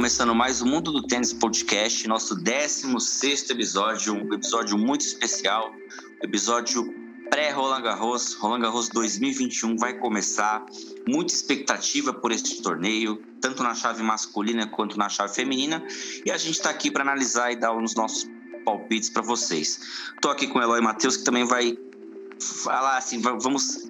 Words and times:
começando 0.00 0.34
mais 0.34 0.62
o 0.62 0.66
Mundo 0.66 0.90
do 0.92 1.02
Tênis 1.02 1.30
Podcast, 1.30 2.08
nosso 2.08 2.34
16 2.34 3.50
episódio, 3.50 4.14
um 4.14 4.32
episódio 4.32 4.78
muito 4.78 5.02
especial, 5.02 5.74
episódio 6.22 6.94
pré-Roland 7.28 7.82
Garros, 7.82 8.32
Roland 8.32 8.60
Garros 8.60 8.88
2021 8.88 9.76
vai 9.76 9.92
começar, 9.92 10.64
muita 11.06 11.34
expectativa 11.34 12.14
por 12.14 12.32
este 12.32 12.62
torneio, 12.62 13.22
tanto 13.42 13.62
na 13.62 13.74
chave 13.74 14.02
masculina 14.02 14.66
quanto 14.66 14.96
na 14.96 15.10
chave 15.10 15.34
feminina, 15.34 15.86
e 16.24 16.30
a 16.30 16.38
gente 16.38 16.54
está 16.54 16.70
aqui 16.70 16.90
para 16.90 17.02
analisar 17.02 17.52
e 17.52 17.56
dar 17.56 17.76
os 17.76 17.94
nossos 17.94 18.26
palpites 18.64 19.10
para 19.10 19.20
vocês. 19.20 19.80
Estou 20.14 20.30
aqui 20.30 20.46
com 20.46 20.60
o 20.60 20.62
Eloy 20.62 20.80
Matheus, 20.80 21.18
que 21.18 21.24
também 21.24 21.44
vai 21.44 21.76
falar 22.40 22.96
assim, 22.96 23.20
vamos 23.20 23.86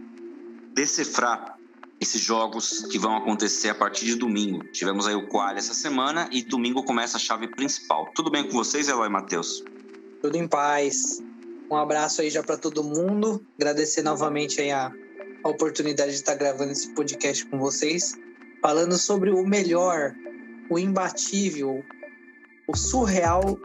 decifrar 0.75 1.50
esses 2.01 2.21
jogos 2.21 2.87
que 2.91 2.99
vão 2.99 3.17
acontecer 3.17 3.69
a 3.69 3.75
partir 3.75 4.07
de 4.07 4.15
domingo. 4.15 4.65
Tivemos 4.73 5.07
aí 5.07 5.15
o 5.15 5.29
qual 5.29 5.51
essa 5.51 5.75
semana 5.75 6.29
e 6.33 6.43
domingo 6.43 6.83
começa 6.83 7.19
a 7.19 7.21
chave 7.21 7.47
principal. 7.49 8.11
Tudo 8.15 8.31
bem 8.31 8.45
com 8.45 8.53
vocês, 8.53 8.89
Eloy 8.89 9.11
Matheus? 9.11 9.63
Tudo 10.23 10.37
em 10.37 10.49
paz. 10.49 11.23
Um 11.71 11.77
abraço 11.77 12.23
aí 12.23 12.31
já 12.31 12.43
para 12.43 12.57
todo 12.57 12.83
mundo. 12.83 13.45
Agradecer 13.59 14.03
novamente 14.03 14.61
aí 14.61 14.71
a, 14.71 14.91
a 15.45 15.49
oportunidade 15.49 16.13
de 16.13 16.17
estar 16.17 16.35
gravando 16.35 16.73
esse 16.73 16.89
podcast 16.95 17.45
com 17.47 17.59
vocês, 17.59 18.15
falando 18.63 18.97
sobre 18.97 19.31
o 19.31 19.47
melhor, 19.47 20.15
o 20.71 20.79
imbatível, 20.79 21.85
o 22.67 22.77
surreal 22.77 23.59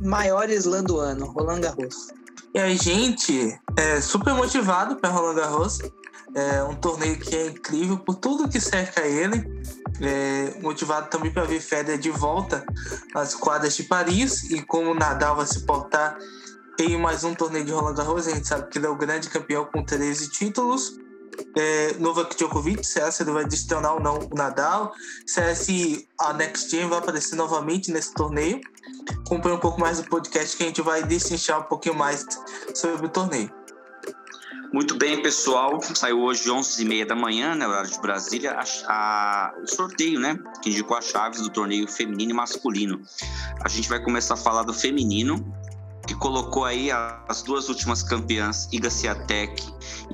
maior 0.00 0.50
slam 0.50 0.84
do 0.84 0.98
ano, 0.98 1.26
Roland 1.26 1.60
Garros. 1.60 2.08
E 2.54 2.58
a 2.58 2.68
gente 2.74 3.58
é 3.76 4.00
super 4.00 4.34
motivado 4.34 4.96
para 4.96 5.10
Roland 5.10 5.36
Garros. 5.36 5.78
É 6.34 6.62
um 6.64 6.74
torneio 6.74 7.18
que 7.18 7.34
é 7.36 7.46
incrível 7.46 7.98
por 7.98 8.14
tudo 8.14 8.48
que 8.48 8.60
cerca 8.60 9.02
ele. 9.02 9.62
É, 10.00 10.58
motivado 10.60 11.08
também 11.10 11.30
para 11.30 11.44
ver 11.44 11.60
Federer 11.60 11.98
de 11.98 12.10
volta 12.10 12.64
às 13.14 13.34
quadras 13.34 13.76
de 13.76 13.84
Paris 13.84 14.50
e 14.50 14.60
como 14.62 14.94
Nadal 14.94 15.36
vai 15.36 15.46
se 15.46 15.60
portar 15.60 16.18
em 16.78 16.96
mais 16.96 17.22
um 17.22 17.34
torneio 17.34 17.64
de 17.64 17.72
Roland 17.72 17.94
Garros. 17.94 18.26
A 18.26 18.34
gente 18.34 18.48
sabe 18.48 18.68
que 18.68 18.78
ele 18.78 18.86
é 18.86 18.88
o 18.88 18.96
grande 18.96 19.28
campeão 19.28 19.64
com 19.66 19.84
13 19.84 20.30
títulos. 20.30 20.98
É, 21.56 21.94
Novak 21.98 22.36
Djokovic, 22.36 22.84
se 22.84 23.00
ele 23.00 23.30
vai 23.30 23.44
destronar 23.46 23.94
ou 23.94 24.00
não 24.00 24.18
o 24.18 24.34
Nadal, 24.34 24.92
se 25.26 26.06
a 26.18 26.32
Next 26.34 26.70
Gen 26.70 26.88
vai 26.88 26.98
aparecer 26.98 27.36
novamente 27.36 27.90
nesse 27.90 28.12
torneio. 28.12 28.60
Acompanhe 29.26 29.56
um 29.56 29.60
pouco 29.60 29.80
mais 29.80 29.98
do 29.98 30.08
podcast 30.08 30.56
que 30.56 30.62
a 30.62 30.66
gente 30.66 30.82
vai 30.82 31.02
destrinchar 31.02 31.60
um 31.60 31.64
pouquinho 31.64 31.94
mais 31.94 32.26
sobre 32.74 33.06
o 33.06 33.08
torneio. 33.08 33.61
Muito 34.72 34.96
bem, 34.96 35.20
pessoal. 35.20 35.78
Saiu 35.94 36.22
hoje 36.22 36.48
11h30 36.48 37.06
da 37.06 37.14
manhã, 37.14 37.54
né, 37.54 37.68
horário 37.68 37.90
de 37.90 38.00
Brasília, 38.00 38.56
a, 38.58 38.64
a, 38.88 39.54
o 39.62 39.66
sorteio, 39.66 40.18
né? 40.18 40.38
Que 40.62 40.70
indicou 40.70 40.96
as 40.96 41.04
chaves 41.04 41.42
do 41.42 41.50
torneio 41.50 41.86
feminino 41.86 42.30
e 42.30 42.34
masculino. 42.34 42.98
A 43.62 43.68
gente 43.68 43.86
vai 43.86 44.02
começar 44.02 44.32
a 44.32 44.36
falar 44.36 44.62
do 44.62 44.72
feminino, 44.72 45.44
que 46.06 46.14
colocou 46.14 46.64
aí 46.64 46.90
as 46.90 47.42
duas 47.42 47.68
últimas 47.68 48.02
campeãs, 48.02 48.66
Iga 48.72 48.90
Swiatek 48.90 49.62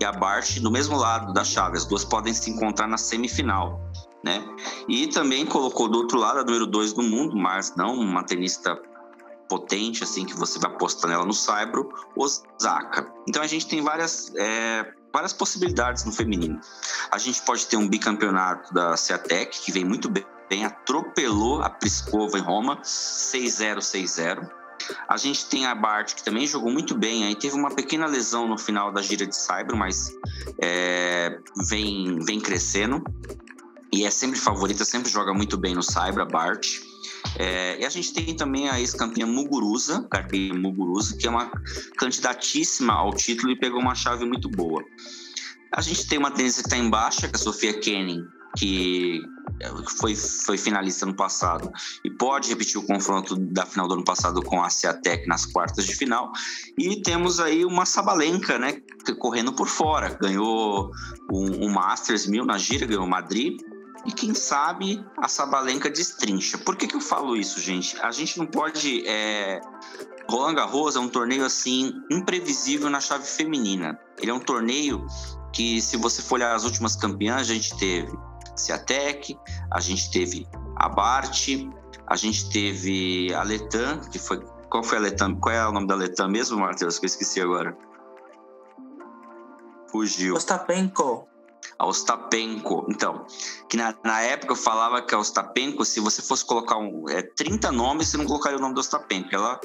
e 0.01 0.05
a 0.05 0.11
Bart, 0.11 0.57
no 0.57 0.73
mesmo 0.73 0.97
lado 0.97 1.33
da 1.33 1.45
chave. 1.45 1.77
As 1.77 1.85
duas 1.85 2.05
podem 2.05 2.35
se 2.35 2.51
encontrar 2.51 2.89
na 2.89 2.99
semifinal. 2.99 3.81
Né? 4.25 4.43
E 4.89 5.07
também 5.07 5.47
colocou 5.47 5.89
do 5.89 5.99
outro 5.99 6.19
lado 6.19 6.41
a 6.41 6.45
número 6.45 6.67
2 6.67 6.95
do 6.95 7.03
mundo, 7.05 7.37
mas 7.37 7.77
não 7.77 7.95
uma 7.95 8.25
tenista 8.25 8.77
potente, 9.49 10.05
assim, 10.05 10.25
que 10.25 10.35
você 10.35 10.59
vai 10.59 10.71
apostar 10.71 11.11
nela 11.11 11.25
no 11.25 11.33
Saibro, 11.33 11.89
Osaka. 12.17 13.13
Então 13.27 13.43
a 13.43 13.47
gente 13.47 13.67
tem 13.67 13.83
várias, 13.83 14.33
é, 14.37 14.93
várias 15.13 15.33
possibilidades 15.33 16.05
no 16.05 16.13
feminino. 16.13 16.61
A 17.11 17.19
gente 17.19 17.43
pode 17.43 17.67
ter 17.67 17.77
um 17.77 17.89
bicampeonato 17.89 18.73
da 18.73 18.97
Ceatec, 18.97 19.61
que 19.61 19.73
vem 19.73 19.85
muito 19.85 20.09
bem, 20.09 20.65
atropelou 20.65 21.63
a 21.63 21.71
Pliskova 21.71 22.39
em 22.39 22.43
Roma, 22.43 22.81
6-0, 22.83 23.79
6-0. 23.79 24.51
A 25.09 25.17
gente 25.17 25.47
tem 25.47 25.67
a 25.67 25.75
Bart, 25.75 26.15
que 26.15 26.23
também 26.23 26.47
jogou 26.47 26.71
muito 26.71 26.97
bem, 26.97 27.25
aí 27.25 27.35
teve 27.35 27.55
uma 27.55 27.71
pequena 27.71 28.07
lesão 28.07 28.47
no 28.47 28.57
final 28.57 28.93
da 28.93 29.03
gira 29.03 29.27
de 29.27 29.37
Saibro, 29.37 29.77
mas 29.77 30.15
é, 30.61 31.39
vem, 31.69 32.19
vem 32.21 32.41
crescendo. 32.41 33.03
E 33.93 34.05
é 34.05 34.11
sempre 34.11 34.39
favorita, 34.39 34.85
sempre 34.85 35.11
joga 35.11 35.33
muito 35.35 35.57
bem 35.57 35.75
no 35.75 35.83
Saibro, 35.83 36.23
a 36.23 36.27
Bart. 36.27 36.67
É, 37.37 37.81
e 37.81 37.85
a 37.85 37.89
gente 37.89 38.13
tem 38.13 38.35
também 38.35 38.69
a 38.69 38.81
ex-campeã 38.81 39.27
Muguruza, 39.27 40.07
Gabi 40.11 40.53
Muguruza, 40.53 41.17
que 41.17 41.27
é 41.27 41.31
uma 41.31 41.51
candidatíssima 41.97 42.93
ao 42.93 43.13
título 43.15 43.53
e 43.53 43.59
pegou 43.59 43.81
uma 43.81 43.95
chave 43.95 44.25
muito 44.25 44.49
boa. 44.49 44.83
A 45.73 45.81
gente 45.81 46.07
tem 46.07 46.19
uma 46.19 46.31
tendência 46.31 46.63
que 46.63 46.69
está 46.69 46.79
em 46.79 46.89
baixa, 46.89 47.29
que 47.29 47.35
é 47.35 47.37
a 47.37 47.39
Sofia 47.39 47.79
Kenning, 47.79 48.25
que 48.57 49.21
foi, 50.01 50.15
foi 50.15 50.57
finalista 50.57 51.05
no 51.05 51.15
passado 51.15 51.71
e 52.05 52.11
pode 52.11 52.49
repetir 52.49 52.79
o 52.79 52.87
confronto 52.87 53.37
da 53.37 53.67
final 53.67 53.87
do 53.87 53.95
ano 53.95 54.05
passado 54.05 54.43
com 54.43 54.63
a 54.63 54.71
Ciatec 54.71 55.27
nas 55.27 55.45
quartas 55.45 55.85
de 55.85 55.95
final. 55.95 56.33
E 56.79 57.03
temos 57.03 57.39
aí 57.39 57.65
uma 57.65 57.85
Sabalenka, 57.85 58.59
né, 58.59 58.81
correndo 59.19 59.53
por 59.53 59.69
fora. 59.69 60.17
Ganhou 60.21 60.91
um, 61.31 61.67
um 61.67 61.71
Masters 61.71 62.27
1000 62.27 62.45
na 62.47 62.57
gira, 62.57 62.87
ganhou 62.87 63.07
Madrid 63.07 63.61
e 64.07 64.13
quem 64.13 64.35
sabe 64.35 65.05
a 65.17 65.29
Sabalenka 65.29 65.91
destrincha. 65.91 66.59
Por 66.59 66.77
que, 66.77 66.87
que 66.87 66.97
eu 66.97 67.01
falo 67.01 67.37
isso, 67.37 67.61
gente? 67.61 67.99
A 68.01 68.11
gente 68.11 68.39
não 68.39 68.47
pode. 68.47 69.07
É... 69.07 69.61
Roland 70.29 70.55
Garros 70.55 70.97
é 70.97 71.01
um 71.01 71.09
torneio 71.09 71.45
assim 71.45 71.93
imprevisível 72.11 72.91
na 72.91 73.01
chave 73.01 73.27
feminina. 73.27 73.99
Ele 74.19 74.31
é 74.31 74.35
um 74.35 74.41
torneio 74.41 75.07
que, 75.53 75.81
se 75.81 75.97
você 75.97 76.23
for 76.23 76.37
olhar 76.37 76.55
as 76.55 76.65
últimas 76.65 76.95
campeãs, 76.95 77.41
a 77.41 77.55
gente 77.55 77.77
teve 77.79 78.13
Ciatec, 78.55 79.37
a 79.73 79.81
gente 79.81 80.11
teve 80.11 80.47
a 80.77 80.89
Bart, 80.89 81.49
a 82.07 82.17
gente 82.17 82.51
teve 82.51 83.33
a 83.35 83.43
Letan, 83.43 84.01
que 84.11 84.19
foi. 84.19 84.41
Qual 84.71 84.85
foi 84.85 84.99
a 84.99 85.01
Letan? 85.01 85.35
Qual 85.37 85.55
é 85.55 85.67
o 85.67 85.73
nome 85.73 85.87
da 85.87 85.95
Letan 85.95 86.29
mesmo, 86.29 86.59
Matheus? 86.59 86.99
Que 86.99 87.07
eu 87.07 87.09
esqueci 87.09 87.41
agora. 87.41 87.77
Fugiu. 89.91 90.35
Ostapenko 90.35 91.27
a 91.79 91.87
Ostapenko. 91.87 92.87
Então, 92.89 93.25
que 93.69 93.77
na, 93.77 93.95
na, 94.03 94.21
época 94.21 94.53
eu 94.53 94.57
falava 94.57 95.01
que 95.01 95.15
a 95.15 95.19
Ostapenko, 95.19 95.85
se 95.85 96.01
você 96.01 96.21
fosse 96.21 96.45
colocar 96.45 96.77
um, 96.77 97.09
é, 97.09 97.23
30 97.23 97.71
nomes, 97.71 98.09
você 98.09 98.17
não 98.17 98.25
colocaria 98.25 98.59
o 98.59 98.61
nome 98.61 98.75
da 98.75 98.81
Ostapenko. 98.81 99.29
Ela 99.33 99.61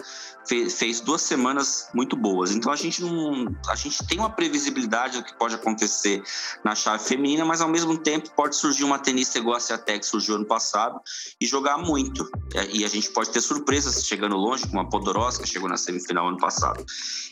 fez, 0.47 0.78
fez 0.78 1.02
duas 1.02 1.22
semanas 1.23 1.90
muito 1.94 2.16
boas. 2.16 2.52
Então 2.52 2.72
a 2.72 2.75
gente 2.75 3.02
não. 3.02 3.56
A 3.68 3.75
gente 3.75 4.06
tem 4.06 4.19
uma 4.19 4.29
previsibilidade 4.29 5.18
do 5.18 5.23
que 5.23 5.35
pode 5.38 5.56
acontecer 5.56 6.22
na 6.63 6.75
chave 6.75 7.03
feminina, 7.03 7.44
mas 7.44 7.62
ao 7.62 7.69
mesmo 7.69 7.97
tempo 7.97 8.29
pode 8.35 8.56
surgir 8.56 8.84
uma 8.84 9.00
tenista 9.00 9.40
igual 9.40 9.56
a 9.56 9.59
Ciatec 9.59 10.00
que 10.02 10.06
surgiu 10.06 10.35
ano 10.35 10.46
passado 10.46 11.02
e 11.41 11.47
jogar 11.47 11.78
muito. 11.78 12.29
E 12.72 12.85
a 12.85 12.88
gente 12.88 13.09
pode 13.09 13.31
ter 13.31 13.41
surpresas 13.41 14.06
chegando 14.06 14.35
longe, 14.35 14.68
como 14.68 14.81
a 14.81 14.85
Podoroska 14.85 15.47
chegou 15.47 15.68
na 15.68 15.78
semifinal 15.78 16.28
ano 16.28 16.38
passado. 16.38 16.85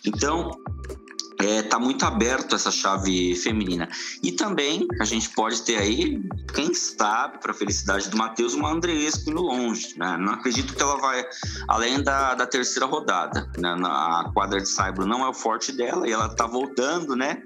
Então, 0.05 0.51
é, 1.41 1.61
tá 1.63 1.79
muito 1.79 2.05
aberto 2.05 2.55
essa 2.55 2.71
chave 2.71 3.35
feminina. 3.35 3.89
E 4.21 4.31
também 4.31 4.87
a 4.99 5.05
gente 5.05 5.29
pode 5.29 5.61
ter 5.63 5.77
aí, 5.77 6.21
quem 6.53 6.73
sabe, 6.73 7.39
para 7.39 7.51
a 7.51 7.55
felicidade 7.55 8.09
do 8.09 8.17
Matheus, 8.17 8.53
uma 8.53 8.71
Andreesco 8.71 9.29
indo 9.29 9.41
longe. 9.41 9.97
Né? 9.97 10.17
Não 10.17 10.33
acredito 10.33 10.75
que 10.75 10.81
ela 10.81 10.97
vai 10.97 11.25
além 11.67 12.03
da, 12.03 12.35
da 12.35 12.45
terceira 12.45 12.85
rodada. 12.85 13.49
Né? 13.57 13.75
A 13.83 14.29
quadra 14.33 14.59
de 14.59 14.69
Saibro 14.69 15.05
não 15.05 15.25
é 15.25 15.29
o 15.29 15.33
forte 15.33 15.71
dela 15.71 16.07
e 16.07 16.11
ela 16.11 16.29
tá 16.29 16.45
voltando, 16.45 17.15
né? 17.15 17.41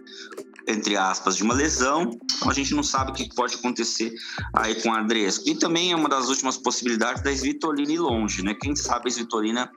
Entre 0.67 0.97
aspas, 0.97 1.35
de 1.35 1.43
uma 1.43 1.53
lesão. 1.53 2.09
Então 2.35 2.49
a 2.49 2.53
gente 2.53 2.73
não 2.73 2.83
sabe 2.83 3.11
o 3.11 3.13
que 3.13 3.33
pode 3.33 3.55
acontecer 3.55 4.13
aí 4.53 4.75
com 4.81 4.93
a 4.93 4.99
Andresco. 4.99 5.47
E 5.47 5.55
também 5.55 5.91
é 5.91 5.95
uma 5.95 6.09
das 6.09 6.29
últimas 6.29 6.57
possibilidades 6.57 7.21
da 7.21 7.31
Svitolina 7.31 7.91
ir 7.91 7.99
longe, 7.99 8.43
né? 8.43 8.53
Quem 8.53 8.75
sabe 8.75 9.07
a 9.07 9.11
Svitolina 9.11 9.71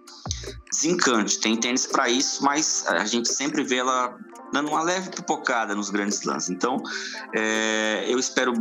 desencante. 0.70 1.40
Tem 1.40 1.56
tênis 1.56 1.86
para 1.86 2.08
isso, 2.08 2.42
mas 2.44 2.84
a 2.86 3.04
gente 3.04 3.32
sempre 3.32 3.62
vê 3.64 3.76
ela 3.76 4.16
dando 4.52 4.68
uma 4.70 4.82
leve 4.82 5.10
pipocada 5.10 5.74
nos 5.74 5.90
grandes 5.90 6.22
lances. 6.22 6.50
Então, 6.50 6.76
é, 7.34 8.04
eu 8.08 8.18
espero 8.18 8.52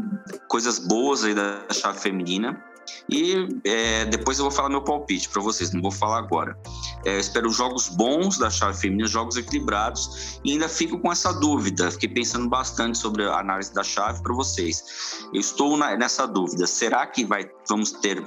coisas 0.48 0.80
boas 0.80 1.24
aí 1.24 1.34
da 1.34 1.66
chave 1.72 2.00
feminina. 2.00 2.62
E 3.10 3.48
é, 3.64 4.06
depois 4.06 4.38
eu 4.38 4.46
vou 4.46 4.52
falar 4.52 4.70
meu 4.70 4.84
palpite 4.84 5.30
para 5.30 5.42
vocês, 5.42 5.72
não 5.72 5.82
vou 5.82 5.92
falar 5.92 6.20
agora. 6.20 6.58
É, 7.06 7.20
espero 7.20 7.50
jogos 7.50 7.90
bons 7.90 8.38
da 8.38 8.50
chave 8.50 8.78
feminina, 8.78 9.08
jogos 9.08 9.38
equilibrados, 9.38 10.40
e 10.44 10.54
ainda 10.54 10.68
fico 10.68 11.00
com 11.00 11.12
essa 11.12 11.32
dúvida. 11.34 11.90
Fiquei 11.92 12.10
pensando 12.10 12.50
bastante 12.50 12.98
sobre 12.98 13.24
a 13.24 13.40
análise 13.40 13.74
da 13.74 13.84
chave 13.84 14.22
para 14.22 14.34
vocês. 14.34 15.28
Eu 15.34 15.40
estou 15.40 15.78
na, 15.78 15.96
nessa 15.96 16.28
dúvida: 16.28 16.68
será 16.68 17.06
que 17.08 17.26
vai, 17.26 17.50
vamos 17.70 17.92
ter 17.92 18.22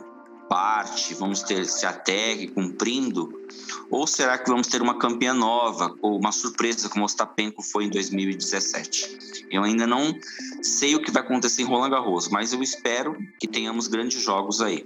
parte, 0.50 1.14
vamos 1.14 1.44
ter 1.44 1.64
Ciatec 1.64 2.48
cumprindo? 2.48 3.40
Ou 3.88 4.04
será 4.04 4.36
que 4.36 4.50
vamos 4.50 4.66
ter 4.66 4.82
uma 4.82 4.98
campeã 4.98 5.32
nova, 5.32 5.94
ou 6.02 6.18
uma 6.18 6.32
surpresa 6.32 6.88
como 6.88 7.02
o 7.02 7.06
Ostapenko 7.06 7.62
foi 7.62 7.84
em 7.84 7.88
2017? 7.88 9.46
Eu 9.48 9.62
ainda 9.62 9.86
não 9.86 10.12
sei 10.60 10.96
o 10.96 11.00
que 11.00 11.12
vai 11.12 11.22
acontecer 11.22 11.62
em 11.62 11.66
Roland 11.66 11.90
Garros, 11.90 12.28
mas 12.28 12.52
eu 12.52 12.60
espero 12.64 13.16
que 13.38 13.46
tenhamos 13.46 13.86
grandes 13.86 14.20
jogos 14.20 14.60
aí. 14.60 14.84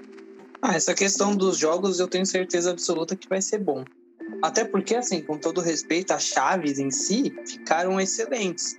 Ah, 0.60 0.74
essa 0.74 0.92
questão 0.92 1.34
dos 1.34 1.56
jogos 1.56 1.98
eu 1.98 2.08
tenho 2.08 2.26
certeza 2.26 2.70
absoluta 2.70 3.16
que 3.16 3.26
vai 3.26 3.40
ser 3.40 3.58
bom. 3.58 3.84
Até 4.42 4.64
porque, 4.64 4.94
assim, 4.94 5.22
com 5.22 5.38
todo 5.38 5.62
respeito, 5.62 6.12
as 6.12 6.24
chaves 6.24 6.78
em 6.78 6.90
si 6.90 7.34
ficaram 7.46 7.98
excelentes. 7.98 8.76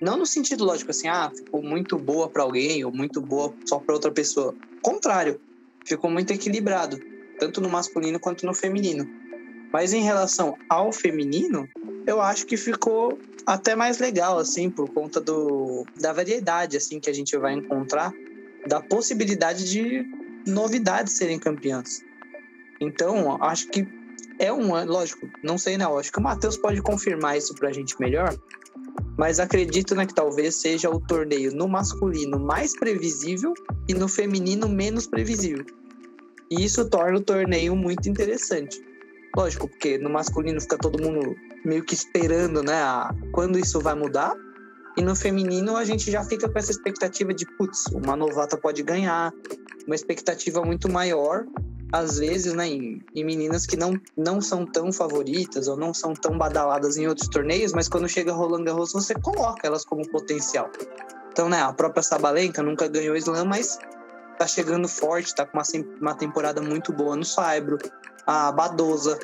Não 0.00 0.16
no 0.16 0.26
sentido 0.26 0.64
lógico 0.64 0.90
assim, 0.90 1.06
ah, 1.06 1.30
ficou 1.32 1.62
muito 1.62 1.96
boa 1.96 2.28
para 2.28 2.42
alguém 2.42 2.84
ou 2.84 2.90
muito 2.92 3.20
boa 3.20 3.54
só 3.64 3.78
para 3.78 3.94
outra 3.94 4.10
pessoa. 4.10 4.52
Contrário, 4.82 5.40
ficou 5.84 6.10
muito 6.10 6.32
equilibrado, 6.32 7.00
tanto 7.38 7.60
no 7.60 7.68
masculino 7.68 8.18
quanto 8.18 8.46
no 8.46 8.54
feminino. 8.54 9.08
Mas 9.72 9.92
em 9.92 10.02
relação 10.02 10.56
ao 10.68 10.92
feminino, 10.92 11.68
eu 12.06 12.20
acho 12.20 12.46
que 12.46 12.56
ficou 12.56 13.18
até 13.46 13.74
mais 13.74 13.98
legal, 13.98 14.38
assim, 14.38 14.70
por 14.70 14.88
conta 14.88 15.20
do, 15.20 15.84
da 16.00 16.12
variedade, 16.12 16.76
assim, 16.76 17.00
que 17.00 17.10
a 17.10 17.12
gente 17.12 17.36
vai 17.36 17.54
encontrar, 17.54 18.12
da 18.66 18.80
possibilidade 18.80 19.68
de 19.68 20.06
novidades 20.46 21.14
serem 21.14 21.38
campeãs. 21.38 22.02
Então, 22.80 23.42
acho 23.42 23.68
que 23.68 23.86
é 24.38 24.52
um 24.52 24.74
ano, 24.74 24.92
lógico, 24.92 25.28
não 25.42 25.58
sei 25.58 25.76
não, 25.76 25.98
acho 25.98 26.12
que 26.12 26.18
o 26.18 26.22
Matheus 26.22 26.56
pode 26.56 26.80
confirmar 26.82 27.36
isso 27.36 27.54
pra 27.54 27.72
gente 27.72 27.98
melhor, 28.00 28.36
mas 29.16 29.38
acredito 29.38 29.94
né, 29.94 30.06
que 30.06 30.14
talvez 30.14 30.56
seja 30.56 30.90
o 30.90 31.00
torneio 31.00 31.54
no 31.54 31.68
masculino 31.68 32.38
mais 32.38 32.76
previsível 32.76 33.54
e 33.88 33.94
no 33.94 34.08
feminino 34.08 34.68
menos 34.68 35.06
previsível. 35.06 35.64
E 36.50 36.64
isso 36.64 36.88
torna 36.88 37.18
o 37.18 37.22
torneio 37.22 37.74
muito 37.74 38.08
interessante. 38.08 38.82
Lógico, 39.36 39.68
porque 39.68 39.98
no 39.98 40.10
masculino 40.10 40.60
fica 40.60 40.78
todo 40.78 41.02
mundo 41.02 41.34
meio 41.64 41.82
que 41.84 41.94
esperando, 41.94 42.62
né, 42.62 42.74
a, 42.74 43.14
quando 43.32 43.58
isso 43.58 43.80
vai 43.80 43.94
mudar. 43.94 44.34
E 44.96 45.02
no 45.02 45.16
feminino 45.16 45.76
a 45.76 45.84
gente 45.84 46.10
já 46.10 46.22
fica 46.22 46.48
com 46.48 46.58
essa 46.58 46.70
expectativa 46.70 47.34
de, 47.34 47.44
putz, 47.56 47.86
uma 47.92 48.14
novata 48.14 48.56
pode 48.56 48.82
ganhar, 48.82 49.32
uma 49.86 49.94
expectativa 49.94 50.62
muito 50.62 50.88
maior, 50.88 51.44
às 51.94 52.18
vezes, 52.18 52.52
né, 52.52 52.66
em, 52.66 53.00
em, 53.14 53.24
meninas 53.24 53.66
que 53.66 53.76
não, 53.76 53.94
não 54.16 54.40
são 54.40 54.66
tão 54.66 54.92
favoritas 54.92 55.68
ou 55.68 55.76
não 55.76 55.94
são 55.94 56.12
tão 56.12 56.36
badaladas 56.36 56.96
em 56.96 57.06
outros 57.06 57.28
torneios, 57.28 57.72
mas 57.72 57.88
quando 57.88 58.08
chega 58.08 58.32
Roland 58.32 58.64
Garros 58.64 58.92
você 58.92 59.14
coloca 59.14 59.64
elas 59.64 59.84
como 59.84 60.02
potencial. 60.10 60.68
Então, 61.30 61.48
né, 61.48 61.62
a 61.62 61.72
própria 61.72 62.02
Sabalenka 62.02 62.64
nunca 62.64 62.88
ganhou 62.88 63.14
Slam, 63.14 63.44
mas 63.44 63.78
tá 64.36 64.44
chegando 64.44 64.88
forte, 64.88 65.32
tá 65.36 65.46
com 65.46 65.56
uma, 65.56 65.64
uma 66.00 66.14
temporada 66.16 66.60
muito 66.60 66.92
boa 66.92 67.14
no 67.14 67.24
Saibro 67.24 67.78
a 68.26 68.50
Badosa. 68.50 69.16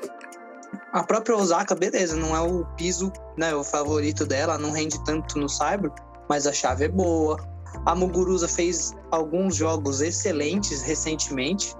A 0.92 1.02
própria 1.02 1.36
Osaka, 1.36 1.74
beleza, 1.74 2.14
não 2.14 2.36
é 2.36 2.40
o 2.40 2.64
piso, 2.76 3.12
né, 3.36 3.52
o 3.52 3.64
favorito 3.64 4.24
dela, 4.24 4.56
não 4.56 4.70
rende 4.70 5.02
tanto 5.04 5.40
no 5.40 5.48
Cyber, 5.48 5.90
mas 6.28 6.46
a 6.46 6.52
chave 6.52 6.84
é 6.84 6.88
boa. 6.88 7.36
A 7.84 7.96
Muguruza 7.96 8.46
fez 8.46 8.94
alguns 9.10 9.56
jogos 9.56 10.00
excelentes 10.00 10.82
recentemente. 10.82 11.74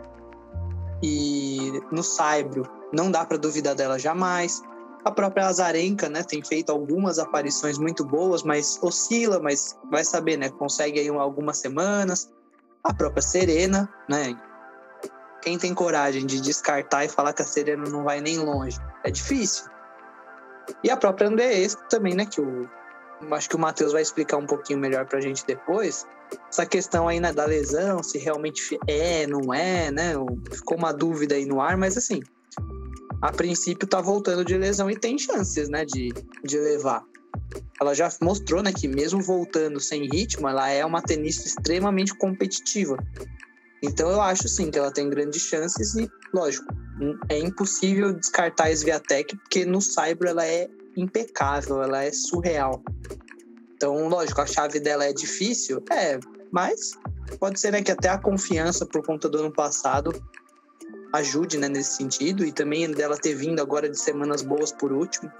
E 1.02 1.80
no 1.90 2.02
Cyber 2.02 2.68
não 2.92 3.10
dá 3.10 3.24
para 3.24 3.38
duvidar 3.38 3.74
dela 3.74 3.98
jamais. 3.98 4.62
A 5.04 5.10
própria 5.10 5.46
Azarenka, 5.46 6.08
né, 6.08 6.22
tem 6.22 6.44
feito 6.44 6.70
algumas 6.70 7.18
aparições 7.18 7.78
muito 7.78 8.04
boas, 8.04 8.42
mas 8.42 8.78
oscila, 8.82 9.40
mas 9.40 9.78
vai 9.90 10.04
saber, 10.04 10.36
né, 10.36 10.50
consegue 10.50 11.00
aí 11.00 11.08
algumas 11.08 11.58
semanas. 11.58 12.30
A 12.84 12.92
própria 12.92 13.22
Serena, 13.22 13.88
né, 14.08 14.36
quem 15.42 15.58
tem 15.58 15.74
coragem 15.74 16.26
de 16.26 16.40
descartar 16.40 17.04
e 17.04 17.08
falar 17.08 17.32
que 17.32 17.42
a 17.42 17.46
Serena 17.46 17.88
não 17.88 18.04
vai 18.04 18.20
nem 18.20 18.38
longe? 18.38 18.78
É 19.02 19.10
difícil. 19.10 19.64
E 20.84 20.90
a 20.90 20.96
própria 20.96 21.28
Andreesco 21.28 21.82
também, 21.88 22.14
né? 22.14 22.26
Que 22.26 22.40
o, 22.40 22.68
acho 23.32 23.48
que 23.48 23.56
o 23.56 23.58
Matheus 23.58 23.92
vai 23.92 24.02
explicar 24.02 24.36
um 24.36 24.46
pouquinho 24.46 24.78
melhor 24.78 25.06
pra 25.06 25.20
gente 25.20 25.44
depois. 25.46 26.06
Essa 26.48 26.66
questão 26.66 27.08
aí 27.08 27.20
né, 27.20 27.32
da 27.32 27.44
lesão, 27.44 28.02
se 28.02 28.18
realmente 28.18 28.78
é, 28.86 29.26
não 29.26 29.52
é, 29.52 29.90
né? 29.90 30.14
Ficou 30.52 30.76
uma 30.76 30.92
dúvida 30.92 31.34
aí 31.34 31.46
no 31.46 31.60
ar, 31.60 31.76
mas 31.76 31.96
assim, 31.96 32.20
a 33.22 33.30
princípio 33.30 33.86
tá 33.86 34.00
voltando 34.00 34.44
de 34.44 34.56
lesão 34.56 34.90
e 34.90 34.96
tem 34.96 35.18
chances, 35.18 35.68
né, 35.68 35.84
de, 35.84 36.12
de 36.44 36.58
levar. 36.58 37.02
Ela 37.80 37.94
já 37.94 38.08
mostrou, 38.20 38.62
né, 38.62 38.72
que 38.72 38.88
mesmo 38.88 39.22
voltando 39.22 39.80
sem 39.80 40.08
ritmo, 40.08 40.48
ela 40.48 40.68
é 40.70 40.84
uma 40.84 41.02
tenista 41.02 41.46
extremamente 41.46 42.14
competitiva. 42.16 42.96
Então 43.82 44.10
eu 44.10 44.20
acho 44.20 44.48
sim 44.48 44.70
que 44.70 44.78
ela 44.78 44.92
tem 44.92 45.08
grandes 45.08 45.42
chances 45.42 45.94
e, 45.94 46.10
lógico, 46.34 46.66
é 47.28 47.38
impossível 47.38 48.12
descartar 48.12 48.64
a 48.64 48.70
Sviatek, 48.70 49.36
porque 49.36 49.64
no 49.64 49.80
Cyber 49.80 50.30
ela 50.30 50.46
é 50.46 50.68
impecável, 50.96 51.82
ela 51.82 52.04
é 52.04 52.12
surreal. 52.12 52.82
Então, 53.80 54.10
lógico, 54.10 54.42
a 54.42 54.46
chave 54.46 54.78
dela 54.78 55.06
é 55.06 55.12
difícil, 55.14 55.82
é, 55.90 56.20
mas 56.52 56.90
pode 57.38 57.58
ser 57.58 57.72
né, 57.72 57.80
que 57.80 57.90
até 57.90 58.10
a 58.10 58.18
confiança 58.18 58.84
por 58.84 59.02
conta 59.02 59.26
do 59.26 59.38
ano 59.38 59.50
passado 59.50 60.12
ajude 61.14 61.56
né, 61.56 61.66
nesse 61.66 61.96
sentido 61.96 62.44
e 62.44 62.52
também 62.52 62.90
dela 62.90 63.16
ter 63.16 63.34
vindo 63.34 63.58
agora 63.58 63.88
de 63.88 63.98
semanas 63.98 64.42
boas 64.42 64.70
por 64.70 64.92
último. 64.92 65.32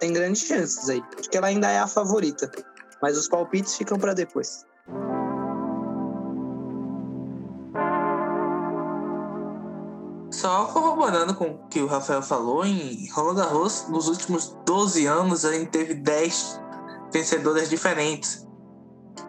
Tem 0.00 0.10
grandes 0.10 0.40
chances 0.40 0.88
aí. 0.88 1.02
Acho 1.18 1.28
que 1.28 1.36
ela 1.36 1.48
ainda 1.48 1.70
é 1.70 1.78
a 1.78 1.86
favorita, 1.86 2.50
mas 3.02 3.18
os 3.18 3.28
palpites 3.28 3.76
ficam 3.76 3.98
para 3.98 4.14
depois. 4.14 4.64
Só 10.30 10.64
corroborando 10.64 11.34
com 11.34 11.50
o 11.50 11.68
que 11.68 11.80
o 11.80 11.86
Rafael 11.86 12.22
falou, 12.22 12.64
em 12.64 13.06
Roland 13.10 13.34
Garros, 13.34 13.86
nos 13.90 14.08
últimos 14.08 14.56
12 14.64 15.04
anos, 15.04 15.44
a 15.44 15.52
gente 15.52 15.68
teve 15.68 15.92
10 15.92 16.64
vencedoras 17.16 17.70
diferentes. 17.70 18.46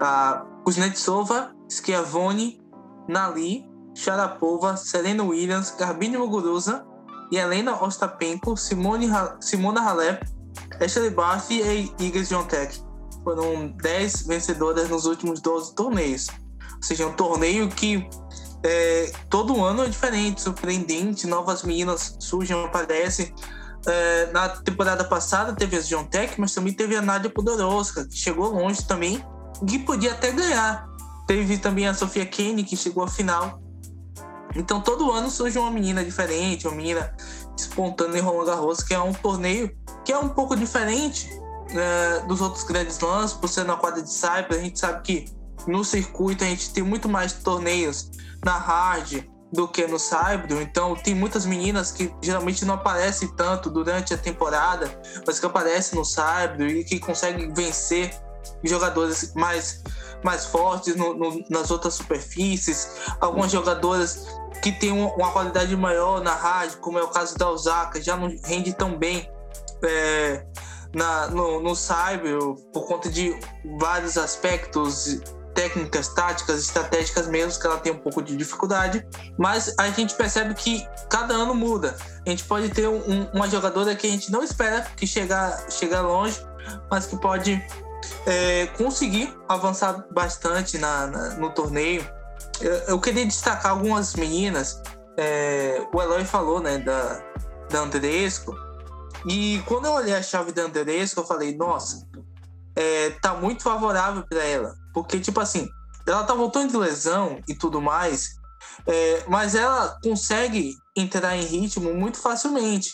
A 0.02 0.46
Kuznetsova, 0.66 1.56
Schiavone, 1.70 2.60
Nali, 3.08 3.66
Sharapova, 3.96 4.76
Serena 4.76 5.24
Williams, 5.24 5.74
Garbine 5.80 6.18
Muguruza 6.18 6.86
e 7.32 7.38
Helena 7.38 7.82
Ostapenko, 7.82 8.58
Simone 8.58 9.10
ha 9.10 9.38
Simona 9.40 9.82
Halep, 9.82 10.22
Ashley 10.82 11.10
Barty 11.10 11.62
e 11.62 11.94
Iga 11.98 12.24
Swiatek. 12.26 12.84
Foram 13.24 13.70
10 13.82 14.28
vencedoras 14.28 14.90
nos 14.90 15.06
últimos 15.06 15.40
12 15.40 15.74
torneios. 15.74 16.28
Ou 16.76 16.84
seja, 16.84 17.08
um 17.08 17.14
torneio 17.14 17.70
que 17.70 18.08
é, 18.64 19.12
todo 19.30 19.64
ano 19.64 19.84
é 19.84 19.88
diferente, 19.88 20.42
surpreendente, 20.42 21.26
novas 21.26 21.64
meninas 21.64 22.18
surgem, 22.20 22.66
aparecem. 22.66 23.34
É, 23.86 24.32
na 24.32 24.50
temporada 24.50 25.04
passada 25.04 25.54
teve 25.54 25.78
a 25.78 25.82
John 25.82 26.06
Tech, 26.06 26.40
mas 26.40 26.54
também 26.54 26.74
teve 26.74 26.96
a 26.96 27.02
Nadia 27.02 27.30
Podoroska, 27.30 28.06
que 28.06 28.18
chegou 28.18 28.50
longe 28.50 28.86
também, 28.86 29.24
que 29.68 29.80
podia 29.80 30.12
até 30.12 30.32
ganhar. 30.32 30.88
Teve 31.26 31.58
também 31.58 31.88
a 31.88 31.94
Sofia 31.94 32.26
Kenny, 32.26 32.64
que 32.64 32.76
chegou 32.76 33.04
à 33.04 33.08
final. 33.08 33.62
Então 34.56 34.82
todo 34.82 35.12
ano 35.12 35.30
surge 35.30 35.58
uma 35.58 35.70
menina 35.70 36.04
diferente, 36.04 36.68
uma 36.68 36.76
menina 36.76 37.14
espontânea 37.58 38.20
em 38.20 38.22
Roland 38.22 38.46
Garros, 38.46 38.82
que 38.82 38.94
é 38.94 39.00
um 39.00 39.14
torneio 39.14 39.76
que 40.04 40.12
é 40.12 40.18
um 40.18 40.30
pouco 40.30 40.56
diferente 40.56 41.30
é, 41.70 42.22
dos 42.28 42.42
outros 42.42 42.64
grandes 42.64 43.00
lãs, 43.00 43.34
por 43.34 43.50
ser 43.50 43.66
na 43.66 43.76
quadra 43.76 44.02
de 44.02 44.12
Cyber. 44.12 44.58
A 44.58 44.62
gente 44.62 44.80
sabe 44.80 45.02
que 45.02 45.26
no 45.68 45.84
circuito 45.84 46.44
a 46.44 46.48
gente 46.48 46.72
tem 46.72 46.84
muito 46.84 47.10
mais 47.10 47.34
torneios 47.34 48.10
na 48.44 48.58
hard 48.58 49.26
do 49.52 49.68
que 49.68 49.88
no 49.88 49.98
Cyber. 50.00 50.62
Então 50.62 50.96
tem 50.96 51.16
muitas 51.16 51.46
meninas 51.46 51.92
que 51.92 52.14
geralmente 52.22 52.66
não 52.66 52.76
aparecem 52.76 53.28
tanto 53.36 53.70
durante 53.70 54.14
a 54.14 54.18
temporada, 54.18 54.90
mas 55.26 55.40
que 55.40 55.46
aparecem 55.46 55.98
no 55.98 56.06
Cyber 56.06 56.70
e 56.70 56.84
que 56.84 57.00
conseguem 57.00 57.54
vencer 57.54 58.14
jogadores 58.64 59.34
mais, 59.34 59.84
mais 60.24 60.46
fortes 60.46 60.96
no, 60.96 61.14
no, 61.14 61.44
nas 61.50 61.72
outras 61.72 61.96
superfícies. 61.96 62.90
Algumas 63.20 63.52
jogadoras 63.52 64.26
que 64.62 64.72
têm 64.72 64.92
uma 64.92 65.32
qualidade 65.32 65.76
maior 65.76 66.22
na 66.22 66.34
hard, 66.34 66.76
como 66.78 66.98
é 66.98 67.04
o 67.04 67.10
caso 67.10 67.38
da 67.38 67.50
Osaka, 67.50 68.02
já 68.02 68.16
não 68.16 68.36
rende 68.44 68.74
tão 68.74 68.98
bem. 68.98 69.30
É, 69.84 70.44
na, 70.96 71.28
no, 71.28 71.62
no 71.62 71.76
Cyber, 71.76 72.40
por 72.74 72.88
conta 72.88 73.10
de 73.10 73.38
vários 73.78 74.18
aspectos 74.18 75.22
técnicas, 75.58 76.10
táticas, 76.10 76.60
estratégicas 76.60 77.28
mesmo, 77.28 77.60
que 77.60 77.66
ela 77.66 77.80
tem 77.80 77.92
um 77.92 77.98
pouco 77.98 78.22
de 78.22 78.38
dificuldade, 78.38 79.04
mas 79.40 79.74
a 79.80 79.90
gente 79.90 80.14
percebe 80.14 80.54
que 80.54 80.88
cada 81.10 81.34
ano 81.34 81.56
muda. 81.56 81.98
A 82.24 82.30
gente 82.30 82.44
pode 82.44 82.70
ter 82.70 82.88
um, 82.88 83.24
uma 83.34 83.50
jogadora 83.50 83.96
que 83.96 84.06
a 84.06 84.10
gente 84.10 84.32
não 84.32 84.44
espera 84.44 84.86
que 84.96 85.08
chegar, 85.08 85.66
chegar 85.68 86.02
longe, 86.02 86.40
mas 86.92 87.08
que 87.08 87.18
pode 87.18 87.60
é, 88.28 88.68
conseguir 88.78 89.36
avançar 89.50 90.06
bastante 90.12 90.78
na, 90.78 91.08
na 91.08 91.30
no 91.38 91.50
torneio. 91.50 92.08
Eu, 92.62 92.74
eu, 92.90 93.00
queria 93.00 93.26
destacar 93.26 93.72
algumas 93.72 94.14
meninas. 94.14 94.80
É, 95.18 95.82
o 95.92 96.00
Eloy 96.00 96.24
falou, 96.24 96.62
né, 96.62 96.78
da, 96.78 97.20
da 97.72 97.80
Andresco. 97.80 98.56
E 99.26 99.60
quando 99.66 99.86
eu 99.86 99.94
olhei 99.94 100.14
a 100.14 100.22
chave 100.22 100.52
da 100.52 100.62
Andresco, 100.62 101.22
eu 101.22 101.26
falei, 101.26 101.58
nossa, 101.58 102.08
é, 102.76 103.10
tá 103.10 103.34
muito 103.34 103.64
favorável 103.64 104.24
para 104.30 104.44
ela. 104.44 104.76
Porque, 105.04 105.20
tipo 105.20 105.40
assim, 105.40 105.70
ela 106.08 106.24
tá 106.24 106.34
voltando 106.34 106.72
de 106.72 106.78
lesão 106.78 107.40
e 107.48 107.54
tudo 107.54 107.80
mais, 107.80 108.40
é, 108.88 109.24
mas 109.28 109.54
ela 109.54 109.98
consegue 110.02 110.76
entrar 110.96 111.38
em 111.38 111.46
ritmo 111.46 111.94
muito 111.94 112.18
facilmente. 112.18 112.94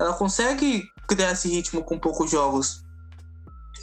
Ela 0.00 0.14
consegue 0.14 0.84
criar 1.06 1.32
esse 1.32 1.48
ritmo 1.48 1.84
com 1.84 1.98
poucos 1.98 2.30
jogos. 2.30 2.82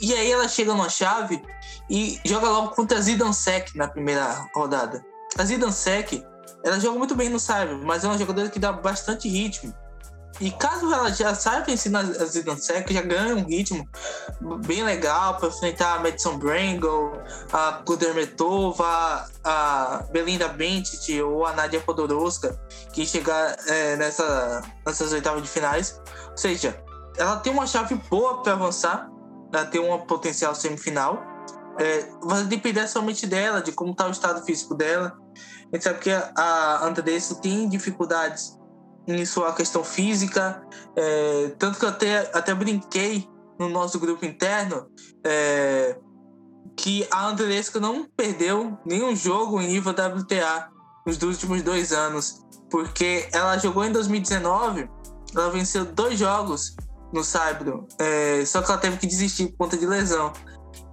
E 0.02 0.12
aí 0.14 0.32
ela 0.32 0.48
chega 0.48 0.74
numa 0.74 0.90
chave 0.90 1.40
e 1.88 2.20
joga 2.26 2.50
logo 2.50 2.70
contra 2.70 2.98
a 2.98 3.02
Zidansek 3.02 3.78
na 3.78 3.88
primeira 3.88 4.50
rodada. 4.56 5.06
A 5.38 5.46
Zidansek, 5.46 6.26
ela 6.64 6.80
joga 6.80 6.98
muito 6.98 7.16
bem 7.16 7.30
no 7.30 7.40
Cyber, 7.40 7.78
mas 7.78 8.04
é 8.04 8.08
uma 8.08 8.18
jogadora 8.18 8.50
que 8.50 8.58
dá 8.58 8.72
bastante 8.72 9.30
ritmo. 9.30 9.72
E 10.40 10.50
caso 10.52 10.92
ela 10.92 11.12
já 11.12 11.36
saiba 11.36 11.70
ensinar 11.72 12.00
a 12.00 12.26
Zidansek, 12.26 12.94
já 12.94 13.02
ganha 13.02 13.36
um 13.36 13.44
ritmo 13.44 13.88
bem 14.66 14.84
legal 14.84 15.38
para 15.38 15.50
enfrentar 15.50 15.96
a 15.96 16.00
Madison 16.00 16.38
Brangle, 16.38 17.12
a 17.52 17.74
Kudermetova, 17.86 19.30
a 19.44 20.04
Belinda 20.12 20.48
Bencic 20.48 21.22
ou 21.22 21.46
a 21.46 21.54
Nadia 21.54 21.80
Podoroska, 21.82 22.60
que 22.94 23.06
chegar 23.06 23.56
é, 23.68 23.96
nessa, 23.98 24.62
nessas 24.86 25.12
oitavas 25.12 25.44
de 25.44 25.50
finais. 25.50 26.02
Ou 26.32 26.38
seja, 26.38 26.82
ela 27.18 27.38
tem 27.38 27.52
uma 27.52 27.68
chave 27.68 27.96
boa 28.10 28.42
para 28.42 28.54
avançar, 28.54 29.10
ela 29.54 29.66
tem 29.66 29.82
um 29.82 29.98
potencial 30.00 30.56
semifinal. 30.56 31.22
É, 31.80 32.08
vai 32.24 32.44
depender 32.46 32.88
somente 32.88 33.26
dela, 33.28 33.62
de 33.62 33.72
como 33.72 33.92
está 33.92 34.08
o 34.08 34.12
estado 34.12 34.44
físico 34.44 34.76
dela. 34.76 35.18
A 35.72 35.76
gente 35.76 35.84
sabe 35.84 36.00
que 36.00 36.12
a 36.12 36.86
Andressa 36.86 37.36
tem 37.36 37.70
dificuldades 37.70 38.60
em 39.16 39.26
sua 39.26 39.54
questão 39.54 39.84
física, 39.84 40.62
é, 40.96 41.54
tanto 41.58 41.80
que 41.80 41.86
eu 41.86 41.90
até, 41.90 42.30
até 42.34 42.54
brinquei 42.54 43.28
no 43.60 43.70
nosso 43.70 44.00
grupo 44.00 44.26
interno 44.26 44.88
é, 45.26 45.98
que 46.76 47.08
a 47.12 47.28
Andresca 47.28 47.80
não 47.80 48.06
perdeu 48.06 48.78
nenhum 48.86 49.16
jogo 49.16 49.62
em 49.62 49.68
nível 49.68 49.92
WTA 49.92 50.70
nos 51.06 51.22
últimos 51.22 51.62
dois 51.62 51.92
anos, 51.92 52.42
porque 52.70 53.28
ela 53.32 53.58
jogou 53.58 53.84
em 53.84 53.92
2019, 53.92 54.90
ela 55.36 55.50
venceu 55.50 55.86
dois 55.86 56.18
jogos 56.18 56.76
no 57.14 57.24
Saibro, 57.24 57.88
é, 58.00 58.44
só 58.46 58.62
que 58.62 58.72
ela 58.72 58.80
teve 58.80 58.98
que 58.98 59.08
desistir 59.08 59.48
por 59.50 59.66
conta 59.66 59.78
de 59.78 59.86
lesão. 59.86 60.32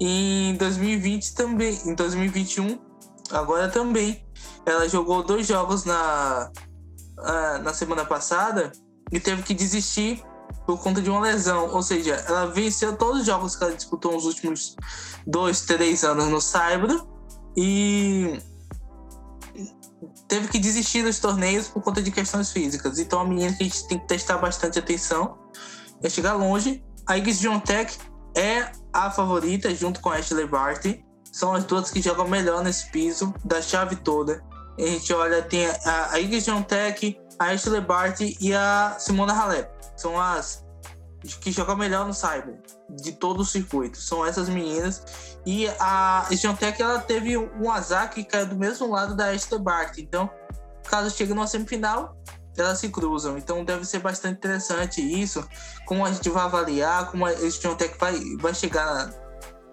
Em 0.00 0.54
2020 0.56 1.34
também, 1.34 1.78
em 1.84 1.94
2021, 1.94 2.78
agora 3.30 3.68
também, 3.68 4.24
ela 4.66 4.88
jogou 4.88 5.22
dois 5.22 5.46
jogos 5.46 5.84
na 5.84 6.50
uh, 7.18 7.62
na 7.62 7.72
semana 7.72 8.04
passada 8.04 8.72
e 9.10 9.18
teve 9.18 9.42
que 9.42 9.54
desistir 9.54 10.22
por 10.66 10.80
conta 10.80 11.00
de 11.00 11.10
uma 11.10 11.20
lesão. 11.20 11.70
Ou 11.70 11.82
seja, 11.82 12.14
ela 12.28 12.46
venceu 12.46 12.96
todos 12.96 13.20
os 13.20 13.26
jogos 13.26 13.56
que 13.56 13.64
ela 13.64 13.74
disputou 13.74 14.12
nos 14.12 14.24
últimos 14.24 14.76
dois, 15.26 15.62
três 15.62 16.04
anos 16.04 16.28
no 16.28 16.40
Saibro 16.40 17.08
e 17.56 18.40
teve 20.28 20.48
que 20.48 20.58
desistir 20.58 21.02
dos 21.02 21.18
torneios 21.18 21.68
por 21.68 21.82
conta 21.82 22.02
de 22.02 22.10
questões 22.10 22.52
físicas. 22.52 22.98
Então, 22.98 23.20
a 23.20 23.24
menina 23.24 23.52
que 23.56 23.64
a 23.64 23.66
gente 23.66 23.88
tem 23.88 23.98
que 23.98 24.06
testar 24.06 24.38
bastante 24.38 24.78
atenção 24.78 25.38
é 26.02 26.08
chegar 26.08 26.34
longe. 26.34 26.84
A 27.06 27.16
Iggs 27.16 27.42
Tech 27.64 27.98
é 28.36 28.70
a 28.92 29.10
favorita 29.10 29.74
junto 29.74 30.00
com 30.00 30.10
a 30.10 30.16
Ashley 30.16 30.46
Barty. 30.46 31.04
São 31.32 31.54
as 31.54 31.64
duas 31.64 31.90
que 31.90 32.00
jogam 32.00 32.28
melhor 32.28 32.62
nesse 32.62 32.90
piso 32.90 33.34
da 33.44 33.60
chave 33.62 33.96
toda 33.96 34.42
a 34.84 34.86
gente 34.86 35.12
olha, 35.12 35.42
tem 35.42 35.66
a, 35.66 36.12
a 36.12 36.20
Iggy 36.20 36.40
Tech, 36.66 37.20
a 37.38 37.46
Ashley 37.46 37.80
Barty 37.80 38.36
e 38.40 38.54
a 38.54 38.96
Simona 38.98 39.32
Halep. 39.32 39.68
São 39.96 40.20
as 40.20 40.66
que 41.40 41.50
jogam 41.50 41.76
melhor 41.76 42.06
no 42.06 42.14
Cyber, 42.14 42.60
de 42.90 43.12
todo 43.12 43.40
o 43.40 43.44
circuito. 43.44 43.98
São 43.98 44.24
essas 44.24 44.48
meninas. 44.48 45.02
E 45.44 45.66
a 45.80 46.26
Tech 46.58 46.80
ela 46.80 47.00
teve 47.00 47.36
um 47.36 47.70
azar 47.70 48.10
que 48.10 48.22
caiu 48.22 48.46
do 48.46 48.56
mesmo 48.56 48.88
lado 48.90 49.16
da 49.16 49.30
Ashley 49.30 49.60
Barty. 49.60 50.02
Então, 50.02 50.30
caso 50.88 51.10
chegue 51.10 51.34
numa 51.34 51.46
semifinal, 51.46 52.16
elas 52.56 52.78
se 52.78 52.88
cruzam. 52.88 53.36
Então, 53.36 53.64
deve 53.64 53.84
ser 53.84 53.98
bastante 53.98 54.38
interessante 54.38 55.00
isso. 55.00 55.46
Como 55.86 56.04
a 56.04 56.12
gente 56.12 56.28
vai 56.30 56.44
avaliar, 56.44 57.10
como 57.10 57.26
a 57.26 57.32
Tech 57.32 57.96
vai, 57.98 58.18
vai 58.40 58.54
chegar, 58.54 59.10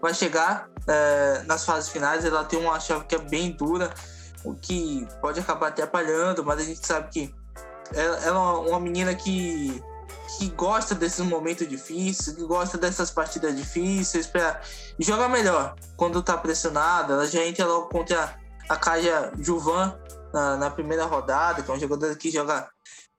vai 0.01 0.13
chegar 0.13 0.67
é, 0.87 1.43
nas 1.45 1.63
fases 1.63 1.89
finais. 1.89 2.25
Ela 2.25 2.43
tem 2.43 2.59
uma 2.59 2.79
chave 2.79 3.05
que 3.05 3.15
é 3.15 3.19
bem 3.19 3.51
dura 3.51 3.93
o 4.45 4.55
que 4.55 5.07
pode 5.21 5.39
acabar 5.39 5.67
atrapalhando, 5.67 6.43
mas 6.43 6.59
a 6.59 6.63
gente 6.63 6.85
sabe 6.85 7.09
que 7.09 7.35
ela, 7.93 8.17
ela 8.23 8.39
é 8.39 8.69
uma 8.69 8.79
menina 8.79 9.13
que, 9.13 9.83
que 10.37 10.49
gosta 10.49 10.95
desses 10.95 11.25
momentos 11.25 11.67
difíceis, 11.67 12.35
que 12.35 12.43
gosta 12.45 12.77
dessas 12.77 13.11
partidas 13.11 13.55
difíceis, 13.55 14.27
para 14.27 14.61
jogar 14.99 15.29
melhor 15.29 15.75
quando 15.97 16.23
tá 16.23 16.37
pressionada. 16.37 17.13
Ela 17.13 17.27
já 17.27 17.45
entra 17.45 17.65
logo 17.65 17.89
contra 17.89 18.37
a 18.69 18.75
Kaja 18.75 19.31
Juvan 19.39 19.97
na, 20.33 20.57
na, 20.57 20.71
primeira 20.71 21.05
rodada, 21.05 21.61
que 21.61 21.69
é 21.69 21.73
um 21.73 21.79
jogador 21.79 22.15
que 22.17 22.31
joga 22.31 22.67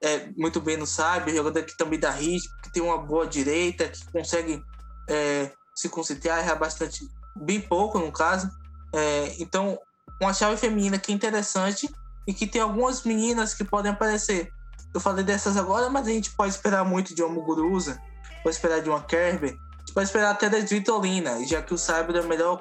é, 0.02 0.28
muito 0.37 0.61
bem 0.61 0.76
no 0.76 0.87
sabe, 0.87 1.35
jogador 1.35 1.62
que 1.62 1.76
também 1.76 1.99
dá 1.99 2.11
ritmo, 2.11 2.52
que 2.62 2.73
tem 2.73 2.83
uma 2.83 2.99
boa 2.99 3.26
direita, 3.26 3.88
que 3.88 4.11
consegue 4.12 4.62
é, 5.09 5.50
se 5.75 5.88
concentrar, 5.88 6.38
errar 6.38 6.56
bastante, 6.56 7.06
bem 7.37 7.61
pouco 7.61 7.99
no 7.99 8.12
caso. 8.12 8.50
É, 8.95 9.37
então, 9.38 9.78
uma 10.20 10.32
chave 10.32 10.56
feminina 10.56 10.99
que 10.99 11.12
é 11.12 11.14
interessante 11.14 11.92
e 12.26 12.35
que 12.35 12.46
tem 12.46 12.61
algumas 12.61 13.04
meninas 13.04 13.54
que 13.54 13.64
podem 13.64 13.92
aparecer. 13.92 14.50
Eu 14.94 15.00
falei 15.00 15.25
dessas 15.25 15.56
agora, 15.56 15.90
mas 15.90 16.06
a 16.06 16.11
gente 16.11 16.30
pode 16.30 16.54
esperar 16.54 16.85
muito 16.85 17.14
de 17.14 17.23
uma 17.23 17.32
Muguruza, 17.32 18.00
pode 18.42 18.56
esperar 18.56 18.80
de 18.80 18.88
uma 18.88 19.02
Kerber, 19.02 19.50
a 19.50 19.78
gente 19.80 19.92
pode 19.92 20.06
esperar 20.06 20.30
até 20.30 20.49
da 20.49 20.58
Svitolina, 20.58 21.46
já 21.46 21.62
que 21.62 21.75
o 21.75 21.78
Cyber 21.78 22.16
é 22.16 22.20
o 22.20 22.26
melhor 22.26 22.61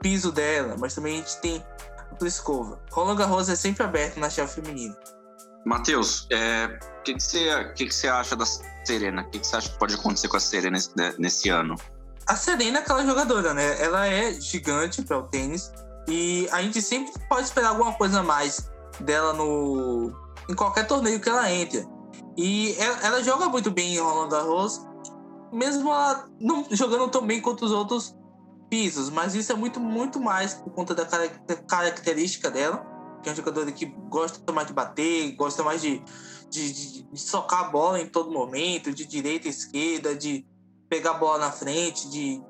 piso 0.00 0.32
dela, 0.32 0.76
mas 0.78 0.94
também 0.94 1.14
a 1.14 1.16
gente 1.18 1.40
tem 1.40 1.64
a 2.10 2.14
Pliskova. 2.14 2.80
Roland 2.90 3.16
Garros 3.16 3.48
é 3.48 3.56
sempre 3.56 3.84
aberto 3.84 4.18
na 4.18 4.30
chave 4.30 4.52
feminina. 4.52 4.96
Matheus, 5.64 6.22
o 6.22 6.34
é, 6.34 6.78
que, 7.04 7.14
que, 7.14 7.22
você, 7.22 7.72
que, 7.74 7.86
que 7.86 7.94
você 7.94 8.08
acha 8.08 8.34
da 8.34 8.46
Serena? 8.46 9.22
O 9.22 9.30
que, 9.30 9.38
que 9.38 9.46
você 9.46 9.56
acha 9.56 9.68
que 9.68 9.78
pode 9.78 9.94
acontecer 9.94 10.28
com 10.28 10.36
a 10.36 10.40
Serena 10.40 10.70
nesse, 10.70 10.90
nesse 11.18 11.48
ano? 11.50 11.76
A 12.26 12.36
Serena 12.36 12.78
é 12.78 12.80
aquela 12.80 13.04
jogadora, 13.04 13.52
né? 13.52 13.82
Ela 13.82 14.06
é 14.06 14.32
gigante 14.32 15.02
para 15.02 15.18
o 15.18 15.24
tênis. 15.24 15.70
E 16.08 16.48
a 16.50 16.62
gente 16.62 16.80
sempre 16.80 17.12
pode 17.28 17.42
esperar 17.42 17.68
alguma 17.68 17.92
coisa 17.92 18.20
a 18.20 18.22
mais 18.22 18.70
dela 19.00 19.32
no 19.34 20.12
em 20.48 20.54
qualquer 20.54 20.86
torneio 20.86 21.20
que 21.20 21.28
ela 21.28 21.52
entre. 21.52 21.86
E 22.36 22.74
ela, 22.78 22.98
ela 23.02 23.22
joga 23.22 23.48
muito 23.48 23.70
bem 23.70 23.94
em 23.94 23.98
Roland 23.98 24.30
Garros, 24.30 24.80
mesmo 25.52 25.90
ela 25.90 26.26
não 26.40 26.64
jogando 26.70 27.08
tão 27.08 27.26
bem 27.26 27.40
quanto 27.40 27.64
os 27.64 27.72
outros 27.72 28.16
pisos, 28.70 29.10
mas 29.10 29.34
isso 29.34 29.52
é 29.52 29.54
muito 29.54 29.78
muito 29.80 30.20
mais 30.20 30.54
por 30.54 30.70
conta 30.72 30.94
da 30.94 31.04
característica 31.66 32.50
dela, 32.50 32.78
que 33.22 33.28
é 33.28 33.32
uma 33.32 33.36
jogadora 33.36 33.70
que 33.70 33.86
gosta 34.08 34.52
mais 34.52 34.66
de 34.66 34.72
bater, 34.72 35.34
gosta 35.36 35.62
mais 35.62 35.82
de, 35.82 36.02
de, 36.48 36.72
de, 36.72 37.02
de 37.02 37.20
socar 37.20 37.66
a 37.66 37.68
bola 37.70 38.00
em 38.00 38.06
todo 38.06 38.30
momento, 38.30 38.92
de 38.92 39.04
direita 39.04 39.46
e 39.46 39.50
esquerda, 39.50 40.14
de 40.14 40.46
pegar 40.88 41.12
a 41.12 41.18
bola 41.18 41.38
na 41.38 41.52
frente, 41.52 42.08
de, 42.08 42.42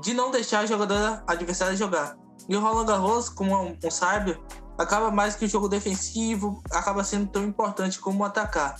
de 0.00 0.14
não 0.14 0.30
deixar 0.30 0.60
a 0.60 0.66
jogadora 0.66 1.22
adversária 1.26 1.76
jogar. 1.76 2.16
E 2.48 2.56
o 2.56 2.60
Roland 2.60 2.86
Garros, 2.86 3.28
como 3.28 3.56
um, 3.56 3.76
um 3.82 3.90
sábio, 3.90 4.42
acaba 4.78 5.10
mais 5.10 5.34
que 5.34 5.44
o 5.44 5.48
jogo 5.48 5.68
defensivo, 5.68 6.62
acaba 6.70 7.02
sendo 7.02 7.26
tão 7.26 7.44
importante 7.44 7.98
como 7.98 8.24
atacar. 8.24 8.76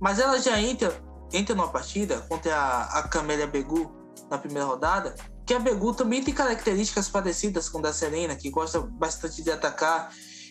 Mas 0.00 0.18
ela 0.18 0.38
já 0.40 0.60
entra, 0.60 0.92
entra 1.32 1.54
numa 1.54 1.68
partida 1.68 2.20
contra 2.28 2.54
a, 2.54 2.98
a 2.98 3.08
Camélia 3.08 3.46
Begu 3.46 3.94
na 4.30 4.38
primeira 4.38 4.66
rodada, 4.66 5.14
que 5.46 5.54
a 5.54 5.58
Begu 5.58 5.94
também 5.94 6.22
tem 6.22 6.34
características 6.34 7.08
parecidas 7.08 7.68
com 7.68 7.78
a 7.78 7.82
da 7.82 7.92
Serena, 7.92 8.34
que 8.34 8.50
gosta 8.50 8.80
bastante 8.80 9.42
de 9.42 9.50
atacar, 9.50 10.10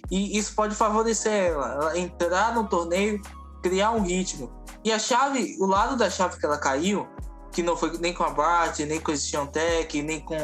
e 0.09 0.37
isso 0.37 0.55
pode 0.55 0.75
favorecer 0.75 1.51
ela, 1.51 1.73
ela 1.73 1.99
entrar 1.99 2.55
no 2.55 2.67
torneio, 2.67 3.21
criar 3.61 3.91
um 3.91 4.01
ritmo. 4.01 4.49
E 4.83 4.91
a 4.91 4.99
chave, 4.99 5.57
o 5.59 5.65
lado 5.65 5.97
da 5.97 6.09
chave 6.09 6.39
que 6.39 6.45
ela 6.45 6.57
caiu, 6.57 7.07
que 7.51 7.61
não 7.63 7.75
foi 7.75 7.97
nem 7.97 8.13
com 8.13 8.23
a 8.23 8.29
Bart, 8.29 8.79
nem 8.79 8.99
com 8.99 9.11
o 9.11 9.47
Tech, 9.47 10.01
nem 10.01 10.19
com 10.19 10.35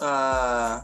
a 0.00 0.82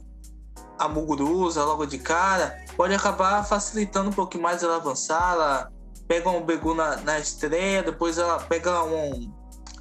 a 0.78 0.88
Muguruza 0.88 1.64
logo 1.64 1.86
de 1.86 1.98
cara, 1.98 2.56
pode 2.76 2.94
acabar 2.94 3.44
facilitando 3.44 4.10
um 4.10 4.12
pouquinho 4.12 4.42
mais 4.42 4.62
ela 4.62 4.76
avançar. 4.76 5.32
Ela 5.32 5.72
pega 6.06 6.28
um 6.30 6.44
Begu 6.44 6.74
na, 6.74 6.96
na 6.96 7.18
estreia, 7.18 7.82
depois 7.82 8.18
ela 8.18 8.38
pega 8.38 8.82
um 8.84 9.32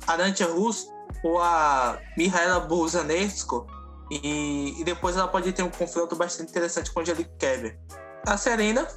Arantia 0.08 0.48
Rus 0.48 0.88
ou 1.24 1.40
a 1.40 2.00
Mihaela 2.18 2.60
Burzanesco 2.62 3.68
e, 4.12 4.80
e, 4.80 4.84
depois 4.84 5.16
ela 5.16 5.28
pode 5.28 5.52
ter 5.52 5.64
um 5.64 5.70
confronto 5.70 6.16
bastante 6.16 6.52
interessante 6.52 6.92
com 6.92 7.00
a 7.00 7.02
Angelique 7.02 7.32
Kerber. 7.40 7.78
A 8.26 8.38
Serena, 8.38 8.88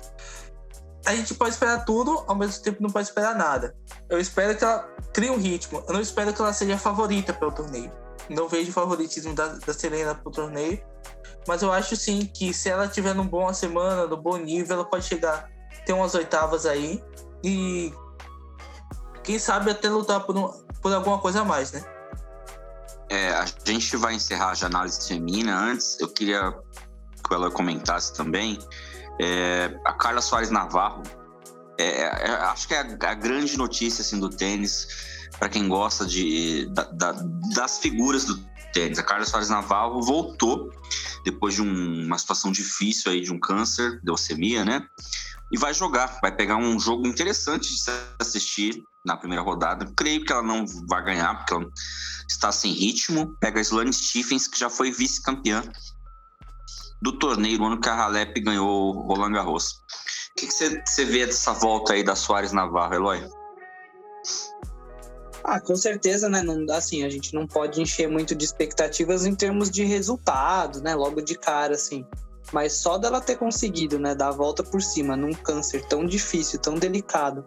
a 1.07 1.14
gente 1.14 1.35
pode 1.35 1.50
esperar 1.50 1.85
tudo, 1.85 2.23
ao 2.26 2.37
mesmo 2.37 2.62
tempo 2.62 2.83
não 2.83 2.90
pode 2.90 3.09
esperar 3.09 3.35
nada. 3.35 3.75
Eu 4.09 4.21
espero 4.21 4.57
que 4.57 4.64
ela 4.64 4.87
crie 5.14 5.31
um 5.31 5.38
ritmo, 5.38 5.83
eu 5.87 5.95
não 5.95 6.00
espero 6.00 6.33
que 6.33 6.40
ela 6.40 6.52
seja 6.52 6.75
a 6.75 6.78
favorita 6.78 7.33
pelo 7.33 7.52
torneio. 7.52 7.90
Não 8.28 8.47
vejo 8.47 8.71
favoritismo 8.73 9.35
da, 9.35 9.47
da 9.49 9.73
Serena 9.73 10.14
pro 10.14 10.31
torneio, 10.31 10.83
mas 11.49 11.62
eu 11.62 11.73
acho 11.73 11.97
sim 11.97 12.26
que 12.26 12.52
se 12.52 12.69
ela 12.69 12.87
tiver 12.87 13.14
num 13.14 13.26
bom 13.26 13.50
semana, 13.55 14.07
no 14.07 14.19
bom 14.19 14.37
nível, 14.37 14.76
ela 14.76 14.85
pode 14.85 15.07
chegar, 15.07 15.49
ter 15.87 15.95
umas 15.95 16.14
oitavas 16.14 16.67
aí 16.67 17.02
e 17.43 17.90
quem 19.25 19.38
sabe 19.38 19.71
até 19.71 19.88
lutar 19.88 20.21
por, 20.21 20.37
um, 20.37 20.49
por 20.83 20.93
alguma 20.93 21.19
coisa 21.19 21.40
a 21.40 21.45
mais, 21.47 21.73
né? 21.73 21.83
É, 23.09 23.31
a 23.31 23.47
gente 23.64 23.97
vai 23.97 24.12
encerrar 24.12 24.52
a 24.62 24.67
análise 24.67 25.09
feminina. 25.09 25.59
Antes, 25.59 25.99
eu 25.99 26.09
queria 26.09 26.52
que 27.26 27.35
ela 27.35 27.50
comentasse 27.50 28.12
também. 28.12 28.59
É, 29.19 29.75
a 29.87 29.95
Carla 29.95 30.21
Soares 30.21 30.50
Navarro, 30.50 31.02
é, 31.78 32.02
é, 32.02 32.31
acho 32.43 32.69
que 32.69 32.75
é 32.75 32.81
a, 32.81 33.11
a, 33.11 33.14
grande 33.14 33.57
notícia 33.57 34.02
assim, 34.02 34.21
do 34.21 34.28
tênis 34.28 34.87
para 35.38 35.49
quem 35.49 35.67
gosta 35.67 36.05
de, 36.05 36.67
da, 36.75 36.83
da, 36.85 37.12
das 37.55 37.78
figuras 37.78 38.26
do 38.26 38.37
tênis. 38.73 38.99
A 38.99 39.03
Carla 39.03 39.25
Soares 39.25 39.49
Navarro 39.49 40.03
voltou 40.03 40.71
depois 41.25 41.55
de 41.55 41.63
um, 41.63 42.07
uma 42.07 42.19
situação 42.19 42.51
difícil 42.51 43.13
aí 43.13 43.21
de 43.21 43.33
um 43.33 43.39
câncer, 43.39 44.01
leucemia, 44.05 44.65
né? 44.65 44.87
e 45.51 45.59
vai 45.59 45.75
jogar. 45.75 46.19
Vai 46.21 46.35
pegar 46.35 46.57
um 46.57 46.79
jogo 46.79 47.07
interessante 47.07 47.69
de 47.69 47.91
assistir 48.19 48.83
na 49.05 49.17
primeira 49.17 49.43
rodada. 49.43 49.91
Creio 49.97 50.25
que 50.25 50.33
ela 50.33 50.43
não 50.43 50.65
vai 50.89 51.03
ganhar, 51.05 51.35
porque 51.37 51.55
ela 51.55 51.67
está 52.29 52.53
sem 52.53 52.73
ritmo. 52.73 53.37
Pega 53.41 53.59
a 53.59 53.63
Sloane 53.63 53.93
Stephens, 53.93 54.47
que 54.47 54.59
já 54.59 54.69
foi 54.69 54.91
vice-campeã 54.91 55.63
do 57.01 57.13
torneio 57.13 57.59
no 57.59 57.67
ano 57.67 57.81
que 57.81 57.89
a 57.89 57.95
Halep 57.95 58.41
ganhou 58.41 58.97
o 58.97 59.01
Roland 59.03 59.33
Garros. 59.33 59.73
O 60.37 60.41
que, 60.41 60.51
você 60.51 61.05
vê 61.05 61.27
dessa 61.27 61.53
volta 61.53 61.95
aí 61.95 62.03
da 62.03 62.15
Soares 62.15 62.53
Navarro, 62.53 62.95
Eloy? 62.95 63.38
Ah, 65.50 65.59
com 65.59 65.75
certeza, 65.75 66.28
né? 66.28 66.43
Não, 66.43 66.67
assim, 66.75 67.05
a 67.05 67.09
gente 67.09 67.33
não 67.35 67.47
pode 67.47 67.81
encher 67.81 68.07
muito 68.07 68.35
de 68.35 68.45
expectativas 68.45 69.25
em 69.25 69.35
termos 69.35 69.71
de 69.71 69.83
resultado, 69.83 70.83
né? 70.83 70.95
Logo 70.95 71.23
de 71.23 71.38
cara, 71.38 71.73
assim. 71.73 72.05
Mas 72.52 72.75
só 72.75 72.99
dela 72.99 73.19
ter 73.19 73.37
conseguido, 73.37 73.99
né, 73.99 74.14
dar 74.14 74.28
a 74.28 74.33
volta 74.33 74.62
por 74.62 74.83
cima 74.83 75.17
num 75.17 75.33
câncer 75.33 75.87
tão 75.87 76.05
difícil, 76.05 76.59
tão 76.59 76.75
delicado, 76.75 77.47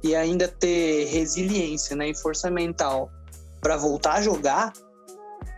e 0.00 0.14
ainda 0.14 0.46
ter 0.46 1.06
resiliência, 1.06 1.96
né, 1.96 2.10
e 2.10 2.14
força 2.16 2.48
mental 2.48 3.10
para 3.60 3.76
voltar 3.76 4.14
a 4.14 4.22
jogar 4.22 4.72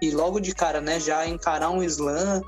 e 0.01 0.11
logo 0.11 0.41
de 0.41 0.55
cara, 0.55 0.81
né, 0.81 0.99
já 0.99 1.27
encarar 1.27 1.71
um 1.71 1.83
slam 1.83 2.43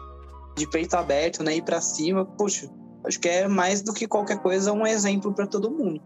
de 0.56 0.66
peito 0.68 0.94
aberto, 0.96 1.42
né, 1.42 1.56
ir 1.56 1.62
para 1.62 1.80
cima, 1.80 2.24
poxa, 2.24 2.70
acho 3.04 3.20
que 3.20 3.28
é 3.28 3.48
mais 3.48 3.82
do 3.82 3.92
que 3.92 4.06
qualquer 4.06 4.38
coisa 4.38 4.72
um 4.72 4.86
exemplo 4.86 5.34
para 5.34 5.46
todo 5.46 5.70
mundo. 5.70 6.00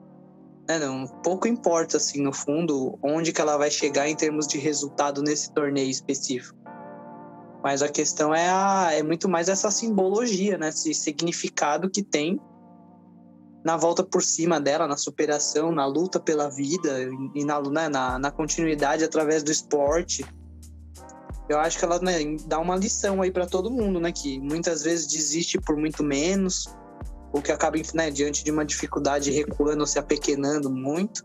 Né, 0.69 0.78
não, 0.78 1.07
pouco 1.23 1.49
importa 1.49 1.97
assim 1.97 2.23
no 2.23 2.33
fundo 2.33 2.99
onde 3.02 3.33
que 3.33 3.40
ela 3.40 3.57
vai 3.57 3.71
chegar 3.71 4.09
em 4.09 4.14
termos 4.14 4.47
de 4.47 4.59
resultado 4.59 5.23
nesse 5.23 5.52
torneio 5.52 5.90
específico. 5.90 6.57
Mas 7.62 7.81
a 7.83 7.88
questão 7.88 8.35
é, 8.35 8.49
a, 8.49 8.90
é 8.92 9.02
muito 9.02 9.28
mais 9.28 9.49
essa 9.49 9.71
simbologia, 9.71 10.59
né? 10.59 10.69
Esse 10.69 10.92
significado 10.95 11.88
que 11.88 12.02
tem 12.02 12.40
na 13.64 13.76
volta 13.76 14.02
por 14.02 14.23
cima 14.23 14.61
dela, 14.61 14.88
na 14.88 14.97
superação, 14.97 15.71
na 15.71 15.87
luta 15.87 16.19
pela 16.19 16.50
vida 16.50 17.09
e 17.35 17.45
na, 17.45 17.61
né, 17.62 17.88
na, 17.88 18.19
na 18.19 18.31
continuidade 18.33 19.04
através 19.04 19.45
do 19.45 19.52
esporte. 19.52 20.26
Eu 21.49 21.61
acho 21.61 21.78
que 21.78 21.85
ela 21.85 22.00
né, 22.00 22.19
dá 22.47 22.59
uma 22.59 22.75
lição 22.75 23.23
aí 23.23 23.31
para 23.31 23.47
todo 23.47 23.71
mundo, 23.71 24.00
né? 24.00 24.11
Que 24.11 24.40
muitas 24.40 24.83
vezes 24.83 25.07
desiste 25.07 25.61
por 25.61 25.76
muito 25.76 26.02
menos, 26.02 26.66
ou 27.33 27.41
que 27.41 27.51
acaba 27.51 27.77
né, 27.95 28.11
diante 28.11 28.45
de 28.45 28.51
uma 28.51 28.65
dificuldade 28.65 29.31
recuando 29.31 29.81
ou 29.81 29.87
se 29.87 29.99
apequenando 29.99 30.71
muito 30.71 31.25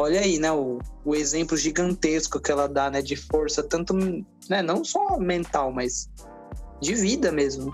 olha 0.00 0.20
aí, 0.20 0.38
né, 0.38 0.50
o, 0.50 0.78
o 1.04 1.14
exemplo 1.14 1.56
gigantesco 1.56 2.40
que 2.40 2.50
ela 2.50 2.66
dá, 2.66 2.90
né, 2.90 3.02
de 3.02 3.16
força, 3.16 3.62
tanto, 3.62 3.94
né, 4.48 4.62
não 4.62 4.82
só 4.82 5.18
mental, 5.18 5.70
mas 5.72 6.08
de 6.80 6.94
vida 6.94 7.30
mesmo. 7.30 7.72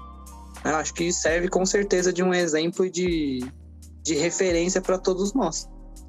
Eu 0.64 0.75
acho 0.75 0.92
que 0.92 1.12
serve 1.12 1.49
com 1.49 1.64
certeza 1.64 2.12
de 2.12 2.23
um 2.23 2.35
exemplo 2.35 2.90
de, 2.90 3.38
de 4.02 4.14
referência 4.14 4.80
para 4.80 4.99
todos 4.99 5.32
nós. 5.35 5.68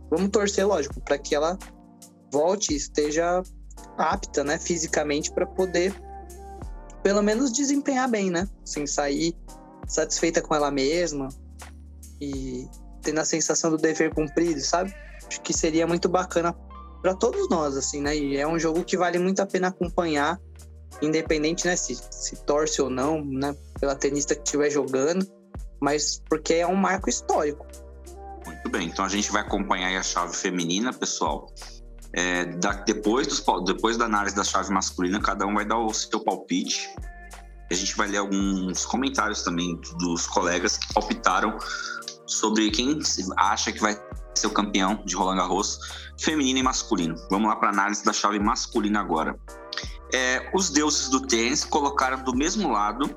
Vamos 0.09 0.29
torcer, 0.29 0.65
lógico, 0.65 0.99
para 1.01 1.19
que 1.19 1.35
ela 1.35 1.57
volte 2.31 2.73
e 2.73 2.77
esteja 2.77 3.43
apta, 3.97 4.43
né, 4.43 4.57
fisicamente 4.57 5.31
para 5.31 5.45
poder 5.45 5.93
pelo 7.03 7.21
menos 7.21 7.51
desempenhar 7.51 8.09
bem, 8.09 8.31
né? 8.31 8.49
Sem 8.65 8.87
sair 8.87 9.35
satisfeita 9.87 10.41
com 10.41 10.53
ela 10.53 10.71
mesma 10.71 11.29
e 12.21 12.67
tendo 13.01 13.19
a 13.19 13.25
sensação 13.25 13.71
do 13.71 13.77
dever 13.77 14.13
cumprido, 14.13 14.59
sabe? 14.59 14.93
acho 15.27 15.41
que 15.41 15.53
seria 15.53 15.85
muito 15.87 16.07
bacana 16.07 16.55
para 17.01 17.13
todos 17.15 17.49
nós, 17.49 17.75
assim, 17.77 18.01
né? 18.01 18.15
E 18.15 18.37
é 18.37 18.47
um 18.47 18.57
jogo 18.57 18.83
que 18.83 18.97
vale 18.97 19.19
muito 19.19 19.41
a 19.41 19.45
pena 19.45 19.67
acompanhar, 19.67 20.39
independente, 21.01 21.65
né, 21.65 21.75
se, 21.75 21.95
se 21.95 22.35
torce 22.43 22.81
ou 22.81 22.89
não, 22.89 23.23
né, 23.23 23.55
pela 23.79 23.95
tenista 23.95 24.35
que 24.35 24.41
estiver 24.43 24.69
jogando, 24.69 25.25
mas 25.79 26.21
porque 26.27 26.55
é 26.55 26.67
um 26.67 26.75
marco 26.75 27.09
histórico. 27.09 27.65
Muito 28.45 28.69
bem, 28.69 28.87
então 28.87 29.05
a 29.05 29.09
gente 29.09 29.31
vai 29.31 29.41
acompanhar 29.41 29.97
a 29.99 30.03
chave 30.03 30.35
feminina, 30.35 30.91
pessoal. 30.93 31.53
É, 32.13 32.45
da, 32.45 32.71
depois, 32.71 33.27
dos, 33.27 33.43
depois 33.65 33.97
da 33.97 34.05
análise 34.05 34.35
da 34.35 34.43
chave 34.43 34.71
masculina, 34.71 35.19
cada 35.19 35.45
um 35.45 35.53
vai 35.53 35.65
dar 35.65 35.77
o 35.77 35.93
seu 35.93 36.21
palpite. 36.21 36.89
A 37.69 37.73
gente 37.73 37.95
vai 37.97 38.07
ler 38.07 38.17
alguns 38.17 38.85
comentários 38.85 39.43
também 39.43 39.79
dos 39.99 40.25
colegas 40.25 40.77
que 40.77 40.93
palpitaram 40.93 41.57
sobre 42.27 42.69
quem 42.69 42.99
acha 43.37 43.71
que 43.71 43.79
vai 43.79 43.99
ser 44.35 44.47
o 44.47 44.51
campeão 44.51 45.01
de 45.05 45.15
Roland 45.15 45.37
Garros, 45.37 45.79
feminino 46.19 46.59
e 46.59 46.63
masculino. 46.63 47.15
Vamos 47.31 47.49
lá 47.49 47.55
para 47.55 47.69
análise 47.69 48.03
da 48.03 48.13
chave 48.13 48.39
masculina 48.39 48.99
agora. 48.99 49.39
É, 50.13 50.51
os 50.53 50.69
deuses 50.69 51.09
do 51.09 51.25
tênis 51.25 51.63
colocaram 51.65 52.23
do 52.23 52.35
mesmo 52.35 52.71
lado 52.71 53.09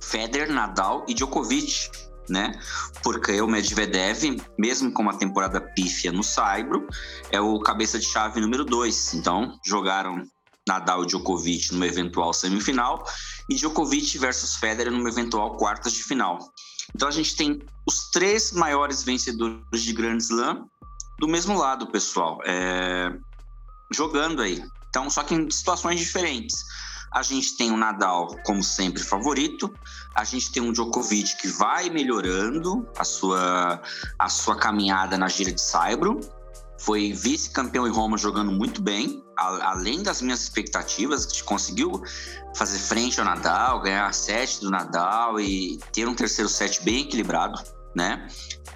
Federer, 0.00 0.50
Nadal 0.50 1.04
e 1.06 1.14
Djokovic, 1.14 1.90
né? 2.28 2.52
Porque 3.02 3.40
o 3.40 3.46
Medvedev, 3.46 4.40
mesmo 4.58 4.92
com 4.92 5.02
uma 5.02 5.16
temporada 5.16 5.60
pífia 5.60 6.10
no 6.10 6.22
Saibro, 6.22 6.86
é 7.30 7.40
o 7.40 7.60
cabeça 7.60 7.98
de 7.98 8.06
chave 8.06 8.40
número 8.40 8.64
2. 8.64 9.14
Então, 9.14 9.58
jogaram 9.64 10.24
Nadal 10.66 11.02
e 11.02 11.06
Djokovic 11.06 11.72
numa 11.72 11.86
eventual 11.86 12.32
semifinal 12.32 13.04
e 13.48 13.54
Djokovic 13.54 14.18
versus 14.18 14.56
Federer 14.56 14.92
numa 14.92 15.08
eventual 15.08 15.56
quartas 15.56 15.92
de 15.92 16.02
final. 16.02 16.38
Então 16.94 17.08
a 17.08 17.12
gente 17.12 17.36
tem 17.36 17.60
os 17.86 18.10
três 18.10 18.52
maiores 18.52 19.02
vencedores 19.02 19.82
de 19.82 19.92
Grand 19.92 20.18
Slam 20.18 20.66
do 21.18 21.28
mesmo 21.28 21.56
lado, 21.56 21.86
pessoal, 21.86 22.38
é... 22.44 23.12
jogando 23.92 24.40
aí. 24.40 24.64
Então, 24.88 25.08
só 25.08 25.22
que 25.22 25.34
em 25.34 25.50
situações 25.50 26.00
diferentes. 26.00 26.56
A 27.12 27.22
gente 27.22 27.56
tem 27.56 27.72
o 27.72 27.76
Nadal, 27.76 28.36
como 28.44 28.62
sempre, 28.62 29.02
favorito. 29.02 29.72
A 30.14 30.24
gente 30.24 30.50
tem 30.52 30.62
um 30.62 30.72
Djokovic 30.72 31.36
que 31.38 31.48
vai 31.48 31.90
melhorando 31.90 32.88
a 32.96 33.04
sua, 33.04 33.82
a 34.18 34.28
sua 34.28 34.56
caminhada 34.56 35.18
na 35.18 35.28
gira 35.28 35.52
de 35.52 35.60
Saibro. 35.60 36.20
Foi 36.80 37.12
vice-campeão 37.12 37.86
em 37.86 37.90
Roma 37.90 38.16
jogando 38.16 38.50
muito 38.50 38.80
bem, 38.80 39.22
além 39.36 40.02
das 40.02 40.22
minhas 40.22 40.42
expectativas, 40.42 41.40
conseguiu 41.42 42.02
fazer 42.54 42.78
frente 42.78 43.20
ao 43.20 43.26
Nadal, 43.26 43.80
ganhar 43.80 44.12
sete 44.14 44.60
do 44.60 44.70
Nadal 44.70 45.38
e 45.38 45.78
ter 45.92 46.08
um 46.08 46.14
terceiro 46.14 46.48
set 46.48 46.82
bem 46.82 47.02
equilibrado, 47.02 47.60
né? 47.94 48.26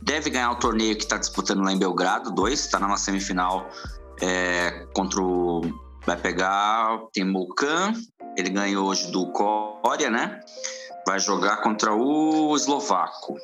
Deve 0.03 0.29
ganhar 0.29 0.51
o 0.51 0.57
torneio 0.57 0.97
que 0.97 1.05
está 1.05 1.17
disputando 1.17 1.63
lá 1.63 1.73
em 1.73 1.79
Belgrado, 1.79 2.31
dois, 2.31 2.61
está 2.61 2.79
na 2.79 2.95
semifinal 2.97 3.69
é, 4.21 4.87
contra 4.95 5.23
o. 5.23 5.63
Vai 6.05 6.19
pegar. 6.19 6.99
Tem 7.11 7.25
Mocan, 7.25 7.95
ele 8.37 8.51
ganhou 8.51 8.87
hoje 8.87 9.11
do 9.11 9.33
Coria, 9.33 10.11
né? 10.11 10.41
Vai 11.07 11.19
jogar 11.19 11.59
contra 11.63 11.95
o 11.95 12.55
eslovaco. 12.55 13.39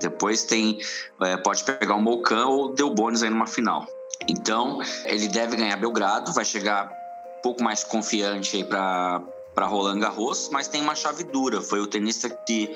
Depois 0.00 0.44
tem. 0.44 0.78
É, 1.22 1.36
pode 1.36 1.64
pegar 1.64 1.94
o 1.94 2.00
Mocan 2.00 2.46
ou 2.46 2.74
deu 2.74 2.90
bônus 2.90 3.22
aí 3.22 3.30
numa 3.30 3.46
final. 3.46 3.86
Então, 4.28 4.80
ele 5.04 5.28
deve 5.28 5.56
ganhar 5.56 5.76
Belgrado, 5.76 6.32
vai 6.32 6.44
chegar 6.44 6.90
um 7.38 7.42
pouco 7.42 7.62
mais 7.62 7.84
confiante 7.84 8.56
aí 8.56 8.64
para 8.64 9.22
para 9.56 9.66
Roland 9.66 10.00
Garros, 10.00 10.50
mas 10.52 10.68
tem 10.68 10.82
uma 10.82 10.94
chave 10.94 11.24
dura. 11.24 11.62
Foi 11.62 11.80
o 11.80 11.86
tenista 11.86 12.28
que, 12.28 12.70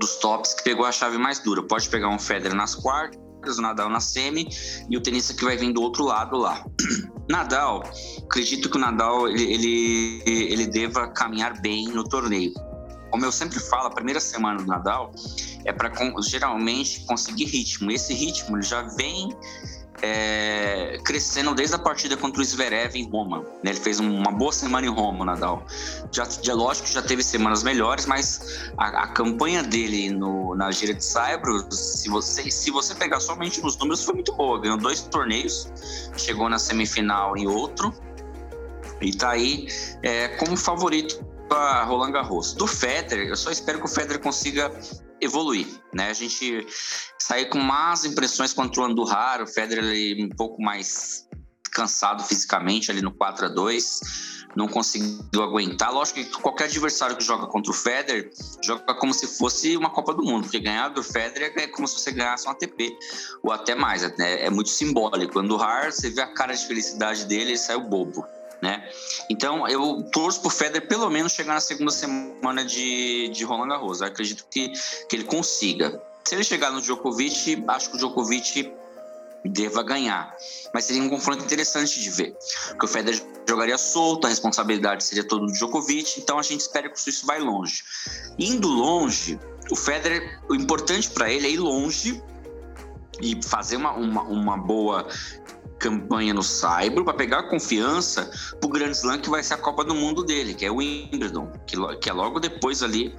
dos 0.00 0.16
tops 0.16 0.52
que 0.52 0.64
pegou 0.64 0.84
a 0.84 0.90
chave 0.90 1.16
mais 1.16 1.38
dura. 1.38 1.62
Pode 1.62 1.88
pegar 1.88 2.08
um 2.08 2.18
Federer 2.18 2.56
nas 2.56 2.74
quartas, 2.74 3.56
o 3.56 3.62
Nadal 3.62 3.88
na 3.88 4.00
semi 4.00 4.48
e 4.90 4.96
o 4.96 5.00
tenista 5.00 5.32
que 5.32 5.44
vai 5.44 5.56
vir 5.56 5.72
do 5.72 5.80
outro 5.80 6.04
lado 6.04 6.36
lá. 6.36 6.64
Nadal, 7.30 7.84
acredito 8.24 8.68
que 8.68 8.76
o 8.76 8.80
Nadal 8.80 9.28
ele, 9.28 9.44
ele, 9.44 10.22
ele 10.52 10.66
deva 10.66 11.06
caminhar 11.06 11.60
bem 11.60 11.86
no 11.86 12.02
torneio. 12.02 12.52
Como 13.14 13.24
eu 13.24 13.30
sempre 13.30 13.60
falo, 13.60 13.86
a 13.86 13.90
primeira 13.90 14.18
semana 14.18 14.58
do 14.58 14.66
Nadal 14.66 15.12
é 15.64 15.72
para 15.72 15.88
geralmente 16.20 17.04
conseguir 17.04 17.44
ritmo. 17.44 17.92
Esse 17.92 18.12
ritmo 18.12 18.60
já 18.60 18.82
vem 18.82 19.32
é, 20.02 20.98
crescendo 21.04 21.54
desde 21.54 21.76
a 21.76 21.78
partida 21.78 22.16
contra 22.16 22.42
o 22.42 22.44
Zverev 22.44 22.96
em 22.96 23.08
Roma. 23.08 23.42
Né? 23.62 23.70
Ele 23.70 23.78
fez 23.78 24.00
uma 24.00 24.32
boa 24.32 24.50
semana 24.50 24.84
em 24.84 24.90
Roma, 24.90 25.24
Nadal. 25.24 25.64
Já, 26.10 26.26
já, 26.42 26.54
lógico 26.54 26.88
que 26.88 26.92
já 26.92 27.02
teve 27.02 27.22
semanas 27.22 27.62
melhores, 27.62 28.04
mas 28.04 28.68
a, 28.76 29.04
a 29.04 29.06
campanha 29.06 29.62
dele 29.62 30.10
no, 30.10 30.56
na 30.56 30.72
gira 30.72 30.92
de 30.92 31.04
Saibro, 31.04 31.72
se 31.72 32.08
você, 32.08 32.50
se 32.50 32.72
você 32.72 32.96
pegar 32.96 33.20
somente 33.20 33.62
nos 33.62 33.76
números, 33.76 34.04
foi 34.04 34.14
muito 34.14 34.34
boa. 34.34 34.60
Ganhou 34.60 34.76
dois 34.76 35.02
torneios, 35.02 35.68
chegou 36.16 36.48
na 36.48 36.58
semifinal 36.58 37.36
em 37.36 37.46
outro, 37.46 37.94
e 39.00 39.12
tá 39.12 39.30
aí 39.30 39.68
é, 40.02 40.26
como 40.36 40.56
favorito 40.56 41.32
para 41.48 41.84
Roland 41.84 42.12
Garros. 42.12 42.52
Do 42.52 42.66
Federer, 42.66 43.28
eu 43.28 43.36
só 43.36 43.50
espero 43.50 43.78
que 43.78 43.86
o 43.86 43.88
Federer 43.88 44.20
consiga 44.20 44.70
evoluir, 45.20 45.66
né? 45.92 46.10
A 46.10 46.12
gente 46.12 46.66
sair 47.18 47.46
com 47.46 47.58
más 47.58 48.04
impressões 48.04 48.52
contra 48.52 48.82
o 48.82 48.84
Andurrar, 48.84 49.42
o 49.42 49.46
Federer 49.46 49.84
ele, 49.84 50.24
um 50.24 50.36
pouco 50.36 50.62
mais 50.62 51.26
cansado 51.72 52.22
fisicamente 52.22 52.90
ali 52.90 53.02
no 53.02 53.12
4 53.12 53.46
a 53.46 53.48
2 53.48 54.34
não 54.56 54.68
conseguiu 54.68 55.42
aguentar. 55.42 55.92
Lógico 55.92 56.20
que 56.20 56.30
qualquer 56.40 56.64
adversário 56.64 57.16
que 57.16 57.24
joga 57.24 57.46
contra 57.46 57.70
o 57.70 57.74
Federer 57.74 58.30
joga 58.62 58.94
como 58.94 59.12
se 59.12 59.26
fosse 59.26 59.76
uma 59.76 59.90
Copa 59.90 60.14
do 60.14 60.22
Mundo, 60.22 60.44
porque 60.44 60.60
ganhar 60.60 60.88
do 60.88 61.02
Federer 61.02 61.52
é 61.56 61.66
como 61.66 61.88
se 61.88 61.98
você 61.98 62.12
ganhasse 62.12 62.46
um 62.46 62.50
ATP, 62.52 62.96
ou 63.42 63.52
até 63.52 63.74
mais, 63.74 64.02
né? 64.16 64.44
é 64.44 64.50
muito 64.50 64.70
simbólico. 64.70 65.38
O 65.38 65.42
Andurrar, 65.42 65.92
você 65.92 66.10
vê 66.10 66.22
a 66.22 66.32
cara 66.32 66.54
de 66.54 66.64
felicidade 66.66 67.24
dele, 67.24 67.50
ele 67.50 67.58
saiu 67.58 67.80
bobo 67.80 68.24
né? 68.60 68.88
Então 69.28 69.68
eu 69.68 70.02
torço 70.12 70.40
pro 70.40 70.50
Federer 70.50 70.88
pelo 70.88 71.10
menos 71.10 71.32
chegar 71.32 71.54
na 71.54 71.60
segunda 71.60 71.90
semana 71.90 72.64
de, 72.64 73.28
de 73.28 73.44
Roland 73.44 73.68
Garros. 73.68 74.00
Eu 74.00 74.06
acredito 74.06 74.46
que, 74.50 74.72
que 75.08 75.16
ele 75.16 75.24
consiga. 75.24 76.00
Se 76.24 76.34
ele 76.34 76.44
chegar 76.44 76.70
no 76.70 76.80
Djokovic, 76.80 77.62
acho 77.68 77.90
que 77.90 77.96
o 77.96 77.98
Djokovic 77.98 78.72
deva 79.44 79.82
ganhar. 79.82 80.34
Mas 80.72 80.86
seria 80.86 81.02
um 81.02 81.08
confronto 81.08 81.44
interessante 81.44 82.00
de 82.00 82.10
ver. 82.10 82.34
Porque 82.68 82.86
o 82.86 82.88
Federer 82.88 83.22
jogaria 83.46 83.76
solto, 83.76 84.26
a 84.26 84.30
responsabilidade 84.30 85.04
seria 85.04 85.22
toda 85.22 85.46
do 85.46 85.52
Djokovic, 85.52 86.18
então 86.18 86.38
a 86.38 86.42
gente 86.42 86.60
espera 86.60 86.88
que 86.88 86.96
o 86.96 86.98
suíço 86.98 87.26
vai 87.26 87.40
longe. 87.40 87.82
Indo 88.38 88.68
longe, 88.68 89.38
o 89.70 89.76
Federer, 89.76 90.40
o 90.48 90.54
importante 90.54 91.10
para 91.10 91.30
ele 91.30 91.46
é 91.46 91.50
ir 91.50 91.58
longe 91.58 92.22
e 93.20 93.40
fazer 93.42 93.76
uma, 93.76 93.92
uma, 93.92 94.22
uma 94.22 94.56
boa 94.56 95.06
campanha 95.78 96.32
no 96.32 96.42
Saibro 96.42 97.04
para 97.04 97.14
pegar 97.14 97.44
confiança 97.44 98.30
pro 98.60 98.68
Grand 98.68 98.90
Slam 98.90 99.18
que 99.18 99.30
vai 99.30 99.42
ser 99.42 99.54
a 99.54 99.58
Copa 99.58 99.84
do 99.84 99.94
Mundo 99.94 100.24
dele, 100.24 100.54
que 100.54 100.64
é 100.64 100.70
o 100.70 100.76
Wimbledon, 100.76 101.50
que, 101.66 101.76
que 101.98 102.08
é 102.08 102.12
logo 102.12 102.40
depois 102.40 102.82
ali 102.82 103.14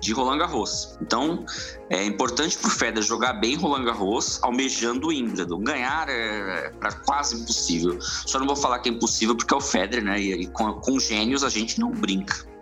de 0.00 0.12
Roland 0.12 0.38
Garros. 0.38 0.96
Então, 1.00 1.44
é 1.90 2.04
importante 2.04 2.56
pro 2.58 2.70
Federer 2.70 3.02
jogar 3.02 3.34
bem 3.34 3.56
Roland 3.56 3.84
Garros, 3.84 4.38
almejando 4.42 5.06
o 5.06 5.10
Wimbledon. 5.10 5.60
Ganhar 5.60 6.08
é, 6.08 6.72
é 6.82 6.90
quase 7.04 7.36
impossível. 7.36 7.98
Só 8.00 8.38
não 8.38 8.46
vou 8.46 8.56
falar 8.56 8.78
que 8.78 8.88
é 8.88 8.92
impossível 8.92 9.36
porque 9.36 9.52
é 9.52 9.56
o 9.56 9.60
Federer, 9.60 10.04
né? 10.04 10.20
E, 10.20 10.32
e 10.42 10.46
com, 10.46 10.72
com 10.74 10.98
gênios 10.98 11.44
a 11.44 11.48
gente 11.48 11.80
não 11.80 11.90
brinca. 11.90 12.55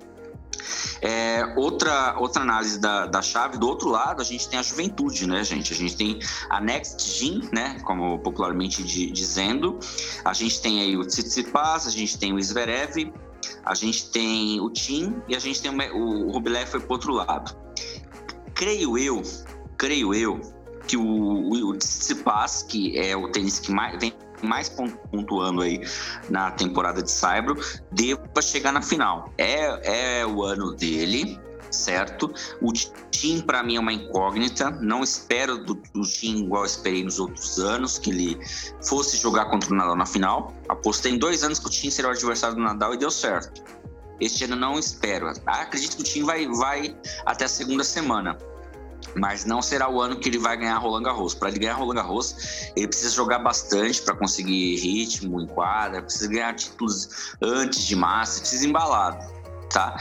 É, 1.00 1.52
outra, 1.56 2.16
outra 2.18 2.42
análise 2.42 2.78
da, 2.78 3.06
da 3.06 3.22
chave, 3.22 3.58
do 3.58 3.66
outro 3.66 3.88
lado, 3.88 4.20
a 4.20 4.24
gente 4.24 4.48
tem 4.48 4.58
a 4.58 4.62
juventude, 4.62 5.26
né, 5.26 5.44
gente? 5.44 5.72
A 5.72 5.76
gente 5.76 5.96
tem 5.96 6.18
a 6.48 6.60
Next 6.60 7.18
Gen, 7.18 7.48
né, 7.52 7.78
como 7.84 8.18
popularmente 8.18 8.82
de, 8.82 9.10
dizendo. 9.10 9.78
A 10.24 10.32
gente 10.32 10.60
tem 10.60 10.80
aí 10.80 10.96
o 10.96 11.04
Tsitsipas, 11.04 11.86
a 11.86 11.90
gente 11.90 12.18
tem 12.18 12.32
o 12.32 12.42
Zverev, 12.42 13.12
a 13.64 13.74
gente 13.74 14.10
tem 14.10 14.60
o 14.60 14.70
Tim 14.70 15.22
e 15.28 15.34
a 15.34 15.38
gente 15.38 15.60
tem 15.60 15.70
o, 15.70 16.26
o 16.26 16.32
Rublev 16.32 16.66
foi 16.66 16.80
pro 16.80 16.92
outro 16.92 17.12
lado. 17.12 17.56
Creio 18.54 18.96
eu, 18.96 19.22
creio 19.76 20.14
eu, 20.14 20.40
que 20.86 20.96
o, 20.96 21.68
o, 21.68 21.76
Tsitsipas, 21.76 22.62
que 22.62 22.98
é 22.98 23.16
o 23.16 23.28
tênis 23.30 23.58
que 23.58 23.72
mais 23.72 23.98
mais 24.44 24.68
pontuando 24.68 25.62
aí 25.62 25.80
na 26.28 26.50
temporada 26.50 27.02
de 27.02 27.10
Saibro, 27.10 27.56
deva 27.90 28.42
chegar 28.42 28.72
na 28.72 28.82
final. 28.82 29.32
É, 29.38 30.20
é 30.20 30.26
o 30.26 30.42
ano 30.42 30.72
dele, 30.72 31.40
certo? 31.70 32.32
O 32.60 32.72
Tim, 33.10 33.40
para 33.40 33.62
mim, 33.62 33.76
é 33.76 33.80
uma 33.80 33.92
incógnita. 33.92 34.70
Não 34.70 35.02
espero 35.02 35.58
do, 35.58 35.74
do 35.74 36.02
Tim 36.02 36.44
igual 36.44 36.64
esperei 36.64 37.04
nos 37.04 37.18
outros 37.18 37.58
anos, 37.58 37.98
que 37.98 38.10
ele 38.10 38.38
fosse 38.82 39.16
jogar 39.16 39.46
contra 39.46 39.72
o 39.72 39.76
Nadal 39.76 39.96
na 39.96 40.06
final. 40.06 40.52
Apostei 40.68 41.12
em 41.12 41.18
dois 41.18 41.42
anos 41.42 41.58
que 41.58 41.66
o 41.66 41.70
Tim 41.70 41.90
seria 41.90 42.10
o 42.10 42.12
adversário 42.12 42.56
do 42.56 42.62
Nadal 42.62 42.94
e 42.94 42.96
deu 42.96 43.10
certo. 43.10 43.62
Este 44.20 44.44
ano 44.44 44.56
não 44.56 44.78
espero. 44.78 45.32
Acredito 45.46 45.96
que 45.96 46.02
o 46.02 46.04
Tim 46.04 46.22
vai, 46.22 46.46
vai 46.46 46.96
até 47.26 47.46
a 47.46 47.48
segunda 47.48 47.82
semana 47.82 48.38
mas 49.14 49.44
não 49.44 49.62
será 49.62 49.88
o 49.88 50.00
ano 50.00 50.16
que 50.16 50.28
ele 50.28 50.38
vai 50.38 50.56
ganhar 50.56 50.78
Roland 50.78 51.02
Garros. 51.02 51.34
Para 51.34 51.48
ele 51.48 51.58
ganhar 51.58 51.74
Roland 51.74 51.96
Garros, 51.96 52.36
ele 52.76 52.88
precisa 52.88 53.10
jogar 53.10 53.38
bastante 53.38 54.02
para 54.02 54.14
conseguir 54.14 54.76
ritmo 54.76 55.40
em 55.40 55.46
quadra, 55.46 56.02
precisa 56.02 56.28
ganhar 56.28 56.54
títulos 56.54 57.36
antes 57.40 57.84
de 57.84 57.96
massa, 57.96 58.40
precisa 58.40 58.66
embalado, 58.66 59.24
tá? 59.70 59.96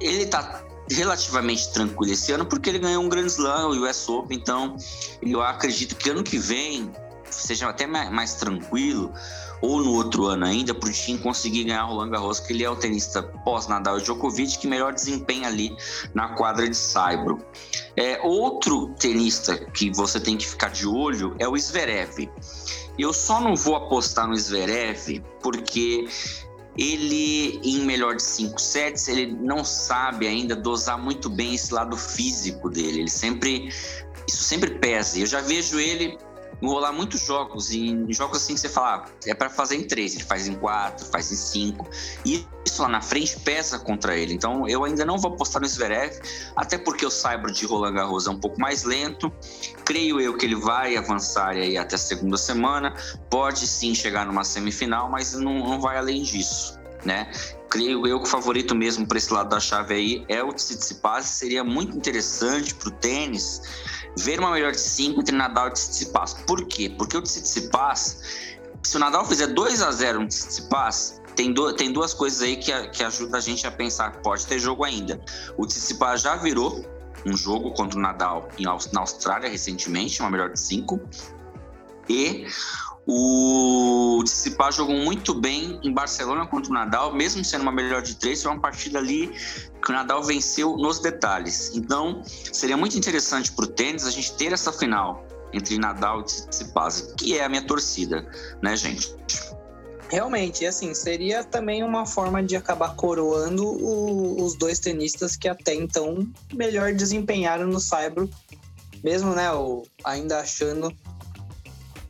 Ele 0.00 0.26
tá 0.26 0.62
relativamente 0.90 1.72
tranquilo 1.72 2.12
esse 2.12 2.30
ano 2.32 2.44
porque 2.44 2.68
ele 2.68 2.78
ganhou 2.78 3.02
um 3.02 3.08
Grand 3.08 3.26
Slam, 3.26 3.68
o 3.68 3.88
US 3.88 4.08
Open, 4.08 4.36
então 4.36 4.76
eu 5.22 5.42
acredito 5.42 5.96
que 5.96 6.10
ano 6.10 6.22
que 6.22 6.38
vem 6.38 6.92
seja 7.30 7.68
até 7.68 7.86
mais 7.86 8.34
tranquilo 8.34 9.12
ou 9.64 9.82
no 9.82 9.94
outro 9.94 10.26
ano 10.26 10.44
ainda, 10.44 10.74
para 10.74 10.90
o 10.90 10.92
time 10.92 11.18
conseguir 11.18 11.64
ganhar 11.64 11.84
Roland 11.84 12.10
Garros, 12.10 12.38
que 12.38 12.52
ele 12.52 12.62
é 12.62 12.68
o 12.68 12.76
tenista 12.76 13.22
pós-Nadal 13.22 13.98
e 13.98 14.02
Djokovic 14.02 14.58
que 14.58 14.66
melhor 14.66 14.92
desempenha 14.92 15.48
ali 15.48 15.74
na 16.12 16.28
quadra 16.34 16.68
de 16.68 16.76
Saibro. 16.76 17.42
É, 17.96 18.20
outro 18.22 18.94
tenista 18.98 19.56
que 19.56 19.90
você 19.90 20.20
tem 20.20 20.36
que 20.36 20.46
ficar 20.46 20.68
de 20.68 20.86
olho 20.86 21.34
é 21.38 21.48
o 21.48 21.58
Zverev. 21.58 22.28
Eu 22.98 23.14
só 23.14 23.40
não 23.40 23.56
vou 23.56 23.74
apostar 23.74 24.28
no 24.28 24.36
Zverev 24.36 25.22
porque 25.42 26.06
ele, 26.76 27.58
em 27.64 27.80
melhor 27.86 28.16
de 28.16 28.22
cinco 28.22 28.60
sets, 28.60 29.08
ele 29.08 29.32
não 29.32 29.64
sabe 29.64 30.26
ainda 30.26 30.54
dosar 30.54 30.98
muito 30.98 31.30
bem 31.30 31.54
esse 31.54 31.72
lado 31.72 31.96
físico 31.96 32.68
dele. 32.68 33.00
Ele 33.00 33.10
sempre. 33.10 33.70
Isso 34.28 34.42
sempre 34.42 34.78
pesa. 34.78 35.18
Eu 35.18 35.26
já 35.26 35.40
vejo 35.40 35.78
ele 35.78 36.18
enrolar 36.62 36.92
muitos 36.92 37.20
jogos, 37.20 37.72
em 37.72 38.12
jogos 38.12 38.38
assim 38.38 38.54
que 38.54 38.60
você 38.60 38.68
fala, 38.68 39.04
ah, 39.04 39.10
é 39.26 39.34
para 39.34 39.50
fazer 39.50 39.76
em 39.76 39.86
três, 39.86 40.14
ele 40.14 40.24
faz 40.24 40.46
em 40.46 40.54
quatro, 40.54 41.04
faz 41.06 41.30
em 41.30 41.36
cinco, 41.36 41.88
e 42.24 42.46
isso 42.66 42.82
lá 42.82 42.88
na 42.88 43.00
frente 43.00 43.38
pesa 43.40 43.78
contra 43.78 44.16
ele. 44.16 44.34
Então 44.34 44.68
eu 44.68 44.84
ainda 44.84 45.04
não 45.04 45.18
vou 45.18 45.32
apostar 45.32 45.60
no 45.60 45.68
Zverev, 45.68 46.18
até 46.56 46.78
porque 46.78 47.04
o 47.04 47.10
Cyber 47.10 47.50
de 47.50 47.66
Roland 47.66 47.94
Garros 47.94 48.26
é 48.26 48.30
um 48.30 48.38
pouco 48.38 48.60
mais 48.60 48.84
lento. 48.84 49.32
Creio 49.84 50.20
eu 50.20 50.36
que 50.36 50.46
ele 50.46 50.56
vai 50.56 50.96
avançar 50.96 51.50
aí 51.50 51.76
até 51.76 51.96
a 51.96 51.98
segunda 51.98 52.36
semana, 52.36 52.94
pode 53.30 53.66
sim 53.66 53.94
chegar 53.94 54.26
numa 54.26 54.44
semifinal, 54.44 55.10
mas 55.10 55.34
não, 55.34 55.58
não 55.58 55.80
vai 55.80 55.98
além 55.98 56.22
disso. 56.22 56.78
Né? 57.04 57.30
creio 57.74 58.06
eu 58.06 58.20
que 58.20 58.26
o 58.28 58.30
favorito 58.30 58.72
mesmo 58.72 59.04
para 59.04 59.18
esse 59.18 59.32
lado 59.32 59.48
da 59.48 59.58
chave 59.58 59.94
aí 59.94 60.24
é 60.28 60.44
o 60.44 60.52
Tsitsipas. 60.52 61.26
Seria 61.26 61.64
muito 61.64 61.96
interessante 61.96 62.72
para 62.72 62.88
o 62.88 62.92
tênis 62.92 63.60
ver 64.16 64.38
uma 64.38 64.50
melhor 64.50 64.72
de 64.72 64.80
5 64.80 65.20
entre 65.20 65.36
Nadal 65.36 65.68
e 65.68 65.72
Tsitsipas. 65.72 66.34
Por 66.46 66.64
quê? 66.66 66.88
Porque 66.88 67.16
o 67.16 67.22
Tsitsipas, 67.22 68.20
se 68.82 68.96
o 68.96 69.00
Nadal 69.00 69.24
fizer 69.24 69.48
2 69.48 69.82
a 69.82 69.90
0 69.90 70.20
no 70.20 70.28
Tsitsipas, 70.28 71.20
tem, 71.34 71.52
do, 71.52 71.72
tem 71.72 71.92
duas 71.92 72.14
coisas 72.14 72.42
aí 72.42 72.56
que, 72.56 72.72
que 72.88 73.02
ajuda 73.02 73.38
a 73.38 73.40
gente 73.40 73.66
a 73.66 73.70
pensar 73.70 74.12
que 74.12 74.22
pode 74.22 74.46
ter 74.46 74.58
jogo 74.58 74.84
ainda. 74.84 75.20
O 75.56 75.66
Tsitsipas 75.66 76.22
já 76.22 76.36
virou 76.36 76.84
um 77.26 77.36
jogo 77.36 77.72
contra 77.72 77.98
o 77.98 78.02
Nadal 78.02 78.48
em, 78.58 78.64
na 78.64 79.00
Austrália 79.00 79.48
recentemente, 79.48 80.20
uma 80.20 80.30
melhor 80.30 80.50
de 80.50 80.60
5. 80.60 81.00
E 82.08 82.46
o 83.06 84.22
Tsitsipas 84.24 84.76
jogou 84.76 84.96
muito 84.96 85.34
bem 85.34 85.78
em 85.82 85.92
Barcelona 85.92 86.46
contra 86.46 86.70
o 86.70 86.74
Nadal, 86.74 87.14
mesmo 87.14 87.44
sendo 87.44 87.62
uma 87.62 87.72
melhor 87.72 88.00
de 88.00 88.14
três, 88.16 88.42
foi 88.42 88.52
uma 88.52 88.60
partida 88.60 88.98
ali 88.98 89.28
que 89.82 89.90
o 89.90 89.92
Nadal 89.92 90.22
venceu 90.22 90.76
nos 90.76 91.00
detalhes. 91.00 91.72
Então, 91.74 92.22
seria 92.24 92.76
muito 92.76 92.96
interessante 92.96 93.52
para 93.52 93.64
o 93.64 93.68
tênis 93.68 94.06
a 94.06 94.10
gente 94.10 94.32
ter 94.34 94.52
essa 94.52 94.72
final 94.72 95.26
entre 95.52 95.78
Nadal 95.78 96.20
e 96.20 96.24
Tsitsipas, 96.24 97.14
que 97.16 97.38
é 97.38 97.44
a 97.44 97.48
minha 97.48 97.62
torcida, 97.62 98.26
né, 98.62 98.74
gente? 98.76 99.14
Realmente, 100.08 100.64
assim, 100.66 100.94
seria 100.94 101.44
também 101.44 101.82
uma 101.82 102.06
forma 102.06 102.42
de 102.42 102.56
acabar 102.56 102.94
coroando 102.94 103.66
o, 103.66 104.42
os 104.42 104.56
dois 104.56 104.78
tenistas 104.78 105.36
que 105.36 105.48
até 105.48 105.74
então 105.74 106.26
melhor 106.52 106.92
desempenharam 106.92 107.66
no 107.66 107.80
Saibro, 107.80 108.28
mesmo, 109.02 109.34
né, 109.34 109.52
o, 109.52 109.82
ainda 110.02 110.40
achando 110.40 110.94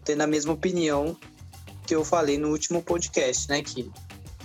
tendo 0.05 0.23
a 0.23 0.27
mesma 0.27 0.53
opinião 0.53 1.17
que 1.87 1.95
eu 1.95 2.05
falei 2.05 2.39
no 2.39 2.49
último 2.49 2.83
podcast, 2.83 3.49
né? 3.49 3.63
Que 3.63 3.91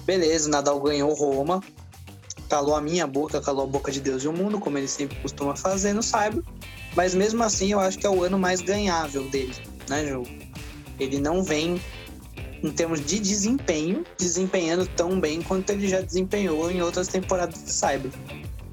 beleza, 0.06 0.50
Nadal 0.50 0.80
ganhou 0.82 1.14
Roma, 1.14 1.62
calou 2.50 2.76
a 2.76 2.82
minha 2.82 3.06
boca, 3.06 3.40
calou 3.40 3.64
a 3.64 3.68
boca 3.68 3.92
de 3.92 4.02
Deus 4.02 4.24
e 4.24 4.28
o 4.28 4.34
mundo, 4.34 4.60
como 4.60 4.78
ele 4.78 4.88
sempre 4.88 5.18
costuma 5.20 5.56
fazer 5.56 5.94
no 5.94 6.02
Cyber. 6.02 6.44
Mas 6.96 7.14
mesmo 7.14 7.44
assim, 7.44 7.72
eu 7.72 7.80
acho 7.80 7.98
que 7.98 8.06
é 8.06 8.10
o 8.10 8.24
ano 8.24 8.38
mais 8.38 8.62
ganhável 8.62 9.24
dele, 9.30 9.56
né, 9.88 10.06
Ju? 10.08 10.24
Ele 11.00 11.20
não 11.20 11.44
vem, 11.44 11.80
em 12.64 12.72
termos 12.72 13.06
de 13.06 13.20
desempenho, 13.20 14.04
desempenhando 14.18 14.86
tão 14.88 15.20
bem 15.20 15.42
quanto 15.42 15.70
ele 15.70 15.88
já 15.88 16.02
desempenhou 16.02 16.70
em 16.70 16.82
outras 16.82 17.08
temporadas 17.08 17.64
de 17.64 17.72
Cyber. 17.72 18.12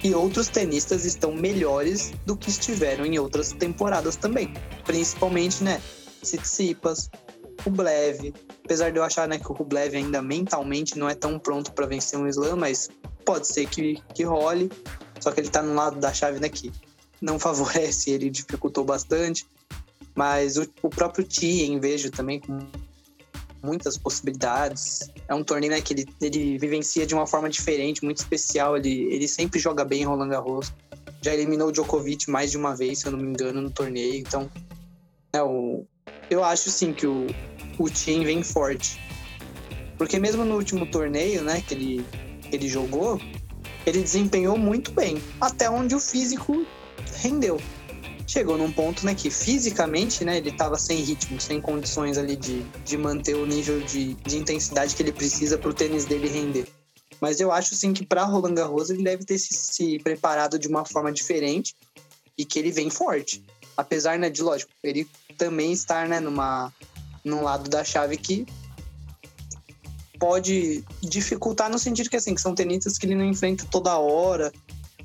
E 0.03 0.14
outros 0.14 0.49
tenistas 0.49 1.05
estão 1.05 1.33
melhores 1.33 2.12
do 2.25 2.37
que 2.37 2.49
estiveram 2.49 3.05
em 3.05 3.18
outras 3.18 3.53
temporadas 3.53 4.16
também. 4.16 4.53
Principalmente, 4.85 5.64
né? 5.64 5.81
Tsitsipas, 6.26 7.10
Rublev. 7.64 8.34
Apesar 8.64 8.90
de 8.90 8.98
eu 8.98 9.04
achar 9.04 9.28
né, 9.28 9.38
que 9.38 9.50
o 9.50 9.54
Rublev 9.54 9.96
ainda 9.96 10.20
mentalmente 10.20 10.98
não 10.98 11.08
é 11.08 11.14
tão 11.14 11.38
pronto 11.38 11.72
para 11.72 11.86
vencer 11.86 12.18
um 12.18 12.28
slam, 12.28 12.56
mas 12.56 12.88
pode 13.24 13.46
ser 13.46 13.66
que, 13.66 14.02
que 14.14 14.24
role. 14.24 14.70
Só 15.20 15.32
que 15.32 15.40
ele 15.40 15.48
tá 15.48 15.62
no 15.62 15.74
lado 15.74 15.98
da 15.98 16.12
chave 16.12 16.38
né, 16.38 16.48
que 16.48 16.72
não 17.20 17.38
favorece, 17.40 18.10
ele 18.10 18.30
dificultou 18.30 18.84
bastante. 18.84 19.46
Mas 20.14 20.56
o, 20.56 20.66
o 20.82 20.88
próprio 20.88 21.24
Tien 21.24 21.78
vejo 21.78 22.10
também 22.10 22.40
com 22.40 22.58
muitas 23.62 23.98
possibilidades. 23.98 25.10
É 25.28 25.34
um 25.34 25.44
torneio 25.44 25.72
né, 25.72 25.80
que 25.80 25.92
ele, 25.92 26.06
ele 26.20 26.58
vivencia 26.58 27.06
de 27.06 27.14
uma 27.14 27.26
forma 27.26 27.50
diferente, 27.50 28.04
muito 28.04 28.18
especial. 28.18 28.76
Ele, 28.76 29.12
ele 29.12 29.28
sempre 29.28 29.58
joga 29.58 29.84
bem 29.84 30.02
em 30.02 30.04
Roland 30.04 30.28
Garros. 30.28 30.72
Já 31.22 31.34
eliminou 31.34 31.68
o 31.68 31.72
Djokovic 31.72 32.30
mais 32.30 32.50
de 32.50 32.56
uma 32.56 32.74
vez, 32.74 33.00
se 33.00 33.06
eu 33.06 33.12
não 33.12 33.18
me 33.18 33.28
engano, 33.28 33.60
no 33.60 33.70
torneio. 33.70 34.14
Então, 34.14 34.48
é, 35.32 35.42
o, 35.42 35.84
eu 36.30 36.44
acho 36.44 36.70
sim 36.70 36.92
que 36.92 37.06
o, 37.06 37.26
o 37.78 37.88
time 37.88 38.24
vem 38.24 38.42
forte. 38.42 39.00
Porque 39.96 40.18
mesmo 40.18 40.44
no 40.44 40.56
último 40.56 40.86
torneio, 40.86 41.42
né, 41.42 41.62
que 41.66 41.74
ele, 41.74 42.06
ele 42.52 42.68
jogou, 42.68 43.20
ele 43.86 44.02
desempenhou 44.02 44.58
muito 44.58 44.90
bem, 44.92 45.22
até 45.40 45.70
onde 45.70 45.94
o 45.94 46.00
físico 46.00 46.66
rendeu. 47.22 47.60
Chegou 48.26 48.58
num 48.58 48.72
ponto, 48.72 49.06
né, 49.06 49.14
que 49.14 49.30
fisicamente, 49.30 50.24
né, 50.24 50.38
ele 50.38 50.50
estava 50.50 50.76
sem 50.76 50.98
ritmo, 50.98 51.40
sem 51.40 51.60
condições 51.60 52.18
ali 52.18 52.34
de, 52.36 52.62
de 52.84 52.98
manter 52.98 53.36
o 53.36 53.46
nível 53.46 53.80
de, 53.80 54.14
de 54.14 54.36
intensidade 54.36 54.94
que 54.96 55.02
ele 55.02 55.12
precisa 55.12 55.56
para 55.56 55.70
o 55.70 55.74
tênis 55.74 56.04
dele 56.04 56.28
render. 56.28 56.66
Mas 57.20 57.40
eu 57.40 57.50
acho 57.50 57.74
sim 57.74 57.92
que 57.92 58.04
para 58.04 58.24
Roland 58.24 58.54
Garros 58.54 58.90
ele 58.90 59.02
deve 59.02 59.24
ter 59.24 59.38
se, 59.38 59.54
se 59.54 59.98
preparado 60.00 60.58
de 60.58 60.68
uma 60.68 60.84
forma 60.84 61.12
diferente 61.12 61.74
e 62.36 62.44
que 62.44 62.58
ele 62.58 62.70
vem 62.70 62.90
forte. 62.90 63.42
Apesar, 63.76 64.18
né, 64.18 64.28
de 64.28 64.42
lógico, 64.42 64.72
ele 64.82 65.08
também 65.37 65.72
estar, 65.72 66.09
né, 66.09 66.20
numa, 66.20 66.72
num 67.25 67.42
lado 67.42 67.68
da 67.68 67.85
chave 67.85 68.16
que 68.16 68.46
pode 70.18 70.85
dificultar 71.03 71.70
no 71.70 71.79
sentido 71.79 72.09
que, 72.09 72.16
assim, 72.16 72.35
que 72.35 72.40
são 72.40 72.55
tenistas 72.55 72.99
que 72.99 73.07
ele 73.07 73.14
não 73.14 73.25
enfrenta 73.25 73.66
toda 73.70 73.99
hora, 73.99 74.53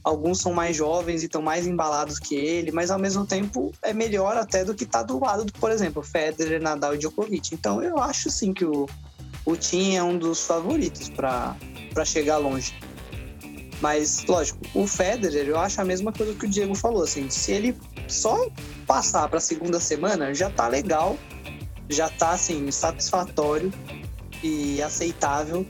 alguns 0.03 0.39
são 0.39 0.53
mais 0.53 0.75
jovens 0.75 1.21
e 1.21 1.25
estão 1.25 1.41
mais 1.41 1.67
embalados 1.67 2.17
que 2.17 2.35
ele, 2.35 2.71
mas 2.71 2.89
ao 2.89 2.99
mesmo 2.99 3.25
tempo 3.25 3.71
é 3.81 3.93
melhor 3.93 4.37
até 4.37 4.63
do 4.63 4.73
que 4.73 4.85
tá 4.85 5.03
do 5.03 5.19
lado 5.19 5.45
do, 5.45 5.53
por 5.53 5.71
exemplo, 5.71 6.01
Federer, 6.01 6.61
Nadal 6.61 6.95
e 6.95 6.97
Djokovic. 6.97 7.53
Então 7.53 7.83
eu 7.83 7.99
acho 7.99 8.29
sim 8.29 8.53
que 8.53 8.65
o, 8.65 8.87
o 9.45 9.55
Tim 9.55 9.95
é 9.95 10.03
um 10.03 10.17
dos 10.17 10.45
favoritos 10.45 11.09
para 11.09 11.55
chegar 12.05 12.37
longe. 12.37 12.73
Mas, 13.81 14.23
lógico, 14.25 14.59
o 14.75 14.85
Federer, 14.85 15.47
eu 15.47 15.57
acho 15.57 15.81
a 15.81 15.83
mesma 15.83 16.11
coisa 16.11 16.35
que 16.35 16.45
o 16.45 16.49
Diego 16.49 16.75
falou, 16.75 17.01
assim, 17.01 17.29
se 17.31 17.51
ele 17.51 17.75
só 18.07 18.47
passar 18.91 19.29
para 19.29 19.37
a 19.37 19.41
segunda 19.41 19.79
semana, 19.79 20.33
já 20.33 20.49
tá 20.49 20.67
legal, 20.67 21.17
já 21.87 22.09
tá, 22.09 22.31
assim, 22.31 22.69
satisfatório 22.71 23.71
e 24.43 24.81
aceitável 24.81 25.65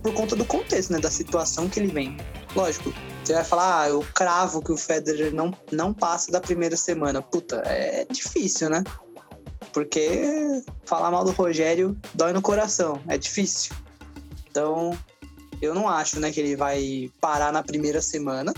por 0.00 0.14
conta 0.14 0.36
do 0.36 0.44
contexto, 0.44 0.92
né, 0.92 1.00
da 1.00 1.10
situação 1.10 1.68
que 1.68 1.80
ele 1.80 1.88
vem. 1.88 2.16
Lógico, 2.54 2.94
você 3.24 3.34
vai 3.34 3.42
falar, 3.42 3.82
ah, 3.82 3.88
eu 3.88 4.06
cravo 4.14 4.62
que 4.62 4.70
o 4.70 4.76
Federer 4.76 5.34
não, 5.34 5.52
não 5.72 5.92
passa 5.92 6.30
da 6.30 6.40
primeira 6.40 6.76
semana. 6.76 7.20
Puta, 7.20 7.60
é 7.66 8.06
difícil, 8.08 8.70
né? 8.70 8.84
Porque 9.72 10.62
falar 10.84 11.10
mal 11.10 11.24
do 11.24 11.32
Rogério 11.32 11.98
dói 12.14 12.32
no 12.32 12.40
coração, 12.40 13.02
é 13.08 13.18
difícil. 13.18 13.74
Então, 14.48 14.96
eu 15.60 15.74
não 15.74 15.88
acho, 15.88 16.20
né, 16.20 16.30
que 16.30 16.38
ele 16.38 16.54
vai 16.54 17.10
parar 17.20 17.52
na 17.52 17.64
primeira 17.64 18.00
semana. 18.00 18.54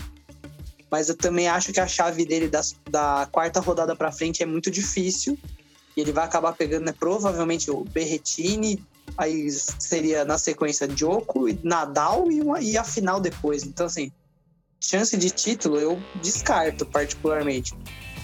Mas 0.89 1.09
eu 1.09 1.15
também 1.15 1.47
acho 1.47 1.73
que 1.73 1.79
a 1.79 1.87
chave 1.87 2.25
dele 2.25 2.47
das, 2.47 2.75
da 2.89 3.27
quarta 3.31 3.59
rodada 3.59 3.95
para 3.95 4.11
frente 4.11 4.43
é 4.43 4.45
muito 4.45 4.69
difícil. 4.69 5.37
E 5.95 6.01
ele 6.01 6.11
vai 6.11 6.25
acabar 6.25 6.53
pegando, 6.53 6.85
né, 6.85 6.93
provavelmente 6.97 7.71
o 7.71 7.85
Berretini, 7.85 8.83
aí 9.17 9.49
seria 9.49 10.25
na 10.25 10.37
sequência 10.37 10.87
Djoko, 10.87 11.45
Nadal 11.63 12.29
e, 12.31 12.41
uma, 12.41 12.59
e 12.61 12.77
a 12.77 12.83
final 12.83 13.19
depois. 13.19 13.63
Então, 13.63 13.85
assim, 13.85 14.11
chance 14.79 15.15
de 15.15 15.29
título 15.29 15.77
eu 15.77 16.01
descarto 16.21 16.85
particularmente. 16.85 17.73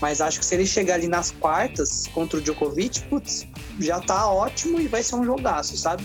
Mas 0.01 0.19
acho 0.19 0.39
que 0.39 0.45
se 0.45 0.55
ele 0.55 0.65
chegar 0.65 0.95
ali 0.95 1.07
nas 1.07 1.31
quartas 1.31 2.07
contra 2.07 2.39
o 2.39 2.41
Djokovic, 2.41 3.03
putz, 3.03 3.47
já 3.79 3.99
tá 3.99 4.27
ótimo 4.27 4.81
e 4.81 4.87
vai 4.87 5.03
ser 5.03 5.15
um 5.15 5.23
jogaço, 5.23 5.77
sabe? 5.77 6.03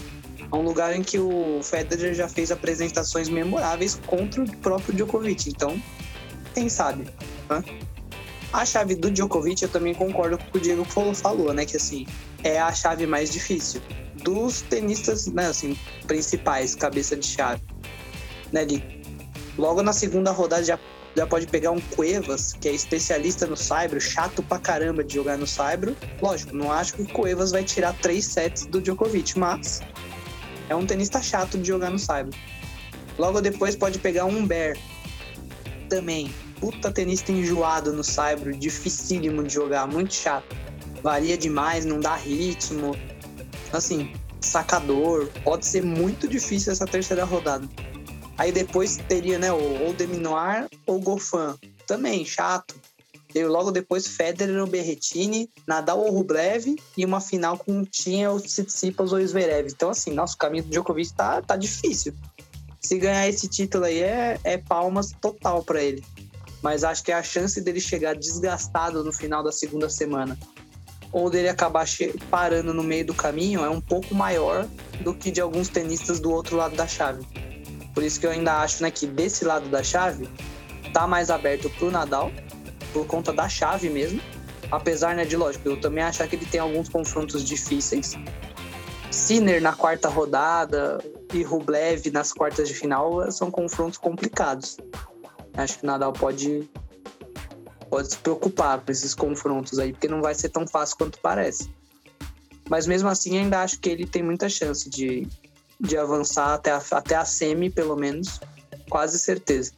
É 0.52 0.54
um 0.54 0.62
lugar 0.62 0.94
em 0.94 1.02
que 1.02 1.18
o 1.18 1.60
Federer 1.62 2.14
já 2.14 2.28
fez 2.28 2.52
apresentações 2.52 3.28
memoráveis 3.28 3.98
contra 4.06 4.42
o 4.42 4.56
próprio 4.58 4.94
Djokovic. 4.94 5.48
Então, 5.48 5.80
quem 6.56 6.70
sabe? 6.70 7.04
Né? 7.50 7.62
A 8.50 8.64
chave 8.64 8.94
do 8.94 9.10
Djokovic, 9.10 9.62
eu 9.62 9.68
também 9.68 9.92
concordo 9.92 10.38
com 10.38 10.44
o 10.44 10.50
que 10.52 10.56
o 10.56 10.60
Diego 10.60 10.86
falou, 11.14 11.52
né? 11.52 11.66
Que 11.66 11.76
assim, 11.76 12.06
é 12.42 12.58
a 12.58 12.72
chave 12.72 13.06
mais 13.06 13.30
difícil. 13.30 13.82
Dos 14.22 14.62
tenistas, 14.62 15.26
né, 15.26 15.48
assim, 15.48 15.76
principais, 16.06 16.74
cabeça 16.74 17.14
de 17.14 17.26
chave. 17.26 17.60
Né, 18.50 18.64
de, 18.64 18.82
logo 19.58 19.82
na 19.82 19.92
segunda 19.92 20.30
rodada 20.30 20.64
já, 20.64 20.78
já 21.14 21.26
pode 21.26 21.46
pegar 21.46 21.72
um 21.72 21.80
Cuevas, 21.80 22.54
que 22.54 22.68
é 22.68 22.72
especialista 22.72 23.46
no 23.46 23.56
Saibro, 23.56 24.00
chato 24.00 24.42
pra 24.42 24.58
caramba 24.58 25.04
de 25.04 25.14
jogar 25.14 25.36
no 25.36 25.46
Saibro. 25.46 25.94
Lógico, 26.22 26.56
não 26.56 26.72
acho 26.72 26.94
que 26.94 27.02
o 27.02 27.08
Cuevas 27.08 27.50
vai 27.50 27.64
tirar 27.64 27.92
três 27.98 28.24
sets 28.24 28.64
do 28.64 28.80
Djokovic, 28.80 29.38
mas 29.38 29.82
é 30.70 30.74
um 30.74 30.86
tenista 30.86 31.20
chato 31.20 31.58
de 31.58 31.68
jogar 31.68 31.90
no 31.90 31.98
Saibro. 31.98 32.36
Logo 33.18 33.42
depois 33.42 33.76
pode 33.76 33.98
pegar 33.98 34.24
um 34.24 34.46
Bear. 34.46 34.78
Também. 35.90 36.32
Puta 36.60 36.90
tenista 36.90 37.32
enjoado 37.32 37.92
no 37.92 38.02
Saibro, 38.02 38.56
dificílimo 38.56 39.42
de 39.42 39.54
jogar, 39.54 39.86
muito 39.86 40.14
chato. 40.14 40.56
Varia 41.02 41.36
demais, 41.36 41.84
não 41.84 42.00
dá 42.00 42.16
ritmo. 42.16 42.96
Assim, 43.72 44.12
sacador. 44.40 45.28
Pode 45.44 45.66
ser 45.66 45.82
muito 45.82 46.26
difícil 46.26 46.72
essa 46.72 46.86
terceira 46.86 47.24
rodada. 47.24 47.68
Aí 48.38 48.52
depois 48.52 48.96
teria, 49.08 49.38
né, 49.38 49.52
ou 49.52 49.92
Deminoir 49.94 50.68
ou 50.86 51.00
Gofan. 51.00 51.56
Também, 51.86 52.24
chato. 52.24 52.74
E 53.34 53.44
logo 53.44 53.70
depois 53.70 54.06
Federer 54.06 54.58
ou 54.58 54.66
Berretini, 54.66 55.50
Nadal 55.66 56.00
ou 56.00 56.10
Rublev 56.10 56.74
e 56.96 57.04
uma 57.04 57.20
final 57.20 57.58
com 57.58 57.84
Tinha 57.84 58.30
ou 58.30 58.40
Tsitsipas 58.40 59.12
ou 59.12 59.26
Zverev. 59.26 59.68
Então, 59.70 59.90
assim, 59.90 60.10
nosso 60.10 60.38
caminho 60.38 60.64
do 60.64 60.70
Djokovic 60.70 61.12
tá, 61.12 61.42
tá 61.42 61.54
difícil. 61.54 62.14
Se 62.80 62.96
ganhar 62.98 63.28
esse 63.28 63.46
título 63.46 63.84
aí 63.84 63.98
é, 63.98 64.38
é 64.42 64.56
palmas 64.56 65.12
total 65.20 65.62
para 65.62 65.82
ele. 65.82 66.02
Mas 66.66 66.82
acho 66.82 67.04
que 67.04 67.12
a 67.12 67.22
chance 67.22 67.60
dele 67.60 67.78
chegar 67.78 68.16
desgastado 68.16 69.04
no 69.04 69.12
final 69.12 69.40
da 69.40 69.52
segunda 69.52 69.88
semana 69.88 70.36
ou 71.12 71.30
dele 71.30 71.48
acabar 71.48 71.86
parando 72.28 72.74
no 72.74 72.82
meio 72.82 73.06
do 73.06 73.14
caminho 73.14 73.64
é 73.64 73.70
um 73.70 73.80
pouco 73.80 74.12
maior 74.12 74.66
do 75.00 75.14
que 75.14 75.30
de 75.30 75.40
alguns 75.40 75.68
tenistas 75.68 76.18
do 76.18 76.32
outro 76.32 76.56
lado 76.56 76.74
da 76.74 76.84
chave. 76.84 77.24
Por 77.94 78.02
isso 78.02 78.18
que 78.18 78.26
eu 78.26 78.32
ainda 78.32 78.62
acho 78.62 78.82
né, 78.82 78.90
que 78.90 79.06
desse 79.06 79.44
lado 79.44 79.68
da 79.68 79.80
chave 79.80 80.28
tá 80.92 81.06
mais 81.06 81.30
aberto 81.30 81.70
pro 81.70 81.88
Nadal 81.88 82.32
por 82.92 83.06
conta 83.06 83.32
da 83.32 83.48
chave 83.48 83.88
mesmo. 83.88 84.20
Apesar, 84.68 85.14
né, 85.14 85.24
de 85.24 85.36
lógico, 85.36 85.68
eu 85.68 85.80
também 85.80 86.02
achar 86.02 86.26
que 86.26 86.34
ele 86.34 86.46
tem 86.46 86.58
alguns 86.58 86.88
confrontos 86.88 87.44
difíceis. 87.44 88.14
Sinner 89.08 89.62
na 89.62 89.72
quarta 89.72 90.08
rodada 90.08 90.98
e 91.32 91.44
Rublev 91.44 92.10
nas 92.10 92.32
quartas 92.32 92.66
de 92.66 92.74
final 92.74 93.30
são 93.30 93.52
confrontos 93.52 93.98
complicados. 93.98 94.78
Acho 95.56 95.78
que 95.78 95.84
o 95.84 95.86
Nadal 95.86 96.12
pode 96.12 96.68
pode 97.88 98.10
se 98.10 98.18
preocupar 98.18 98.80
com 98.80 98.90
esses 98.90 99.14
confrontos 99.14 99.78
aí, 99.78 99.92
porque 99.92 100.08
não 100.08 100.20
vai 100.20 100.34
ser 100.34 100.48
tão 100.48 100.66
fácil 100.66 100.96
quanto 100.96 101.20
parece. 101.20 101.70
Mas 102.68 102.86
mesmo 102.86 103.08
assim, 103.08 103.38
ainda 103.38 103.62
acho 103.62 103.78
que 103.78 103.88
ele 103.88 104.06
tem 104.06 104.22
muita 104.22 104.48
chance 104.48 104.90
de, 104.90 105.26
de 105.80 105.96
avançar 105.96 106.54
até 106.54 106.72
a, 106.72 106.82
até 106.90 107.14
a 107.14 107.24
semi, 107.24 107.70
pelo 107.70 107.96
menos, 107.96 108.40
quase 108.90 109.18
certeza. 109.18 109.72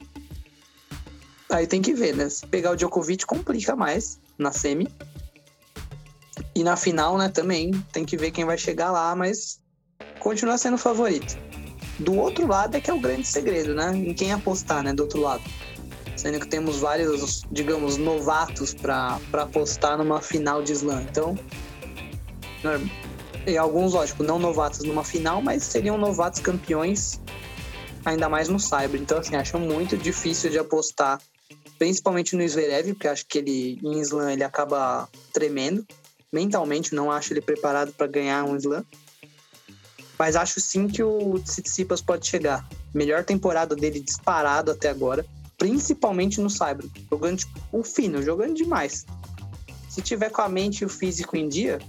Aí 1.50 1.66
tem 1.66 1.80
que 1.80 1.94
ver, 1.94 2.14
né? 2.14 2.28
Se 2.28 2.46
pegar 2.46 2.72
o 2.72 2.76
Djokovic 2.76 3.24
complica 3.26 3.76
mais 3.76 4.18
na 4.38 4.52
semi. 4.52 4.88
E 6.54 6.64
na 6.64 6.76
final, 6.76 7.16
né, 7.16 7.28
também 7.28 7.70
tem 7.92 8.04
que 8.04 8.16
ver 8.16 8.30
quem 8.30 8.44
vai 8.44 8.58
chegar 8.58 8.90
lá, 8.90 9.14
mas 9.14 9.60
continua 10.18 10.58
sendo 10.58 10.76
favorito. 10.76 11.38
Do 11.98 12.14
outro 12.16 12.46
lado 12.46 12.76
é 12.76 12.80
que 12.80 12.90
é 12.90 12.94
o 12.94 13.00
grande 13.00 13.26
segredo, 13.26 13.74
né? 13.74 13.94
Em 13.94 14.14
quem 14.14 14.32
apostar, 14.32 14.82
né, 14.82 14.92
do 14.92 15.04
outro 15.04 15.20
lado. 15.20 15.42
Sendo 16.28 16.40
que 16.40 16.46
temos 16.46 16.80
vários, 16.80 17.40
digamos, 17.50 17.96
novatos 17.96 18.74
para 18.74 19.18
apostar 19.32 19.96
numa 19.96 20.20
final 20.20 20.62
de 20.62 20.72
slam. 20.72 21.00
Então, 21.00 21.38
e 23.46 23.56
alguns, 23.56 23.94
lógico, 23.94 24.22
não 24.22 24.38
novatos 24.38 24.80
numa 24.80 25.02
final, 25.02 25.40
mas 25.40 25.62
seriam 25.62 25.96
novatos 25.96 26.38
campeões, 26.38 27.18
ainda 28.04 28.28
mais 28.28 28.46
no 28.46 28.60
Cyber. 28.60 29.00
Então, 29.00 29.16
assim, 29.16 29.36
acho 29.36 29.58
muito 29.58 29.96
difícil 29.96 30.50
de 30.50 30.58
apostar 30.58 31.18
principalmente 31.78 32.36
no 32.36 32.46
Zverev, 32.46 32.92
porque 32.92 33.08
acho 33.08 33.24
que 33.26 33.38
ele 33.38 33.80
em 33.82 33.98
slam 34.02 34.30
ele 34.30 34.44
acaba 34.44 35.08
tremendo. 35.32 35.86
Mentalmente 36.30 36.94
não 36.94 37.10
acho 37.10 37.32
ele 37.32 37.40
preparado 37.40 37.90
para 37.94 38.06
ganhar 38.06 38.44
um 38.44 38.54
slam. 38.54 38.84
Mas 40.18 40.36
acho 40.36 40.60
sim 40.60 40.88
que 40.88 41.02
o 41.02 41.38
Tsitsipas 41.38 42.02
pode 42.02 42.26
chegar. 42.26 42.68
Melhor 42.92 43.24
temporada 43.24 43.74
dele 43.74 43.98
disparado 43.98 44.70
até 44.70 44.90
agora, 44.90 45.24
principalmente 45.58 46.40
no 46.40 46.48
Cyber, 46.48 46.86
jogando 47.10 47.38
tipo, 47.38 47.60
o 47.72 47.82
fino, 47.82 48.22
jogando 48.22 48.54
demais. 48.54 49.04
Se 49.88 50.00
tiver 50.00 50.30
com 50.30 50.40
a 50.40 50.48
mente 50.48 50.82
e 50.82 50.84
o 50.84 50.88
físico 50.88 51.36
em 51.36 51.48
dia, 51.48 51.80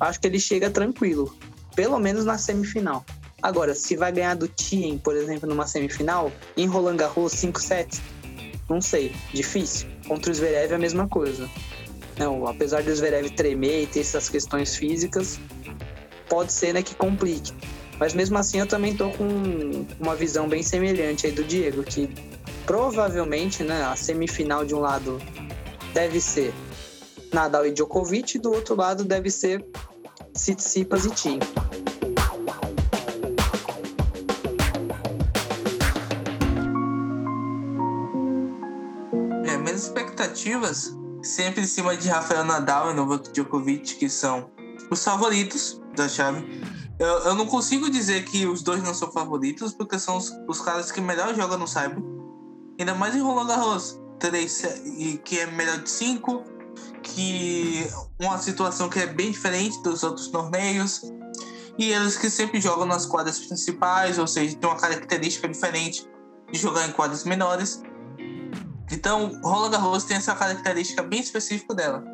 acho 0.00 0.20
que 0.20 0.26
ele 0.26 0.40
chega 0.40 0.68
tranquilo, 0.68 1.34
pelo 1.76 1.98
menos 2.00 2.24
na 2.24 2.36
semifinal. 2.36 3.06
Agora, 3.40 3.74
se 3.74 3.96
vai 3.96 4.12
ganhar 4.12 4.34
do 4.34 4.48
Tien, 4.48 4.98
por 4.98 5.16
exemplo, 5.16 5.48
numa 5.48 5.66
semifinal, 5.66 6.30
em 6.56 6.66
Roland 6.66 6.96
Garros 6.96 7.32
5 7.32 7.60
sets, 7.60 8.00
não 8.68 8.80
sei, 8.80 9.12
difícil. 9.32 9.88
Contra 10.06 10.30
o 10.30 10.34
Zverev 10.34 10.72
é 10.72 10.74
a 10.74 10.78
mesma 10.78 11.08
coisa. 11.08 11.48
Não, 12.18 12.46
apesar 12.46 12.82
do 12.82 12.94
Zverev 12.94 13.30
tremer 13.30 13.82
e 13.82 13.86
ter 13.86 14.00
essas 14.00 14.28
questões 14.28 14.76
físicas, 14.76 15.40
pode 16.28 16.52
ser 16.52 16.72
né, 16.72 16.82
que 16.82 16.94
complique. 16.94 17.52
Mas 17.98 18.14
mesmo 18.14 18.38
assim 18.38 18.58
eu 18.58 18.66
também 18.66 18.96
tô 18.96 19.10
com 19.10 19.86
uma 20.00 20.14
visão 20.14 20.48
bem 20.48 20.62
semelhante 20.62 21.26
aí 21.26 21.32
do 21.32 21.44
Diego, 21.44 21.82
que 21.82 22.08
provavelmente 22.66 23.62
né, 23.62 23.82
a 23.84 23.96
semifinal 23.96 24.64
de 24.64 24.74
um 24.74 24.80
lado 24.80 25.20
deve 25.92 26.20
ser 26.20 26.52
Nadal 27.32 27.66
e 27.66 27.72
Djokovic, 27.72 28.38
do 28.38 28.52
outro 28.52 28.74
lado 28.74 29.04
deve 29.04 29.30
ser 29.30 29.64
Tsitsipas 30.34 31.04
e 31.04 31.10
Tim. 31.10 31.38
expectativas 39.82 40.96
sempre 41.22 41.62
em 41.62 41.66
cima 41.66 41.96
de 41.96 42.08
Rafael 42.08 42.44
Nadal 42.44 42.90
e 42.90 42.94
Novak 42.94 43.32
Djokovic, 43.32 43.96
que 43.96 44.08
são 44.08 44.50
os 44.90 45.04
favoritos 45.04 45.80
da 45.94 46.08
chave. 46.08 46.44
Eu, 46.98 47.06
eu 47.06 47.34
não 47.34 47.46
consigo 47.46 47.90
dizer 47.90 48.24
que 48.24 48.46
os 48.46 48.62
dois 48.62 48.82
não 48.82 48.94
são 48.94 49.10
favoritos, 49.10 49.72
porque 49.72 49.98
são 49.98 50.16
os, 50.16 50.32
os 50.48 50.60
caras 50.60 50.90
que 50.90 51.00
melhor 51.00 51.34
jogam 51.34 51.58
no 51.58 51.66
Cyber. 51.66 52.11
Ainda 52.78 52.94
mais 52.94 53.14
em 53.14 53.20
Roland 53.20 53.46
Garros, 53.46 54.00
três, 54.18 54.62
e 54.98 55.18
que 55.18 55.38
é 55.38 55.46
melhor 55.46 55.78
de 55.78 55.90
cinco, 55.90 56.44
que 57.02 57.86
uma 58.20 58.38
situação 58.38 58.88
que 58.88 58.98
é 58.98 59.06
bem 59.06 59.30
diferente 59.30 59.82
dos 59.82 60.02
outros 60.02 60.28
torneios. 60.28 61.02
E 61.78 61.90
eles 61.90 62.16
que 62.16 62.28
sempre 62.28 62.60
jogam 62.60 62.86
nas 62.86 63.06
quadras 63.06 63.38
principais, 63.38 64.18
ou 64.18 64.26
seja, 64.26 64.56
tem 64.56 64.68
uma 64.68 64.78
característica 64.78 65.48
diferente 65.48 66.06
de 66.50 66.58
jogar 66.58 66.86
em 66.86 66.92
quadras 66.92 67.24
menores. 67.24 67.82
Então, 68.90 69.40
Roland 69.42 69.70
Garros 69.70 70.04
tem 70.04 70.18
essa 70.18 70.34
característica 70.34 71.02
bem 71.02 71.20
específica 71.20 71.74
dela. 71.74 72.04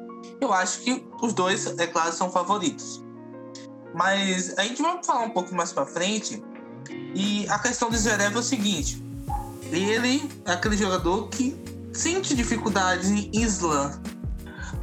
Eu 0.40 0.52
acho 0.52 0.80
que 0.80 1.04
os 1.20 1.32
dois, 1.32 1.66
é 1.78 1.86
claro, 1.86 2.12
são 2.12 2.30
favoritos. 2.30 3.02
Mas 3.94 4.56
a 4.56 4.62
gente 4.62 4.80
vai 4.80 5.02
falar 5.02 5.24
um 5.24 5.30
pouco 5.30 5.54
mais 5.54 5.72
para 5.72 5.84
frente. 5.86 6.42
E 7.14 7.48
a 7.48 7.58
questão 7.58 7.90
do 7.90 7.96
Zverev 7.96 8.36
é 8.36 8.38
o 8.38 8.42
seguinte: 8.42 9.02
ele 9.72 10.30
é 10.44 10.52
aquele 10.52 10.76
jogador 10.76 11.28
que 11.28 11.56
sente 11.92 12.34
dificuldades 12.34 13.10
em 13.10 13.30
slam. 13.42 13.92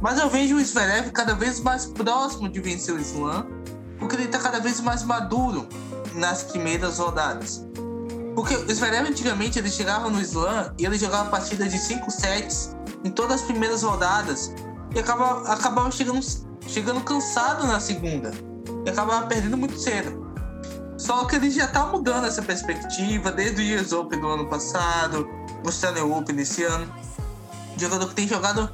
Mas 0.00 0.18
eu 0.18 0.28
vejo 0.28 0.56
o 0.56 0.64
Zverev 0.64 1.10
cada 1.10 1.34
vez 1.34 1.60
mais 1.60 1.86
próximo 1.86 2.48
de 2.48 2.60
vencer 2.60 2.94
o 2.94 3.00
slam, 3.00 3.46
porque 3.98 4.14
ele 4.14 4.24
está 4.24 4.38
cada 4.38 4.60
vez 4.60 4.80
mais 4.80 5.02
maduro 5.02 5.66
nas 6.14 6.42
primeiras 6.42 6.98
rodadas. 6.98 7.64
Porque 8.34 8.54
o 8.54 8.74
Zverev 8.74 9.08
antigamente 9.08 9.58
ele 9.58 9.70
chegava 9.70 10.10
no 10.10 10.20
slam 10.20 10.74
e 10.78 10.84
ele 10.84 10.98
jogava 10.98 11.30
partidas 11.30 11.72
de 11.72 11.78
5 11.78 12.10
sets 12.10 12.76
em 13.02 13.10
todas 13.10 13.40
as 13.40 13.42
primeiras 13.42 13.82
rodadas 13.82 14.52
e 14.94 14.98
acabava, 14.98 15.48
acabava 15.50 15.90
chegando, 15.90 16.20
chegando 16.66 17.00
cansado 17.00 17.66
na 17.66 17.80
segunda 17.80 18.32
e 18.84 18.90
acabava 18.90 19.26
perdendo 19.26 19.56
muito 19.56 19.78
cedo. 19.78 20.25
Só 20.98 21.24
que 21.26 21.36
ele 21.36 21.50
já 21.50 21.68
tá 21.68 21.86
mudando 21.86 22.26
essa 22.26 22.42
perspectiva 22.42 23.30
desde 23.30 23.60
o 23.60 23.80
US 23.80 23.92
Open 23.92 24.20
do 24.20 24.28
ano 24.28 24.48
passado, 24.48 25.28
o 25.64 25.68
Stanley 25.68 26.02
Open 26.02 26.34
desse 26.34 26.62
ano. 26.62 26.92
Jogador 27.76 28.08
que 28.08 28.14
tem 28.14 28.26
jogado 28.26 28.70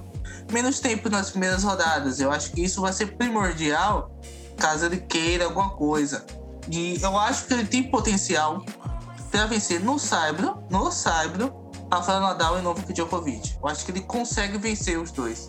menos 0.53 0.79
tempo 0.79 1.09
nas 1.09 1.31
primeiras 1.31 1.65
rodadas. 1.65 2.21
Eu 2.21 2.31
acho 2.31 2.53
que 2.53 2.63
isso 2.63 2.81
vai 2.81 2.93
ser 2.93 3.17
primordial 3.17 4.11
caso 4.57 4.87
ele 4.87 4.99
queira 4.99 5.47
alguma 5.47 5.71
coisa. 5.71 6.25
E 6.71 7.01
eu 7.03 7.19
acho 7.19 7.47
que 7.47 7.55
ele 7.55 7.67
tem 7.67 7.83
potencial 7.83 8.65
para 9.31 9.47
vencer 9.47 9.81
no 9.81 9.99
Saibro, 9.99 10.63
no 10.71 10.93
Saibro, 10.93 11.53
Rafael 11.91 12.21
Nadal 12.21 12.59
e 12.59 12.63
Novak 12.63 12.93
Djokovic. 12.93 13.57
Eu 13.61 13.69
acho 13.69 13.85
que 13.85 13.91
ele 13.91 14.03
consegue 14.03 14.59
vencer 14.59 14.99
os 14.99 15.11
dois. 15.11 15.49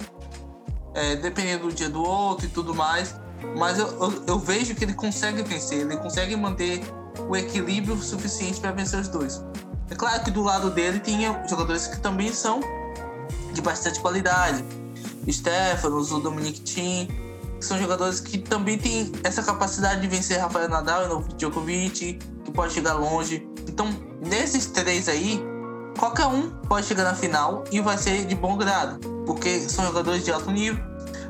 É, 0.96 1.16
dependendo 1.16 1.68
do 1.68 1.74
dia 1.74 1.90
do 1.90 2.02
outro 2.02 2.46
e 2.48 2.50
tudo 2.50 2.74
mais. 2.74 3.16
Mas 3.58 3.78
eu, 3.78 3.88
eu, 3.88 4.24
eu, 4.28 4.40
vejo 4.40 4.76
que 4.76 4.84
ele 4.84 4.94
consegue 4.94 5.44
vencer, 5.44 5.80
ele 5.80 5.98
consegue 5.98 6.36
manter 6.36 6.82
o 7.28 7.36
equilíbrio 7.36 7.96
suficiente 7.98 8.60
para 8.60 8.72
vencer 8.72 9.00
os 9.00 9.08
dois. 9.08 9.44
É 9.90 9.96
claro 9.96 10.24
que 10.24 10.32
do 10.32 10.42
lado 10.42 10.70
dele 10.70 11.00
tem 11.00 11.20
jogadores 11.48 11.88
que 11.88 12.00
também 12.00 12.34
são 12.34 12.62
de 13.54 13.62
bastante 13.62 14.00
qualidade. 14.00 14.64
Stefanos, 15.30 16.12
o 16.12 16.20
Dominic 16.20 16.62
Thiem, 16.62 17.08
que 17.60 17.66
são 17.66 17.78
jogadores 17.78 18.20
que 18.20 18.38
também 18.38 18.78
têm 18.78 19.12
essa 19.24 19.44
capacidade 19.44 20.02
de 20.02 20.08
vencer 20.08 20.40
Rafael 20.40 20.68
Nadal 20.68 21.06
e 21.06 21.08
Novak 21.08 21.36
Djokovic, 21.36 22.20
que 22.44 22.52
pode 22.52 22.74
chegar 22.74 22.94
longe. 22.94 23.48
Então, 23.68 23.88
nesses 24.20 24.66
três 24.66 25.08
aí, 25.08 25.42
qualquer 25.98 26.28
um 26.28 26.50
pode 26.68 26.86
chegar 26.86 27.04
na 27.04 27.16
final 27.16 27.64
e 27.72 27.80
vai 27.80 27.98
ser 27.98 28.26
de 28.26 28.36
bom 28.36 28.58
grado, 28.58 29.00
porque 29.26 29.60
são 29.62 29.86
jogadores 29.86 30.26
de 30.26 30.32
alto 30.32 30.52
nível, 30.52 30.84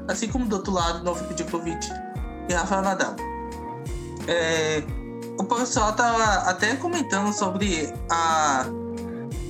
assim 0.08 0.28
como 0.28 0.46
do 0.46 0.58
outro 0.58 0.74
lado, 0.74 1.04
Novak 1.04 1.34
Djokovic 1.34 1.88
e 2.50 2.54
Rafael 2.54 2.82
Nadal. 2.82 3.16
É, 4.28 4.84
o 5.38 5.44
pessoal 5.44 5.92
estava 5.92 6.50
até 6.50 6.76
comentando 6.76 7.34
sobre 7.34 7.94
a 8.10 8.66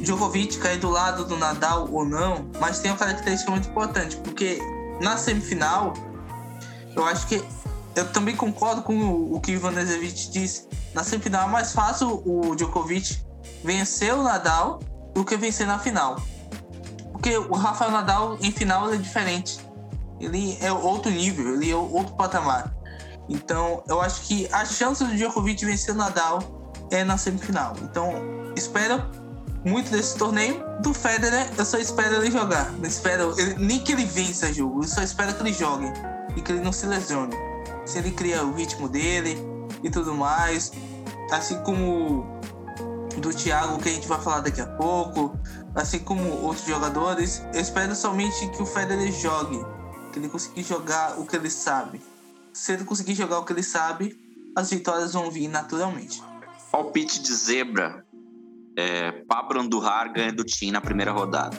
Djokovic 0.01 0.57
cair 0.57 0.79
do 0.79 0.89
lado 0.89 1.25
do 1.25 1.37
Nadal 1.37 1.89
ou 1.91 2.05
não, 2.05 2.49
mas 2.59 2.79
tem 2.79 2.91
uma 2.91 2.97
característica 2.97 3.51
muito 3.51 3.69
importante, 3.69 4.17
porque 4.17 4.59
na 5.01 5.17
semifinal, 5.17 5.93
eu 6.95 7.05
acho 7.05 7.27
que 7.27 7.43
eu 7.95 8.11
também 8.11 8.35
concordo 8.35 8.81
com 8.81 8.97
o, 9.33 9.39
que 9.39 9.51
o 9.51 9.55
Ivan 9.55 9.71
Nezevic 9.71 10.31
disse. 10.31 10.67
Na 10.93 11.03
semifinal 11.03 11.47
é 11.47 11.51
mais 11.51 11.73
fácil 11.73 12.21
o 12.25 12.55
Djokovic 12.55 13.23
vencer 13.63 14.13
o 14.13 14.23
Nadal 14.23 14.79
do 15.13 15.23
que 15.23 15.37
vencer 15.37 15.67
na 15.67 15.77
final. 15.77 16.21
Porque 17.11 17.37
o 17.37 17.53
Rafael 17.53 17.91
Nadal 17.91 18.37
em 18.41 18.51
final 18.51 18.91
é 18.91 18.97
diferente. 18.97 19.59
Ele 20.23 20.57
é 20.62 20.71
outro 20.71 21.12
nível, 21.12 21.55
ele 21.55 21.71
é 21.71 21.75
outro 21.75 22.15
patamar. 22.15 22.73
Então, 23.29 23.83
eu 23.88 24.01
acho 24.01 24.21
que 24.21 24.47
a 24.51 24.65
chance 24.65 25.03
do 25.03 25.15
Djokovic 25.15 25.65
vencer 25.65 25.93
o 25.93 25.97
Nadal 25.97 26.39
é 26.91 27.03
na 27.03 27.17
semifinal. 27.17 27.73
Então, 27.81 28.13
espero 28.55 29.03
muito 29.65 29.89
desse 29.91 30.17
torneio. 30.17 30.62
Do 30.81 30.93
Federer, 30.93 31.49
eu 31.57 31.65
só 31.65 31.77
espero 31.77 32.15
ele 32.15 32.31
jogar. 32.31 32.71
Não 32.73 32.88
espero 32.88 33.33
ele, 33.39 33.55
nem 33.55 33.79
que 33.79 33.93
ele 33.93 34.05
vença 34.05 34.51
jogo, 34.51 34.83
eu 34.83 34.88
só 34.88 35.01
espero 35.01 35.33
que 35.33 35.41
ele 35.41 35.53
jogue 35.53 35.91
e 36.36 36.41
que 36.41 36.51
ele 36.51 36.62
não 36.62 36.71
se 36.71 36.86
lesione. 36.86 37.36
Se 37.86 37.97
ele 37.97 38.12
cria 38.12 38.43
o 38.43 38.53
ritmo 38.53 38.89
dele 38.89 39.38
e 39.81 39.89
tudo 39.89 40.13
mais, 40.13 40.71
assim 41.31 41.57
como 41.63 42.25
do 43.17 43.33
Thiago, 43.33 43.77
que 43.77 43.89
a 43.89 43.91
gente 43.91 44.07
vai 44.07 44.19
falar 44.19 44.41
daqui 44.41 44.62
a 44.62 44.65
pouco, 44.65 45.38
assim 45.75 45.99
como 45.99 46.41
outros 46.41 46.65
jogadores, 46.65 47.41
eu 47.53 47.62
espero 47.62 47.95
somente 47.95 48.47
que 48.49 48.62
o 48.62 48.65
Federer 48.65 49.12
jogue, 49.12 49.63
que 50.13 50.19
ele 50.19 50.30
consiga 50.30 50.62
jogar 50.62 51.19
o 51.19 51.26
que 51.26 51.36
ele 51.36 51.49
sabe 51.49 51.99
se 52.54 52.71
ele 52.71 52.86
conseguir 52.86 53.15
jogar 53.15 53.39
o 53.39 53.45
que 53.45 53.52
ele 53.52 53.63
sabe, 53.63 54.15
as 54.56 54.69
vitórias 54.69 55.13
vão 55.13 55.30
vir 55.32 55.47
naturalmente. 55.47 56.21
Palpite 56.71 57.21
de 57.21 57.34
zebra. 57.34 58.06
É, 58.78 59.12
Pablo 59.12 59.60
Andujar 59.60 60.13
ganha 60.13 60.32
do 60.32 60.43
Tim 60.43 60.71
na 60.71 60.80
primeira 60.80 61.12
rodada. 61.12 61.58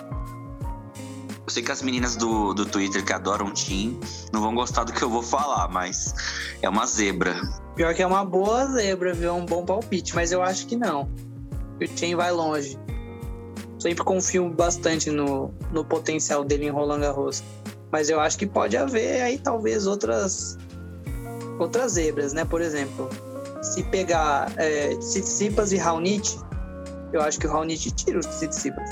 Eu 1.47 1.51
sei 1.51 1.63
que 1.63 1.71
as 1.71 1.83
meninas 1.83 2.17
do, 2.17 2.55
do 2.55 2.65
Twitter 2.65 3.05
que 3.05 3.13
adoram 3.13 3.53
Tim 3.53 4.01
não 4.33 4.41
vão 4.41 4.55
gostar 4.55 4.85
do 4.85 4.93
que 4.93 5.03
eu 5.03 5.11
vou 5.11 5.23
falar, 5.23 5.69
mas 5.69 6.15
é 6.63 6.69
uma 6.69 6.87
zebra. 6.87 7.35
Pior 7.77 7.95
que 7.95 8.03
é 8.03 8.07
uma 8.07 8.25
boa 8.25 8.67
zebra, 8.67 9.13
viu? 9.13 9.29
É 9.29 9.33
um 9.33 9.45
bom 9.45 9.65
palpite, 9.65 10.15
mas 10.15 10.33
eu 10.33 10.43
acho 10.43 10.67
que 10.67 10.75
não. 10.75 11.11
O 11.81 11.87
Tim 11.87 12.15
vai 12.15 12.33
longe. 12.33 12.79
Sempre 13.79 14.05
confio 14.05 14.49
bastante 14.49 15.11
no, 15.11 15.53
no 15.71 15.85
potencial 15.85 16.45
dele 16.45 16.67
em 16.67 16.71
Roland 16.71 17.01
Garros. 17.01 17.43
Mas 17.95 18.11
eu 18.11 18.19
acho 18.19 18.37
que 18.37 18.45
pode 18.45 18.77
haver 18.77 19.23
aí 19.23 19.39
talvez 19.39 19.87
outras 19.87 20.59
outras 21.61 21.93
zebras, 21.93 22.33
né? 22.33 22.45
Por 22.45 22.61
exemplo, 22.61 23.09
se 23.63 23.85
pegar 23.85 24.53
é, 24.57 24.97
Tsitsipas 24.97 25.71
e 25.71 25.77
Raonic, 25.77 26.37
eu 27.13 27.23
acho 27.23 27.39
que 27.39 27.47
o 27.47 27.53
Raonic 27.53 27.93
tira 27.93 28.19
os 28.19 28.27
Tsitsipas. 28.27 28.91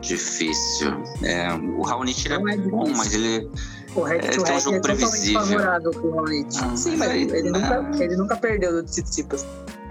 Difícil. 0.00 0.92
É, 1.24 1.52
o 1.54 1.82
Raonic 1.82 2.32
é, 2.32 2.36
é 2.36 2.56
bom, 2.56 2.88
mas 2.96 3.12
ele, 3.14 3.50
o 3.96 4.06
ele 4.06 4.20
tem 4.20 4.54
um 4.54 4.60
jogo 4.60 4.76
é 4.76 4.80
previsível. 4.80 5.40
favorável 5.40 5.90
pro 5.90 6.14
Raonic. 6.14 6.56
Ah, 6.62 6.76
Sim, 6.76 6.96
mas 6.96 7.10
ele, 7.10 7.36
ele, 7.36 7.50
nunca, 7.50 8.04
ele 8.04 8.16
nunca 8.16 8.36
perdeu 8.36 8.74
do 8.74 8.84
Tsitsipas. 8.84 9.44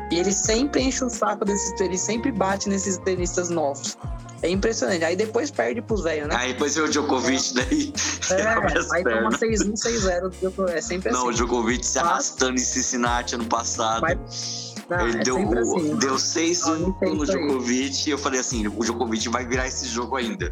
E 0.09 0.17
ele 0.17 0.31
sempre 0.31 0.81
enche 0.81 1.03
o 1.03 1.09
saco 1.09 1.43
desses, 1.43 1.77
ele 1.81 1.97
sempre 1.97 2.31
bate 2.31 2.69
nesses 2.69 2.97
tenistas 2.99 3.49
novos. 3.49 3.97
É 4.43 4.49
impressionante. 4.49 5.05
Aí 5.05 5.15
depois 5.15 5.49
perde 5.49 5.81
pros 5.81 6.03
velhos, 6.03 6.27
né? 6.27 6.35
Aí 6.37 6.51
depois 6.51 6.75
vem 6.75 6.83
o 6.83 6.89
Djokovic 6.89 7.53
daí. 7.53 7.93
É, 8.29 8.43
aí 8.93 9.03
toma 9.03 9.29
6-1, 9.31 9.73
6-0. 9.73 10.69
É 10.69 10.81
sempre 10.81 11.09
assim. 11.09 11.17
Não, 11.17 11.27
o 11.27 11.33
Djokovic 11.33 11.85
se 11.85 11.97
arrastando 11.97 12.55
em 12.55 12.63
Cincinnati 12.63 13.35
ano 13.35 13.45
passado. 13.45 14.05
Não, 14.89 15.07
ele 15.07 15.19
é 15.19 15.23
deu, 15.23 15.37
assim. 15.37 15.95
deu 15.95 16.15
6-1 16.15 16.95
no 17.15 17.25
Djokovic 17.25 18.09
e 18.09 18.11
eu 18.11 18.17
falei 18.17 18.41
assim: 18.41 18.67
o 18.67 18.83
Djokovic 18.83 19.29
vai 19.29 19.45
virar 19.45 19.65
esse 19.65 19.87
jogo 19.87 20.17
ainda. 20.17 20.51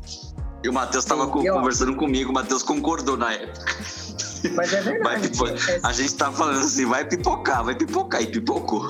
E 0.64 0.70
o 0.70 0.74
Matheus 0.74 1.04
estava 1.04 1.28
conversando 1.28 1.96
comigo, 1.96 2.32
o 2.32 2.34
Matheus 2.34 2.64
concordou 2.64 3.18
na 3.18 3.34
época. 3.34 3.76
Mas 4.56 4.72
é 4.74 4.82
verdade. 4.82 5.38
Vai, 5.38 5.56
a 5.84 5.92
gente 5.92 6.16
tava 6.16 6.38
falando 6.38 6.60
assim: 6.60 6.86
vai 6.86 7.04
pipocar, 7.04 7.62
vai 7.66 7.76
pipocar, 7.76 8.22
e 8.22 8.28
pipocou. 8.28 8.90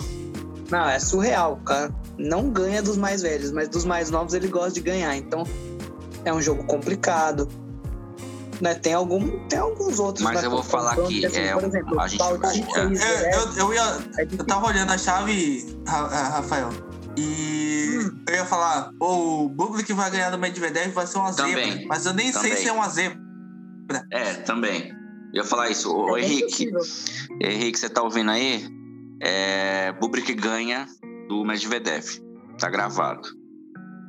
Não, 0.72 0.88
é 0.88 0.98
surreal, 1.00 1.58
cara. 1.66 1.94
Não 2.18 2.50
ganha 2.50 2.82
dos 2.82 2.98
mais 2.98 3.22
velhos, 3.22 3.52
mas 3.52 3.68
dos 3.68 3.84
mais 3.84 4.10
novos 4.10 4.34
ele 4.34 4.48
gosta 4.48 4.72
de 4.72 4.82
ganhar. 4.82 5.16
Então 5.16 5.44
é 6.24 6.34
um 6.34 6.42
jogo 6.42 6.64
complicado. 6.64 7.48
Né? 8.60 8.76
Tem, 8.76 8.94
algum, 8.94 9.48
tem 9.48 9.58
alguns 9.58 10.00
outros. 10.00 10.24
Mas 10.24 10.44
eu 10.44 10.52
vou 10.52 10.64
falar 10.64 10.94
aqui, 10.94 11.26
assim, 11.26 11.40
é, 11.40 11.54
por 11.54 11.64
exemplo, 11.64 12.00
a 12.00 12.08
gente 12.08 12.22
é, 12.24 13.36
eu, 13.36 13.54
eu, 13.58 13.74
ia, 13.74 13.98
é 14.20 14.24
eu 14.24 14.46
tava 14.46 14.68
olhando 14.68 14.92
a 14.92 14.98
chave, 15.00 15.66
Rafael, 15.88 16.70
e 17.18 17.98
hum. 18.00 18.24
eu 18.28 18.36
ia 18.36 18.46
falar, 18.46 18.92
o 19.00 19.50
Bublik 19.50 19.92
vai 19.94 20.12
ganhar 20.12 20.30
do 20.30 20.38
Medvedev 20.38 20.94
vai 20.94 21.08
ser 21.08 21.18
uma 21.18 21.34
também, 21.34 21.72
zebra. 21.72 21.88
Mas 21.88 22.06
eu 22.06 22.14
nem 22.14 22.32
também. 22.32 22.52
sei 22.52 22.62
se 22.62 22.70
é 22.70 22.72
uma 22.72 22.88
zebra. 22.88 23.20
É, 24.12 24.34
também. 24.36 24.90
Eu 25.34 25.42
ia 25.42 25.44
falar 25.44 25.70
isso. 25.70 25.92
Ô, 25.92 26.16
é 26.16 26.22
Henrique, 26.22 26.70
Henrique, 27.42 27.80
você 27.80 27.90
tá 27.90 28.04
ouvindo 28.04 28.30
aí? 28.30 28.64
É, 29.22 29.92
Bubrik 29.94 30.34
ganha 30.34 30.88
do 31.28 31.46
Medvedev. 31.46 32.06
Tá 32.58 32.70
gravado. 32.70 33.30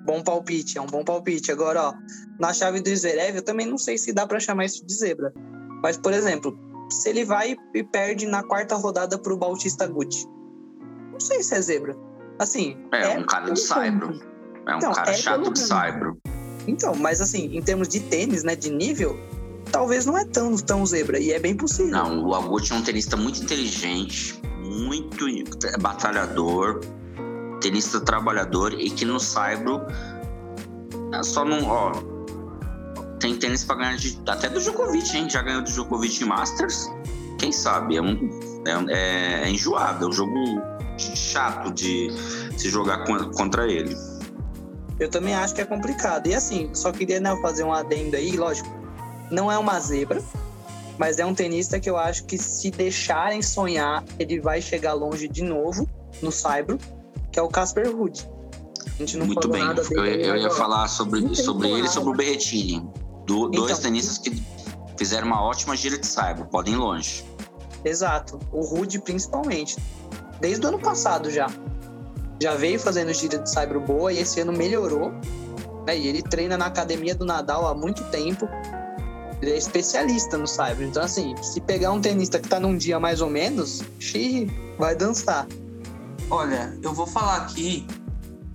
Bom 0.04 0.22
palpite, 0.22 0.78
é 0.78 0.80
um 0.80 0.86
bom 0.86 1.04
palpite. 1.04 1.52
Agora, 1.52 1.90
ó, 1.90 1.94
na 2.40 2.52
chave 2.52 2.80
do 2.80 2.94
Zverev, 2.94 3.36
eu 3.36 3.44
também 3.44 3.66
não 3.66 3.78
sei 3.78 3.96
se 3.98 4.12
dá 4.12 4.26
para 4.26 4.40
chamar 4.40 4.64
isso 4.64 4.84
de 4.84 4.94
zebra. 4.94 5.32
Mas, 5.82 5.96
por 5.96 6.12
exemplo, 6.12 6.58
se 6.90 7.08
ele 7.10 7.24
vai 7.24 7.56
e 7.74 7.84
perde 7.84 8.26
na 8.26 8.42
quarta 8.42 8.74
rodada 8.74 9.18
pro 9.18 9.36
Bautista 9.36 9.86
Guti. 9.86 10.26
Não 11.12 11.20
sei 11.20 11.42
se 11.42 11.54
é 11.54 11.60
zebra. 11.60 11.96
Assim. 12.38 12.76
É, 12.92 13.12
é 13.12 13.18
um 13.18 13.24
cara 13.24 13.50
do 13.50 13.56
Saibro. 13.56 14.18
É 14.66 14.74
um 14.74 14.78
então, 14.78 14.92
cara 14.92 15.10
é 15.10 15.14
chato 15.14 15.52
de 15.52 15.58
Saibro. 15.58 16.18
Então, 16.66 16.94
mas 16.94 17.20
assim, 17.20 17.56
em 17.56 17.62
termos 17.62 17.88
de 17.88 18.00
tênis, 18.00 18.42
né, 18.42 18.56
de 18.56 18.70
nível, 18.70 19.16
talvez 19.70 20.06
não 20.06 20.16
é 20.16 20.24
tão, 20.24 20.56
tão 20.56 20.86
zebra, 20.86 21.18
e 21.18 21.32
é 21.32 21.38
bem 21.38 21.56
possível. 21.56 21.92
Não, 21.92 22.24
o 22.24 22.34
Agut 22.34 22.72
é 22.72 22.76
um 22.76 22.82
tenista 22.82 23.16
muito 23.16 23.42
inteligente, 23.42 24.40
muito 24.72 25.26
batalhador, 25.80 26.80
tenista 27.60 28.00
trabalhador 28.00 28.72
e 28.74 28.90
que 28.90 29.04
no 29.04 29.20
Saibro 29.20 29.82
é 31.12 31.22
só 31.22 31.44
não. 31.44 31.66
Ó, 31.66 31.92
tem 33.20 33.36
tênis 33.36 33.64
pra 33.64 33.76
ganhar 33.76 33.96
de, 33.96 34.18
até 34.26 34.48
do 34.48 34.60
Djokovic, 34.60 35.16
hein? 35.16 35.28
Já 35.28 35.42
ganhou 35.42 35.62
do 35.62 35.70
Djokovic 35.70 36.24
Masters. 36.24 36.90
Quem 37.38 37.52
sabe? 37.52 37.96
É, 37.96 38.02
um, 38.02 38.18
é, 38.66 38.94
é, 38.94 39.42
é 39.44 39.50
enjoado, 39.50 40.04
é 40.04 40.08
um 40.08 40.12
jogo 40.12 40.60
chato 40.98 41.72
de 41.72 42.10
se 42.56 42.68
jogar 42.68 43.04
contra 43.04 43.66
ele. 43.70 43.96
Eu 44.98 45.08
também 45.08 45.34
acho 45.34 45.54
que 45.54 45.60
é 45.60 45.64
complicado. 45.64 46.26
E 46.26 46.34
assim, 46.34 46.70
só 46.74 46.92
queria 46.92 47.20
né, 47.20 47.36
fazer 47.42 47.64
um 47.64 47.72
adendo 47.72 48.16
aí, 48.16 48.36
lógico. 48.36 48.68
Não 49.30 49.50
é 49.50 49.58
uma 49.58 49.80
zebra, 49.80 50.22
mas 51.03 51.18
é 51.18 51.26
um 51.26 51.34
tenista 51.34 51.80
que 51.80 51.90
eu 51.90 51.96
acho 51.96 52.26
que 52.26 52.38
se 52.38 52.70
deixarem 52.70 53.42
sonhar, 53.42 54.05
ele 54.20 54.38
vai 54.38 54.62
chegar 54.62 54.92
longe 54.92 55.26
de 55.26 55.42
novo 55.42 55.88
no 56.22 56.30
Saibro, 56.30 56.78
que 57.32 57.40
é 57.40 57.42
o 57.42 57.48
Casper 57.48 57.90
Ruud. 57.90 58.24
A 58.86 58.98
gente 58.98 59.16
não 59.16 59.26
Muito 59.26 59.48
bem, 59.48 59.64
eu, 59.90 60.05
eu 60.07 60.36
ia 60.36 60.50
falar 60.50 60.86
sobre, 60.86 61.34
sobre 61.34 61.68
ele 61.72 61.88
e 61.88 61.88
sobre 61.88 62.11
o 62.11 62.14
Berretini. 62.14 62.88
Do, 63.26 63.48
então, 63.48 63.66
dois 63.66 63.80
tenistas 63.80 64.16
que 64.16 64.40
fizeram 64.96 65.26
uma 65.26 65.42
ótima 65.42 65.74
gira 65.74 65.98
de 65.98 66.07
Saibro, 66.07 66.46
podem 66.46 66.74
ir 66.74 66.76
longe. 66.76 67.24
Exato, 67.84 68.38
o 68.53 68.61
Rude 68.61 69.00
principalmente. 69.00 69.76
Desde 70.38 70.64
o 70.64 70.68
ano 70.68 70.78
passado 70.78 71.32
já. 71.32 71.48
Já 72.40 72.55
veio 72.55 72.78
fazendo 72.78 73.12
gira 73.12 73.40
de 73.40 73.50
Saibro 73.50 73.80
boa 73.80 74.12
e 74.12 74.20
esse 74.20 74.38
ano 74.38 74.53
melhorou. 74.53 75.11
Né? 75.84 75.98
E 75.98 76.07
ele 76.07 76.22
treina 76.22 76.57
na 76.57 76.66
academia 76.66 77.12
do 77.12 77.24
Nadal 77.24 77.66
há 77.66 77.74
muito 77.74 78.05
tempo. 78.05 78.48
Ele 79.43 79.51
é 79.51 79.57
especialista 79.59 80.38
no 80.38 80.47
Saibro. 80.47 80.84
Então, 80.84 81.03
assim, 81.03 81.34
se 81.43 81.61
pegar 81.61 81.90
um 81.90 82.01
tenista 82.01 82.38
que 82.38 82.49
tá 82.49 82.61
num 82.61 82.76
dia 82.76 83.01
mais 83.01 83.20
ou 83.20 83.28
menos, 83.28 83.82
xii, 83.99 84.49
vai 84.78 84.95
dançar. 84.95 85.49
Olha, 86.30 86.78
eu 86.80 86.95
vou 86.95 87.09
falar 87.09 87.38
aqui 87.38 87.84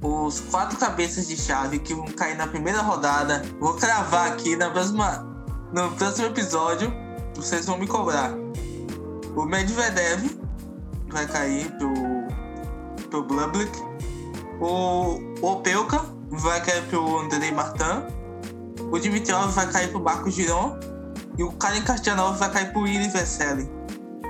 os 0.01 0.39
quatro 0.39 0.77
cabeças 0.77 1.27
de 1.27 1.35
chave 1.35 1.79
que 1.79 1.93
vão 1.93 2.05
cair 2.05 2.37
na 2.37 2.47
primeira 2.47 2.81
rodada. 2.81 3.43
Vou 3.59 3.73
cravar 3.73 4.31
aqui 4.31 4.55
na 4.55 4.69
próxima, 4.69 5.27
no 5.73 5.91
próximo 5.91 6.27
episódio. 6.27 6.91
Vocês 7.35 7.65
vão 7.65 7.77
me 7.77 7.85
cobrar. 7.85 8.31
O 9.35 9.45
Medvedev 9.45 10.39
vai 11.09 11.27
cair 11.27 11.69
pro, 11.77 11.93
pro 13.09 13.23
Blublik. 13.23 13.71
O 14.61 15.19
Opelka 15.45 16.03
vai 16.29 16.63
cair 16.63 16.83
pro 16.87 17.19
Andrei 17.19 17.51
Martin. 17.51 18.16
O 18.91 18.99
Dimitrov 18.99 19.51
vai 19.53 19.69
cair 19.71 19.89
pro 19.89 19.99
Marco 19.99 20.29
Giron. 20.29 20.79
E 21.37 21.43
o 21.43 21.51
Karen 21.53 21.81
Kastianov 21.81 22.37
vai 22.37 22.51
cair 22.51 22.71
pro 22.71 22.87
Iri 22.87 23.09
Vesely. 23.09 23.69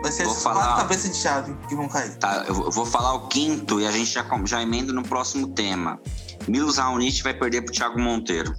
Vai 0.01 0.11
ser 0.11 0.23
vou 0.23 0.31
essas 0.31 0.43
falar... 0.43 0.63
quatro 0.63 0.77
cabeças 0.77 1.11
de 1.11 1.17
chave 1.17 1.55
que 1.67 1.75
vão 1.75 1.87
cair. 1.87 2.15
Tá, 2.17 2.43
eu 2.47 2.53
vou 2.53 2.85
falar 2.85 3.13
o 3.13 3.27
quinto 3.27 3.79
e 3.79 3.87
a 3.87 3.91
gente 3.91 4.11
já, 4.11 4.25
já 4.45 4.61
emenda 4.61 4.91
no 4.91 5.03
próximo 5.03 5.47
tema. 5.47 5.99
Milos 6.47 6.77
Raonic 6.77 7.23
vai 7.23 7.33
perder 7.33 7.61
pro 7.61 7.73
Thiago 7.73 7.99
Monteiro. 7.99 8.53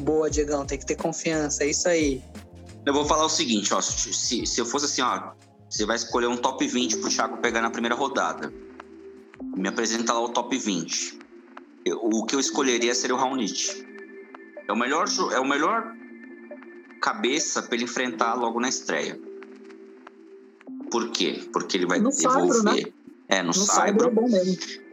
Boa, 0.00 0.28
Diegão, 0.28 0.66
tem 0.66 0.78
que 0.78 0.86
ter 0.86 0.96
confiança, 0.96 1.64
é 1.64 1.70
isso 1.70 1.88
aí. 1.88 2.22
Eu 2.84 2.92
vou 2.92 3.04
falar 3.04 3.24
o 3.24 3.28
seguinte, 3.28 3.72
ó, 3.72 3.80
se, 3.80 4.46
se 4.46 4.60
eu 4.60 4.66
fosse 4.66 4.86
assim, 4.86 5.02
ó, 5.02 5.32
você 5.68 5.84
vai 5.84 5.96
escolher 5.96 6.26
um 6.26 6.36
top 6.36 6.66
20 6.66 6.98
pro 6.98 7.08
Thiago 7.08 7.38
pegar 7.38 7.60
na 7.60 7.70
primeira 7.70 7.94
rodada. 7.94 8.52
Me 9.56 9.68
apresenta 9.68 10.12
lá 10.12 10.20
o 10.20 10.28
top 10.28 10.56
20. 10.56 11.18
Eu, 11.84 11.98
o 12.02 12.24
que 12.24 12.34
eu 12.34 12.40
escolheria 12.40 12.94
seria 12.94 13.16
o 13.16 13.18
Raonic. 13.18 13.86
É 14.68 14.72
o 14.72 14.76
melhor, 14.76 15.06
é 15.32 15.40
o 15.40 15.44
melhor 15.44 15.94
cabeça 17.00 17.62
para 17.62 17.74
ele 17.74 17.84
enfrentar 17.84 18.34
logo 18.34 18.60
na 18.60 18.68
estreia. 18.68 19.18
Por 20.90 21.10
quê? 21.10 21.48
Porque 21.52 21.76
ele 21.76 21.86
vai 21.86 21.98
no 21.98 22.10
devolver. 22.10 22.62
Né? 22.62 22.92
É, 23.28 23.42
no, 23.42 23.48
no 23.48 23.54
Saibro. 23.54 24.08
É. 24.08 24.86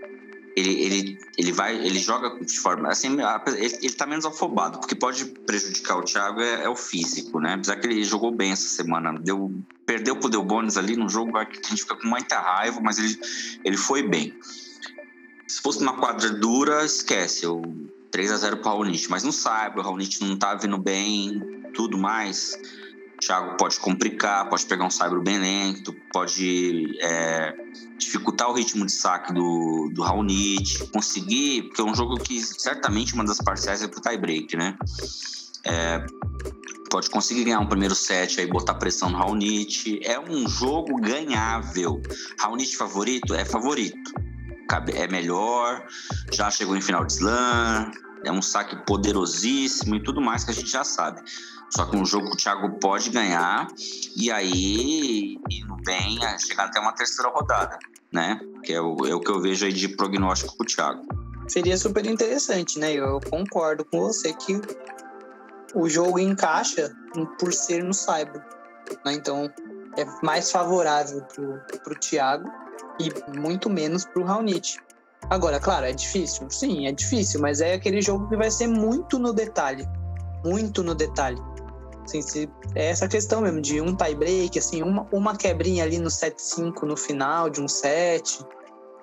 Ele, 0.55 0.83
ele, 0.83 1.19
ele 1.35 1.51
vai, 1.51 1.75
ele 1.75 1.97
joga 1.97 2.37
de 2.39 2.59
forma 2.59 2.87
assim, 2.87 3.17
ele, 3.47 3.75
ele 3.81 3.93
tá 3.93 4.05
menos 4.05 4.23
afobado, 4.23 4.79
porque 4.79 4.93
pode 4.93 5.25
prejudicar 5.25 5.97
o 5.97 6.03
Thiago 6.03 6.41
é, 6.41 6.65
é, 6.65 6.69
o 6.69 6.75
físico, 6.75 7.39
né? 7.39 7.55
Apesar 7.55 7.77
que 7.77 7.87
ele 7.87 8.03
jogou 8.03 8.31
bem 8.31 8.51
essa 8.51 8.67
semana, 8.67 9.17
deu, 9.19 9.51
perdeu 9.83 10.15
pro 10.15 10.29
Delbones 10.29 10.77
ali 10.77 10.95
no 10.95 11.09
jogo, 11.09 11.35
a 11.37 11.43
gente 11.43 11.77
fica 11.77 11.95
com 11.95 12.07
muita 12.07 12.39
raiva, 12.39 12.79
mas 12.79 12.99
ele, 12.99 13.19
ele 13.65 13.77
foi 13.77 14.03
bem. 14.03 14.31
Se 15.47 15.59
fosse 15.59 15.81
uma 15.81 15.97
quadra 15.97 16.29
dura, 16.29 16.85
esquece, 16.85 17.47
o 17.47 17.63
3 18.13 18.31
a 18.31 18.37
0 18.37 18.57
pro 18.57 18.69
Raonic, 18.69 19.09
mas 19.09 19.23
não 19.23 19.31
sabe, 19.31 19.79
o 19.79 19.81
Raonic 19.81 20.23
não 20.23 20.37
tá 20.37 20.53
vindo 20.53 20.77
bem, 20.77 21.41
tudo 21.73 21.97
mais. 21.97 22.55
Thiago 23.19 23.57
pode 23.57 23.79
complicar, 23.79 24.47
pode 24.49 24.65
pegar 24.67 24.85
um 24.85 24.89
saibro 24.91 25.19
bem 25.19 25.39
lento, 25.39 25.95
pode 26.11 26.95
é, 27.01 27.55
dificultar 27.97 28.51
o 28.51 28.53
ritmo 28.53 28.85
de 28.85 28.91
saque 28.91 29.33
do, 29.33 29.89
do 29.91 30.03
Raonic, 30.03 30.91
conseguir, 30.91 31.63
porque 31.63 31.81
é 31.81 31.85
um 31.85 31.95
jogo 31.95 32.19
que 32.19 32.39
certamente 32.39 33.15
uma 33.15 33.23
das 33.23 33.39
parciais 33.39 33.81
é 33.81 33.87
pro 33.87 33.99
tie 33.99 34.17
break, 34.17 34.55
né? 34.55 34.77
É, 35.65 36.05
pode 36.91 37.09
conseguir 37.09 37.45
ganhar 37.45 37.61
um 37.61 37.67
primeiro 37.67 37.95
set 37.95 38.39
aí, 38.39 38.45
botar 38.45 38.75
pressão 38.75 39.09
no 39.09 39.17
Raonic. 39.17 40.01
É 40.03 40.19
um 40.19 40.47
jogo 40.47 41.01
ganhável. 41.01 41.99
Raonic 42.39 42.75
favorito? 42.75 43.33
É 43.33 43.43
favorito. 43.43 44.13
É 44.95 45.07
melhor, 45.07 45.85
já 46.31 46.49
chegou 46.49 46.75
em 46.75 46.81
final 46.81 47.05
de 47.05 47.13
slam, 47.13 47.91
é 48.23 48.31
um 48.31 48.41
saque 48.41 48.75
poderosíssimo 48.85 49.95
e 49.95 50.03
tudo 50.03 50.21
mais 50.21 50.43
que 50.43 50.51
a 50.51 50.53
gente 50.53 50.69
já 50.69 50.83
sabe. 50.83 51.21
Só 51.69 51.85
que 51.85 51.95
um 51.95 52.05
jogo 52.05 52.27
que 52.27 52.33
o 52.33 52.37
Thiago 52.37 52.79
pode 52.79 53.09
ganhar 53.09 53.67
e 54.15 54.31
aí 54.31 55.37
indo 55.49 55.75
bem, 55.83 56.19
chegar 56.39 56.65
até 56.65 56.79
uma 56.79 56.93
terceira 56.93 57.29
rodada, 57.31 57.77
né? 58.11 58.39
Que 58.63 58.73
é 58.73 58.81
o, 58.81 59.05
é 59.05 59.13
o 59.13 59.19
que 59.19 59.31
eu 59.31 59.41
vejo 59.41 59.65
aí 59.65 59.73
de 59.73 59.89
prognóstico 59.89 60.55
pro 60.55 60.65
Thiago. 60.65 61.03
Seria 61.47 61.77
super 61.77 62.05
interessante, 62.05 62.79
né? 62.79 62.93
Eu 62.93 63.19
concordo 63.29 63.83
com 63.85 64.01
você 64.01 64.33
que 64.33 64.61
o 65.73 65.89
jogo 65.89 66.19
encaixa 66.19 66.95
por 67.39 67.53
ser 67.53 67.83
no 67.83 67.93
Cyber. 67.93 68.41
Né? 69.05 69.13
Então 69.13 69.51
é 69.97 70.05
mais 70.23 70.51
favorável 70.51 71.21
pro, 71.23 71.59
pro 71.83 71.99
Thiago 71.99 72.49
e 72.99 73.37
muito 73.39 73.69
menos 73.69 74.05
pro 74.05 74.23
Raonic. 74.23 74.77
Agora, 75.29 75.59
claro, 75.59 75.85
é 75.85 75.91
difícil? 75.91 76.49
Sim, 76.49 76.87
é 76.87 76.91
difícil, 76.91 77.39
mas 77.39 77.61
é 77.61 77.73
aquele 77.73 78.01
jogo 78.01 78.27
que 78.27 78.35
vai 78.35 78.51
ser 78.51 78.67
muito 78.67 79.17
no 79.17 79.33
detalhe. 79.33 79.87
Muito 80.43 80.83
no 80.83 80.93
detalhe. 80.93 81.41
Assim, 82.03 82.21
se, 82.21 82.49
é 82.75 82.89
essa 82.89 83.07
questão 83.07 83.41
mesmo 83.41 83.61
de 83.61 83.79
um 83.79 83.95
tie 83.95 84.13
break, 84.13 84.59
assim, 84.59 84.83
uma, 84.83 85.07
uma 85.11 85.35
quebrinha 85.35 85.83
ali 85.83 85.97
no 85.97 86.09
7-5 86.09 86.83
no 86.83 86.97
final 86.97 87.49
de 87.49 87.61
um 87.61 87.67
set. 87.67 88.45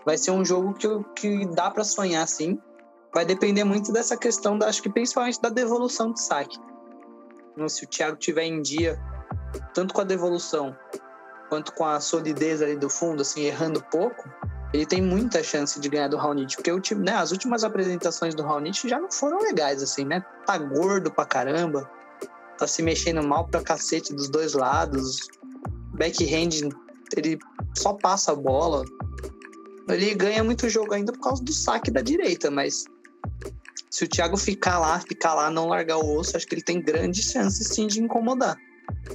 Vai 0.04 0.18
ser 0.18 0.32
um 0.32 0.44
jogo 0.44 0.74
que, 0.74 0.88
que 1.16 1.46
dá 1.54 1.70
para 1.70 1.84
sonhar, 1.84 2.26
sim. 2.28 2.58
Vai 3.12 3.24
depender 3.24 3.64
muito 3.64 3.92
dessa 3.92 4.16
questão, 4.16 4.58
da, 4.58 4.68
acho 4.68 4.82
que 4.82 4.90
principalmente 4.90 5.40
da 5.40 5.48
devolução 5.48 6.12
de 6.12 6.20
saque. 6.20 6.58
Então, 7.52 7.68
se 7.68 7.84
o 7.84 7.88
Thiago 7.88 8.16
tiver 8.16 8.44
em 8.44 8.60
dia, 8.62 9.00
tanto 9.74 9.94
com 9.94 10.00
a 10.00 10.04
devolução 10.04 10.76
quanto 11.50 11.72
com 11.72 11.84
a 11.84 11.98
solidez 12.00 12.62
ali 12.62 12.76
do 12.76 12.88
fundo, 12.88 13.22
assim, 13.22 13.42
errando 13.42 13.84
pouco, 13.90 14.30
ele 14.72 14.86
tem 14.86 15.02
muita 15.02 15.42
chance 15.42 15.80
de 15.80 15.88
ganhar 15.88 16.06
do 16.06 16.16
Raonic, 16.16 16.54
porque 16.54 16.70
o 16.70 16.80
time, 16.80 17.04
né, 17.04 17.14
as 17.14 17.32
últimas 17.32 17.64
apresentações 17.64 18.34
do 18.36 18.44
Raonic 18.44 18.88
já 18.88 19.00
não 19.00 19.10
foram 19.10 19.38
legais, 19.40 19.82
assim, 19.82 20.04
né? 20.04 20.24
Tá 20.46 20.56
gordo 20.56 21.10
pra 21.10 21.26
caramba, 21.26 21.90
tá 22.56 22.68
se 22.68 22.82
mexendo 22.82 23.20
mal 23.22 23.48
pra 23.48 23.62
cacete 23.62 24.14
dos 24.14 24.28
dois 24.28 24.54
lados. 24.54 25.28
Backhand, 25.92 26.70
ele 27.16 27.36
só 27.76 27.94
passa 27.94 28.30
a 28.30 28.36
bola. 28.36 28.84
Ele 29.88 30.14
ganha 30.14 30.44
muito 30.44 30.68
jogo 30.68 30.94
ainda 30.94 31.12
por 31.12 31.20
causa 31.20 31.42
do 31.42 31.52
saque 31.52 31.90
da 31.90 32.00
direita, 32.00 32.48
mas 32.48 32.84
se 33.90 34.04
o 34.04 34.08
Thiago 34.08 34.36
ficar 34.36 34.78
lá, 34.78 35.00
ficar 35.00 35.34
lá, 35.34 35.50
não 35.50 35.66
largar 35.66 35.98
o 35.98 36.16
osso, 36.16 36.36
acho 36.36 36.46
que 36.46 36.54
ele 36.54 36.62
tem 36.62 36.80
grandes 36.80 37.24
chances 37.24 37.66
sim 37.66 37.88
de 37.88 38.00
incomodar. 38.00 38.56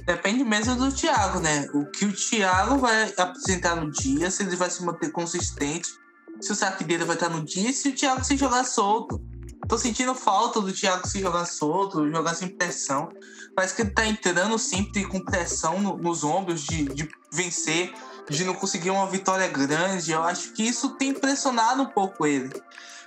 Depende 0.04 0.44
mesmo 0.44 0.76
do 0.76 0.92
Thiago, 0.92 1.40
né? 1.40 1.68
O 1.72 1.86
que 1.86 2.04
o 2.04 2.12
Thiago 2.12 2.78
vai 2.78 3.12
apresentar 3.16 3.76
no 3.76 3.90
dia, 3.90 4.30
se 4.30 4.42
ele 4.42 4.56
vai 4.56 4.70
se 4.70 4.84
manter 4.84 5.10
consistente, 5.10 5.88
se 6.40 6.52
o 6.52 6.54
saque 6.54 6.84
dele 6.84 7.04
vai 7.04 7.16
estar 7.16 7.28
no 7.28 7.44
dia 7.44 7.72
se 7.72 7.88
o 7.88 7.94
Thiago 7.94 8.24
se 8.24 8.36
jogar 8.36 8.64
solto. 8.64 9.20
Tô 9.68 9.76
sentindo 9.76 10.14
falta 10.14 10.60
do 10.60 10.72
Thiago 10.72 11.08
se 11.08 11.20
jogar 11.20 11.44
solto, 11.44 12.08
jogar 12.10 12.34
sem 12.34 12.48
pressão. 12.48 13.08
Parece 13.54 13.74
que 13.74 13.82
ele 13.82 13.90
tá 13.90 14.06
entrando 14.06 14.56
sempre 14.58 15.04
com 15.04 15.18
pressão 15.18 15.80
no, 15.80 15.96
nos 15.96 16.22
ombros 16.22 16.60
de, 16.60 16.84
de 16.84 17.08
vencer, 17.32 17.92
de 18.30 18.44
não 18.44 18.54
conseguir 18.54 18.90
uma 18.90 19.08
vitória 19.08 19.48
grande. 19.48 20.12
Eu 20.12 20.22
acho 20.22 20.52
que 20.52 20.62
isso 20.62 20.90
tem 20.90 21.08
impressionado 21.08 21.82
um 21.82 21.86
pouco 21.86 22.26
ele 22.26 22.50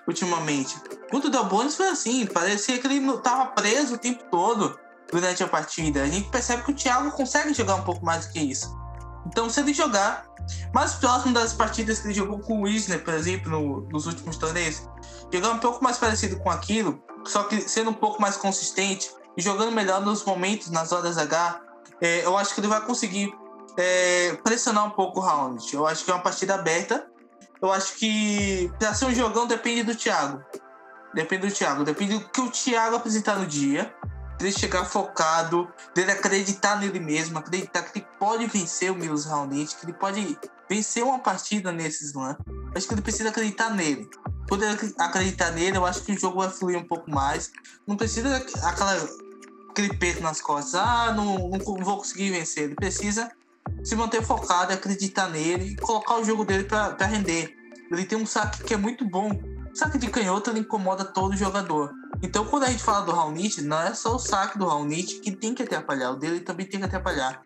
ultimamente. 0.05 0.75
Quanto 1.09 1.27
o 1.27 1.29
Del 1.29 1.45
Bones 1.45 1.75
foi 1.75 1.87
assim, 1.87 2.25
parecia 2.25 2.77
que 2.79 2.87
ele 2.87 3.17
tava 3.19 3.45
preso 3.51 3.93
o 3.93 3.97
tempo 3.97 4.23
todo 4.29 4.77
durante 5.11 5.43
a 5.43 5.47
partida. 5.47 6.03
A 6.03 6.07
gente 6.07 6.29
percebe 6.29 6.63
que 6.63 6.71
o 6.71 6.75
Thiago 6.75 7.11
consegue 7.11 7.53
jogar 7.53 7.75
um 7.75 7.83
pouco 7.83 8.05
mais 8.05 8.25
do 8.25 8.33
que 8.33 8.39
isso. 8.39 8.77
Então, 9.25 9.49
se 9.49 9.59
ele 9.59 9.73
jogar 9.73 10.25
mais 10.73 10.93
próximo 10.93 11.33
das 11.33 11.53
partidas 11.53 11.99
que 11.99 12.07
ele 12.07 12.13
jogou 12.13 12.39
com 12.39 12.59
o 12.59 12.63
Wisner, 12.63 13.03
por 13.03 13.13
exemplo, 13.13 13.51
no, 13.51 13.81
nos 13.89 14.07
últimos 14.07 14.37
torneios, 14.37 14.87
jogar 15.31 15.51
um 15.51 15.59
pouco 15.59 15.83
mais 15.83 15.97
parecido 15.97 16.39
com 16.39 16.49
aquilo, 16.49 17.01
só 17.25 17.43
que 17.43 17.61
sendo 17.61 17.91
um 17.91 17.93
pouco 17.93 18.21
mais 18.21 18.37
consistente 18.37 19.11
e 19.37 19.41
jogando 19.41 19.71
melhor 19.71 20.01
nos 20.01 20.23
momentos, 20.23 20.69
nas 20.71 20.91
horas 20.91 21.17
H, 21.17 21.61
é, 22.01 22.25
eu 22.25 22.37
acho 22.37 22.53
que 22.53 22.61
ele 22.61 22.67
vai 22.67 22.81
conseguir 22.81 23.33
é, 23.77 24.33
pressionar 24.43 24.85
um 24.85 24.91
pouco 24.91 25.19
o 25.19 25.21
Round. 25.21 25.73
Eu 25.73 25.85
acho 25.85 26.03
que 26.03 26.11
é 26.11 26.13
uma 26.13 26.23
partida 26.23 26.55
aberta. 26.55 27.07
Eu 27.61 27.71
acho 27.71 27.95
que 27.95 28.71
para 28.79 28.93
ser 28.93 29.05
um 29.05 29.13
jogão 29.13 29.45
depende 29.45 29.83
do 29.83 29.95
Thiago. 29.95 30.43
Depende 31.13 31.47
do 31.47 31.53
Thiago. 31.53 31.83
Depende 31.83 32.17
do 32.17 32.29
que 32.29 32.41
o 32.41 32.49
Thiago 32.49 32.95
apresentar 32.95 33.37
no 33.37 33.45
dia. 33.45 33.93
Dele 34.39 34.51
chegar 34.53 34.85
focado, 34.85 35.67
dele 35.93 36.11
acreditar 36.11 36.79
nele 36.79 36.99
mesmo, 36.99 37.37
acreditar 37.37 37.83
que 37.83 37.99
ele 37.99 38.07
pode 38.17 38.47
vencer 38.47 38.89
o 38.89 38.95
Milos 38.95 39.25
Raonic, 39.25 39.75
que 39.75 39.85
ele 39.85 39.93
pode 39.93 40.39
vencer 40.69 41.03
uma 41.03 41.19
partida 41.19 41.71
nesse 41.73 42.05
slam. 42.05 42.37
Acho 42.73 42.87
que 42.87 42.93
ele 42.93 43.01
precisa 43.01 43.29
acreditar 43.29 43.69
nele. 43.71 44.09
Quando 44.47 44.63
ele 44.63 44.77
acreditar 44.97 45.51
nele, 45.51 45.77
eu 45.77 45.85
acho 45.85 46.01
que 46.03 46.13
o 46.13 46.19
jogo 46.19 46.39
vai 46.39 46.49
fluir 46.49 46.77
um 46.77 46.87
pouco 46.87 47.11
mais. 47.11 47.51
Não 47.85 47.97
precisa 47.97 48.37
aquela, 48.63 49.09
aquele 49.69 49.95
peso 49.97 50.21
nas 50.21 50.39
costas. 50.39 50.75
Ah, 50.75 51.11
não, 51.11 51.49
não 51.49 51.59
vou 51.59 51.97
conseguir 51.97 52.31
vencer. 52.31 52.63
Ele 52.63 52.75
precisa 52.75 53.29
se 53.83 53.95
manter 53.95 54.23
focado, 54.23 54.73
acreditar 54.73 55.29
nele 55.29 55.73
e 55.73 55.75
colocar 55.75 56.15
o 56.15 56.23
jogo 56.23 56.45
dele 56.45 56.63
para 56.63 57.05
render. 57.05 57.53
Ele 57.91 58.05
tem 58.05 58.17
um 58.17 58.25
saque 58.25 58.63
que 58.63 58.73
é 58.73 58.77
muito 58.77 59.03
bom. 59.03 59.29
Saque 59.73 59.97
de 59.97 60.09
canhoto 60.09 60.49
ele 60.49 60.59
incomoda 60.59 61.03
todo 61.03 61.35
jogador. 61.35 61.91
Então, 62.21 62.45
quando 62.45 62.63
a 62.63 62.67
gente 62.67 62.83
fala 62.83 63.05
do 63.05 63.11
Raonic, 63.11 63.61
não 63.61 63.79
é 63.81 63.93
só 63.93 64.15
o 64.15 64.19
saque 64.19 64.57
do 64.57 64.65
Raonic 64.65 65.19
que 65.19 65.31
tem 65.31 65.53
que 65.53 65.63
atrapalhar, 65.63 66.11
o 66.11 66.15
dele 66.15 66.41
também 66.41 66.65
tem 66.65 66.79
que 66.79 66.85
atrapalhar. 66.85 67.41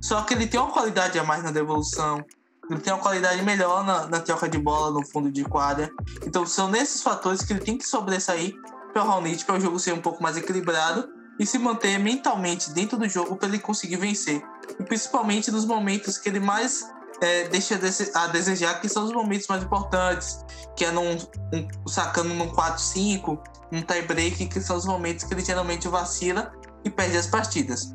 Só 0.00 0.22
que 0.22 0.34
ele 0.34 0.46
tem 0.46 0.60
uma 0.60 0.70
qualidade 0.70 1.18
a 1.18 1.24
mais 1.24 1.42
na 1.42 1.50
devolução, 1.50 2.24
ele 2.70 2.80
tem 2.80 2.92
uma 2.92 3.02
qualidade 3.02 3.42
melhor 3.42 3.84
na, 3.84 4.06
na 4.06 4.20
troca 4.20 4.48
de 4.48 4.58
bola 4.58 4.90
no 4.90 5.04
fundo 5.04 5.30
de 5.30 5.44
quadra. 5.44 5.90
Então, 6.24 6.46
são 6.46 6.70
nesses 6.70 7.02
fatores 7.02 7.42
que 7.42 7.52
ele 7.52 7.60
tem 7.60 7.76
que 7.76 7.86
sobressair 7.86 8.54
para 8.92 9.02
o 9.02 9.06
Raonic, 9.06 9.44
para 9.44 9.56
o 9.56 9.60
jogo 9.60 9.78
ser 9.78 9.92
um 9.92 10.00
pouco 10.00 10.22
mais 10.22 10.36
equilibrado 10.36 11.08
e 11.38 11.46
se 11.46 11.58
manter 11.58 11.98
mentalmente 11.98 12.70
dentro 12.70 12.96
do 12.96 13.08
jogo 13.08 13.36
para 13.36 13.48
ele 13.48 13.58
conseguir 13.58 13.96
vencer. 13.96 14.42
E 14.78 14.82
principalmente 14.84 15.50
nos 15.50 15.64
momentos 15.64 16.18
que 16.18 16.28
ele 16.28 16.38
mais 16.38 16.86
é, 17.22 17.48
deixa 17.48 17.78
a 18.14 18.26
desejar, 18.26 18.80
que 18.80 18.88
são 18.88 19.04
os 19.04 19.12
momentos 19.12 19.46
mais 19.46 19.62
importantes, 19.62 20.44
que 20.76 20.84
é 20.84 20.90
num, 20.90 21.12
um, 21.12 21.88
sacando 21.88 22.34
num 22.34 22.50
4-5, 22.50 23.38
num 23.70 23.82
tie-break, 23.82 24.46
que 24.46 24.60
são 24.60 24.76
os 24.76 24.84
momentos 24.84 25.24
que 25.24 25.32
ele 25.32 25.44
geralmente 25.44 25.86
vacila 25.86 26.52
e 26.84 26.90
perde 26.90 27.16
as 27.16 27.28
partidas. 27.28 27.94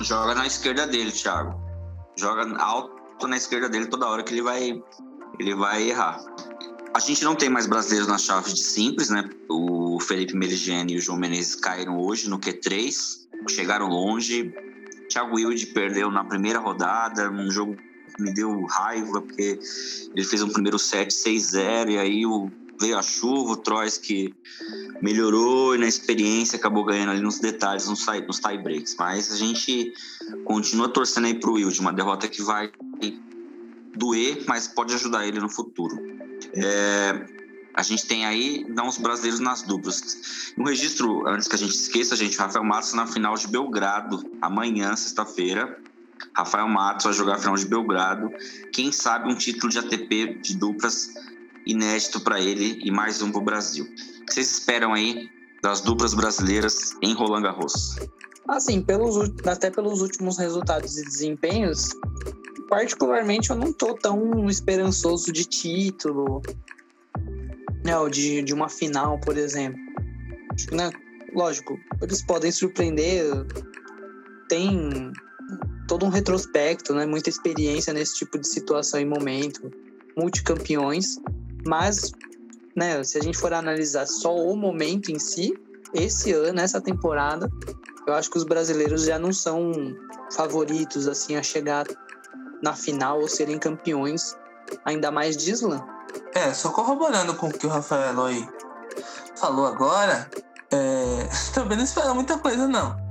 Joga 0.00 0.34
na 0.34 0.46
esquerda 0.46 0.88
dele, 0.88 1.12
Thiago. 1.12 1.54
Joga 2.16 2.52
alto 2.58 3.28
na 3.28 3.36
esquerda 3.36 3.68
dele 3.68 3.86
toda 3.86 4.08
hora 4.08 4.24
que 4.24 4.34
ele 4.34 4.42
vai, 4.42 4.82
ele 5.38 5.54
vai 5.54 5.90
errar. 5.90 6.18
A 6.92 6.98
gente 6.98 7.22
não 7.24 7.36
tem 7.36 7.48
mais 7.48 7.66
brasileiros 7.66 8.08
nas 8.08 8.22
chaves 8.22 8.54
de 8.54 8.62
simples, 8.64 9.08
né? 9.08 9.28
O 9.48 10.00
Felipe 10.00 10.36
Merigiani 10.36 10.94
e 10.94 10.96
o 10.96 11.00
João 11.00 11.18
Menezes 11.18 11.54
caíram 11.54 12.00
hoje 12.00 12.28
no 12.28 12.40
Q3, 12.40 12.92
chegaram 13.50 13.86
longe. 13.86 14.52
Thiago 15.08 15.36
Wilde 15.36 15.66
perdeu 15.66 16.10
na 16.10 16.24
primeira 16.24 16.58
rodada, 16.58 17.30
um 17.30 17.50
jogo 17.50 17.76
me 18.18 18.32
deu 18.32 18.64
raiva, 18.66 19.20
porque 19.20 19.58
ele 20.14 20.24
fez 20.24 20.42
um 20.42 20.48
primeiro 20.48 20.78
set 20.78 21.10
6-0, 21.10 21.90
e 21.90 21.98
aí 21.98 22.26
o, 22.26 22.50
veio 22.80 22.98
a 22.98 23.02
chuva, 23.02 23.52
o 23.52 23.56
Trois 23.56 23.98
que 23.98 24.34
melhorou 25.00 25.74
e 25.74 25.78
na 25.78 25.86
experiência 25.86 26.56
acabou 26.56 26.84
ganhando 26.84 27.12
ali 27.12 27.20
nos 27.20 27.38
detalhes, 27.38 27.86
nos, 27.86 28.04
nos 28.26 28.38
tie 28.38 28.58
breaks. 28.58 28.96
Mas 28.98 29.32
a 29.32 29.36
gente 29.36 29.92
continua 30.44 30.88
torcendo 30.88 31.26
aí 31.26 31.34
pro 31.34 31.54
Wilde, 31.54 31.80
uma 31.80 31.92
derrota 31.92 32.28
que 32.28 32.42
vai 32.42 32.70
doer, 33.96 34.44
mas 34.46 34.66
pode 34.66 34.94
ajudar 34.94 35.26
ele 35.26 35.40
no 35.40 35.48
futuro. 35.48 35.96
É, 36.52 37.26
a 37.74 37.82
gente 37.82 38.06
tem 38.06 38.24
aí 38.24 38.64
não 38.68 38.88
os 38.88 38.98
brasileiros 38.98 39.40
nas 39.40 39.62
duplas. 39.62 40.52
Um 40.56 40.64
registro, 40.64 41.26
antes 41.26 41.48
que 41.48 41.54
a 41.54 41.58
gente 41.58 41.74
esqueça, 41.74 42.14
a 42.14 42.16
gente, 42.16 42.36
Rafael 42.36 42.64
Matos 42.64 42.92
na 42.94 43.06
final 43.06 43.34
de 43.34 43.48
Belgrado, 43.48 44.24
amanhã, 44.40 44.94
sexta-feira. 44.96 45.78
Rafael 46.36 46.68
Matos 46.68 47.04
vai 47.04 47.14
jogar 47.14 47.34
a 47.34 47.38
final 47.38 47.56
de 47.56 47.66
Belgrado. 47.66 48.30
Quem 48.72 48.92
sabe 48.92 49.32
um 49.32 49.34
título 49.36 49.70
de 49.70 49.78
ATP 49.78 50.38
de 50.40 50.56
duplas 50.56 51.14
inédito 51.66 52.20
para 52.20 52.40
ele 52.40 52.78
e 52.82 52.90
mais 52.90 53.22
um 53.22 53.30
para 53.30 53.40
o 53.40 53.44
Brasil. 53.44 53.84
O 53.84 54.26
que 54.26 54.34
vocês 54.34 54.50
esperam 54.52 54.92
aí 54.92 55.28
das 55.62 55.80
duplas 55.80 56.14
brasileiras 56.14 56.94
em 57.02 57.14
Roland 57.14 57.42
Garros? 57.42 57.96
Assim, 58.46 58.82
pelos, 58.82 59.16
até 59.46 59.70
pelos 59.70 60.02
últimos 60.02 60.36
resultados 60.36 60.98
e 60.98 61.04
desempenhos, 61.04 61.88
particularmente 62.68 63.50
eu 63.50 63.56
não 63.56 63.72
tô 63.72 63.94
tão 63.94 64.48
esperançoso 64.50 65.32
de 65.32 65.46
título, 65.46 66.42
né, 67.84 67.96
ou 67.98 68.10
de, 68.10 68.42
de 68.42 68.52
uma 68.52 68.68
final, 68.68 69.18
por 69.18 69.38
exemplo. 69.38 69.80
Né, 70.70 70.90
lógico, 71.34 71.78
eles 72.02 72.22
podem 72.22 72.52
surpreender, 72.52 73.24
tem 74.48 75.10
todo 75.86 76.06
um 76.06 76.08
retrospecto, 76.08 76.94
né, 76.94 77.06
muita 77.06 77.28
experiência 77.28 77.92
nesse 77.92 78.16
tipo 78.16 78.38
de 78.38 78.48
situação 78.48 79.00
e 79.00 79.04
momento, 79.04 79.70
multicampeões, 80.16 81.16
mas, 81.66 82.12
né, 82.74 83.02
se 83.04 83.18
a 83.18 83.22
gente 83.22 83.38
for 83.38 83.52
analisar 83.52 84.06
só 84.06 84.34
o 84.34 84.56
momento 84.56 85.10
em 85.10 85.18
si, 85.18 85.54
esse 85.92 86.32
ano, 86.32 86.60
essa 86.60 86.80
temporada, 86.80 87.48
eu 88.06 88.14
acho 88.14 88.30
que 88.30 88.36
os 88.36 88.44
brasileiros 88.44 89.04
já 89.04 89.18
não 89.18 89.32
são 89.32 89.72
favoritos 90.32 91.06
assim 91.06 91.36
a 91.36 91.42
chegar 91.42 91.86
na 92.62 92.74
final 92.74 93.20
ou 93.20 93.28
serem 93.28 93.58
campeões, 93.58 94.36
ainda 94.84 95.10
mais 95.10 95.36
de 95.36 95.50
slam. 95.52 95.84
É, 96.34 96.52
só 96.52 96.70
corroborando 96.70 97.34
com 97.34 97.48
o 97.48 97.52
que 97.52 97.66
o 97.66 97.70
Rafael 97.70 98.10
Eloy 98.10 98.48
falou 99.36 99.66
agora, 99.66 100.28
é, 100.70 101.28
também 101.54 101.76
não 101.76 101.84
espera 101.84 102.12
muita 102.14 102.38
coisa, 102.38 102.66
não. 102.66 103.03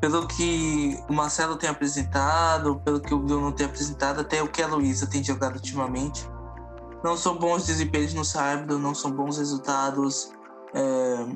Pelo 0.00 0.26
que 0.26 0.98
o 1.08 1.12
Marcelo 1.12 1.56
tem 1.56 1.68
apresentado, 1.68 2.80
pelo 2.84 3.00
que 3.00 3.12
o 3.12 3.18
Bruno 3.18 3.52
tem 3.52 3.66
apresentado, 3.66 4.20
até 4.20 4.42
o 4.42 4.48
que 4.48 4.62
a 4.62 4.66
Luísa 4.66 5.06
tem 5.06 5.22
jogado 5.22 5.56
ultimamente. 5.56 6.28
Não 7.04 7.16
são 7.16 7.36
bons 7.36 7.66
desempenhos 7.66 8.14
no 8.14 8.24
sábado, 8.24 8.78
não 8.78 8.94
são 8.94 9.10
bons 9.10 9.38
resultados. 9.38 10.32
É, 10.74 11.26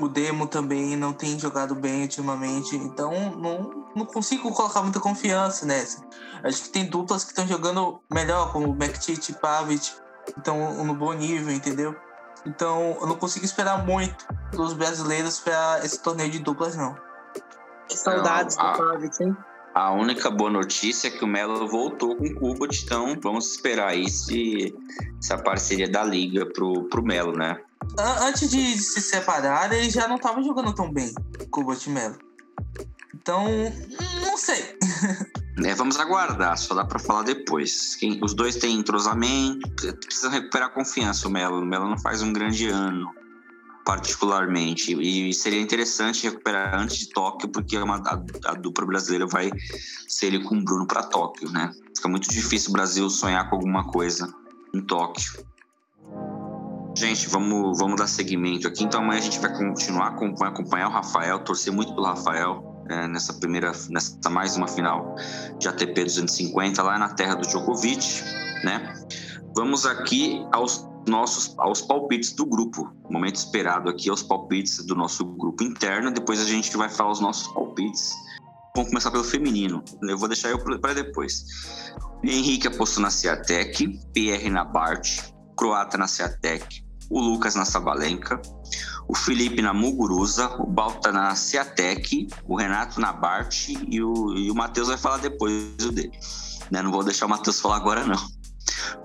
o 0.00 0.08
Demo 0.08 0.46
também 0.46 0.96
não 0.96 1.12
tem 1.12 1.38
jogado 1.38 1.74
bem 1.74 2.02
ultimamente, 2.02 2.76
então 2.76 3.12
não, 3.36 3.84
não 3.94 4.06
consigo 4.06 4.52
colocar 4.52 4.82
muita 4.82 5.00
confiança 5.00 5.64
nessa. 5.64 6.04
Acho 6.42 6.62
que 6.64 6.68
tem 6.68 6.86
duplas 6.86 7.24
que 7.24 7.30
estão 7.30 7.46
jogando 7.46 8.00
melhor, 8.12 8.52
como 8.52 8.70
o 8.70 8.74
Mektic 8.74 9.28
e 9.28 9.32
Pavic, 9.34 9.92
estão 10.36 10.84
no 10.84 10.94
bom 10.94 11.12
nível, 11.12 11.52
entendeu? 11.52 11.94
Então 12.46 12.96
eu 13.00 13.06
não 13.06 13.16
consigo 13.16 13.44
esperar 13.44 13.84
muito 13.84 14.26
dos 14.52 14.72
brasileiros 14.72 15.38
para 15.38 15.80
esse 15.84 16.00
torneio 16.00 16.30
de 16.30 16.40
duplas, 16.40 16.76
não. 16.76 16.94
Que 17.88 17.96
saudades 17.96 18.56
não, 18.56 18.64
a, 18.64 18.72
do 18.72 18.78
Pavic, 18.78 19.22
hein? 19.22 19.36
A 19.74 19.92
única 19.92 20.30
boa 20.30 20.50
notícia 20.50 21.08
é 21.08 21.10
que 21.10 21.24
o 21.24 21.26
Melo 21.26 21.66
voltou 21.68 22.14
com 22.16 22.24
o 22.24 22.34
Kubat, 22.34 22.84
então 22.84 23.18
vamos 23.20 23.50
esperar 23.50 23.88
aí 23.88 24.08
se, 24.08 24.72
se 25.20 25.32
a 25.32 25.38
parceria 25.38 25.88
da 25.88 26.04
liga 26.04 26.46
pro, 26.46 26.84
pro 26.84 27.02
Melo, 27.02 27.36
né? 27.36 27.60
Antes 27.98 28.48
de 28.48 28.78
se 28.78 29.00
separar, 29.00 29.72
ele 29.72 29.90
já 29.90 30.06
não 30.06 30.16
estava 30.16 30.40
jogando 30.42 30.72
tão 30.72 30.92
bem 30.92 31.12
com 31.50 31.62
o 31.62 31.90
Melo. 31.90 32.16
Então, 33.14 33.46
não 34.22 34.36
sei. 34.36 34.78
É, 35.62 35.72
vamos 35.72 36.00
aguardar, 36.00 36.58
só 36.58 36.74
dá 36.74 36.84
para 36.84 36.98
falar 36.98 37.22
depois. 37.22 37.94
Quem, 37.94 38.18
os 38.24 38.34
dois 38.34 38.56
têm 38.56 38.76
entrosamento, 38.76 39.70
precisa 40.04 40.28
recuperar 40.28 40.66
a 40.66 40.70
confiança 40.70 41.28
o 41.28 41.30
Melo. 41.30 41.60
O 41.60 41.64
Melo 41.64 41.88
não 41.88 41.96
faz 41.96 42.22
um 42.22 42.32
grande 42.32 42.66
ano, 42.66 43.14
particularmente. 43.84 44.96
E 45.00 45.32
seria 45.34 45.60
interessante 45.60 46.24
recuperar 46.24 46.74
antes 46.74 46.98
de 46.98 47.10
Tóquio, 47.10 47.48
porque 47.48 47.76
é 47.76 47.82
uma, 47.82 47.96
a, 47.98 48.50
a 48.50 48.54
dupla 48.54 48.86
brasileira 48.86 49.26
vai 49.26 49.50
ser 50.08 50.26
ele 50.26 50.42
com 50.42 50.56
o 50.56 50.64
Bruno 50.64 50.86
para 50.86 51.02
Tóquio, 51.02 51.50
né? 51.50 51.72
Fica 51.94 52.08
muito 52.08 52.28
difícil 52.30 52.70
o 52.70 52.72
Brasil 52.72 53.08
sonhar 53.10 53.48
com 53.48 53.56
alguma 53.56 53.84
coisa 53.84 54.32
em 54.72 54.80
Tóquio. 54.80 55.44
Gente, 56.96 57.28
vamos, 57.28 57.78
vamos 57.78 57.96
dar 57.96 58.06
seguimento 58.06 58.66
aqui. 58.66 58.84
Então 58.84 59.00
amanhã 59.00 59.18
a 59.18 59.22
gente 59.22 59.38
vai 59.40 59.52
continuar 59.52 60.08
acompanhar, 60.08 60.50
acompanhar 60.50 60.88
o 60.88 60.92
Rafael, 60.92 61.40
torcer 61.40 61.72
muito 61.72 61.92
pelo 61.94 62.06
Rafael 62.06 62.84
é, 62.88 63.08
nessa 63.08 63.34
primeira, 63.34 63.72
nessa 63.90 64.30
mais 64.30 64.56
uma 64.56 64.68
final 64.68 65.14
de 65.58 65.68
ATP 65.68 66.04
250 66.04 66.82
lá 66.82 66.98
na 66.98 67.08
terra 67.10 67.34
do 67.34 67.46
Djokovic, 67.46 68.22
né? 68.64 68.94
Vamos 69.56 69.86
aqui 69.86 70.44
aos 70.52 70.86
nossos 71.06 71.54
aos 71.58 71.80
palpites 71.80 72.32
do 72.32 72.46
grupo. 72.46 72.92
momento 73.10 73.36
esperado 73.36 73.90
aqui 73.90 74.08
aos 74.08 74.22
palpites 74.22 74.84
do 74.84 74.94
nosso 74.94 75.24
grupo 75.24 75.62
interno. 75.62 76.10
Depois 76.10 76.40
a 76.40 76.44
gente 76.44 76.76
vai 76.76 76.88
falar 76.88 77.12
os 77.12 77.20
nossos 77.20 77.48
palpites. 77.52 78.14
Vamos 78.76 78.90
começar 78.90 79.10
pelo 79.10 79.24
feminino. 79.24 79.82
Eu 80.02 80.18
vou 80.18 80.28
deixar 80.28 80.50
eu 80.50 80.58
para 80.58 80.94
depois. 80.94 81.44
Henrique 82.22 82.66
apostou 82.66 83.02
na 83.02 83.10
Ciatec, 83.10 83.86
PR 84.12 84.50
na 84.50 84.64
Bart, 84.64 85.20
Croata 85.56 85.98
na 85.98 86.06
Ciatec, 86.06 86.84
o 87.10 87.20
Lucas 87.20 87.54
na 87.54 87.64
Sabalenka, 87.64 88.40
o 89.06 89.14
Felipe 89.14 89.60
na 89.60 89.74
Muguruza, 89.74 90.48
o 90.58 90.66
Balta 90.66 91.12
na 91.12 91.34
Ciatec, 91.34 92.28
o 92.48 92.56
Renato 92.56 93.00
na 93.00 93.12
Bart 93.12 93.68
e 93.68 94.02
o, 94.02 94.34
e 94.34 94.50
o 94.50 94.54
Matheus 94.54 94.88
vai 94.88 94.96
falar 94.96 95.18
depois 95.18 95.54
o 95.82 95.92
dele. 95.92 96.12
Né? 96.70 96.82
Não 96.82 96.90
vou 96.90 97.04
deixar 97.04 97.26
o 97.26 97.28
Matheus 97.28 97.60
falar 97.60 97.76
agora, 97.76 98.04
não. 98.04 98.18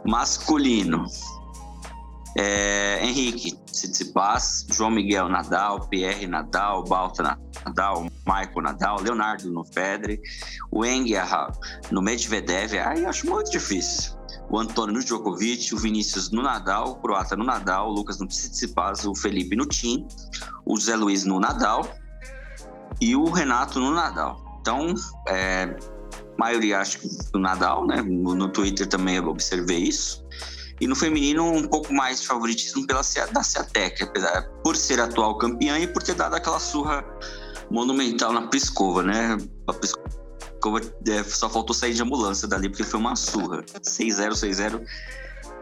Masculino. 0.05 1.05
É, 2.37 2.99
Henrique, 3.03 3.57
Tsitsipas, 3.65 4.65
João 4.69 4.91
Miguel 4.91 5.27
Nadal, 5.29 5.87
Pierre 5.87 6.27
Nadal, 6.27 6.83
Balta 6.83 7.37
Nadal, 7.65 8.05
Michael 8.25 8.61
Nadal, 8.61 9.01
Leonardo 9.01 9.51
no 9.51 9.65
Federer, 9.65 10.19
o 10.71 10.85
Eng 10.85 11.11
no 11.91 12.01
Medvedev, 12.01 12.77
aí 12.77 13.05
acho 13.05 13.27
muito 13.27 13.51
difícil. 13.51 14.13
O 14.51 14.57
Antônio 14.57 14.95
no 14.95 15.03
Djokovic, 15.03 15.73
o 15.73 15.77
Vinícius 15.77 16.31
no 16.31 16.41
Nadal, 16.41 16.91
o 16.91 16.95
Croata 16.95 17.35
no 17.35 17.43
Nadal, 17.43 17.89
o 17.89 17.93
Lucas 17.93 18.19
no 18.19 18.27
Tsitsipas, 18.27 19.05
o 19.05 19.13
Felipe 19.13 19.55
no 19.55 19.65
Tim, 19.65 20.07
o 20.65 20.77
Zé 20.77 20.95
Luiz 20.95 21.23
no 21.23 21.39
Nadal 21.39 21.87
e 22.99 23.15
o 23.15 23.25
Renato 23.29 23.79
no 23.79 23.91
Nadal. 23.91 24.59
Então, 24.59 24.93
é, 25.27 25.75
maioria 26.37 26.79
acho 26.79 26.99
que 26.99 27.07
do 27.31 27.39
Nadal, 27.39 27.85
né? 27.85 28.01
No, 28.01 28.33
no 28.33 28.49
Twitter 28.49 28.87
também 28.87 29.17
eu 29.17 29.27
observei 29.27 29.79
isso. 29.79 30.25
E 30.79 30.87
no 30.87 30.95
feminino, 30.95 31.45
um 31.45 31.67
pouco 31.67 31.93
mais 31.93 32.21
de 32.21 32.27
favoritismo 32.27 32.87
pela 32.87 33.01
da 33.31 33.43
Ciatec, 33.43 34.03
apesar 34.03 34.49
por 34.63 34.75
ser 34.75 34.99
atual 34.99 35.37
campeã 35.37 35.77
e 35.77 35.87
por 35.87 36.01
ter 36.01 36.15
dado 36.15 36.35
aquela 36.35 36.59
surra 36.59 37.03
monumental 37.69 38.31
na 38.31 38.47
Piscova, 38.47 39.03
né? 39.03 39.37
A 39.67 39.73
Piscova 39.73 40.81
é, 41.07 41.23
só 41.23 41.49
faltou 41.49 41.73
sair 41.73 41.93
de 41.93 42.01
ambulância 42.01 42.47
dali, 42.47 42.69
porque 42.69 42.83
foi 42.83 42.99
uma 42.99 43.15
surra. 43.15 43.63
6-0, 43.63 44.31
6-0, 44.31 44.85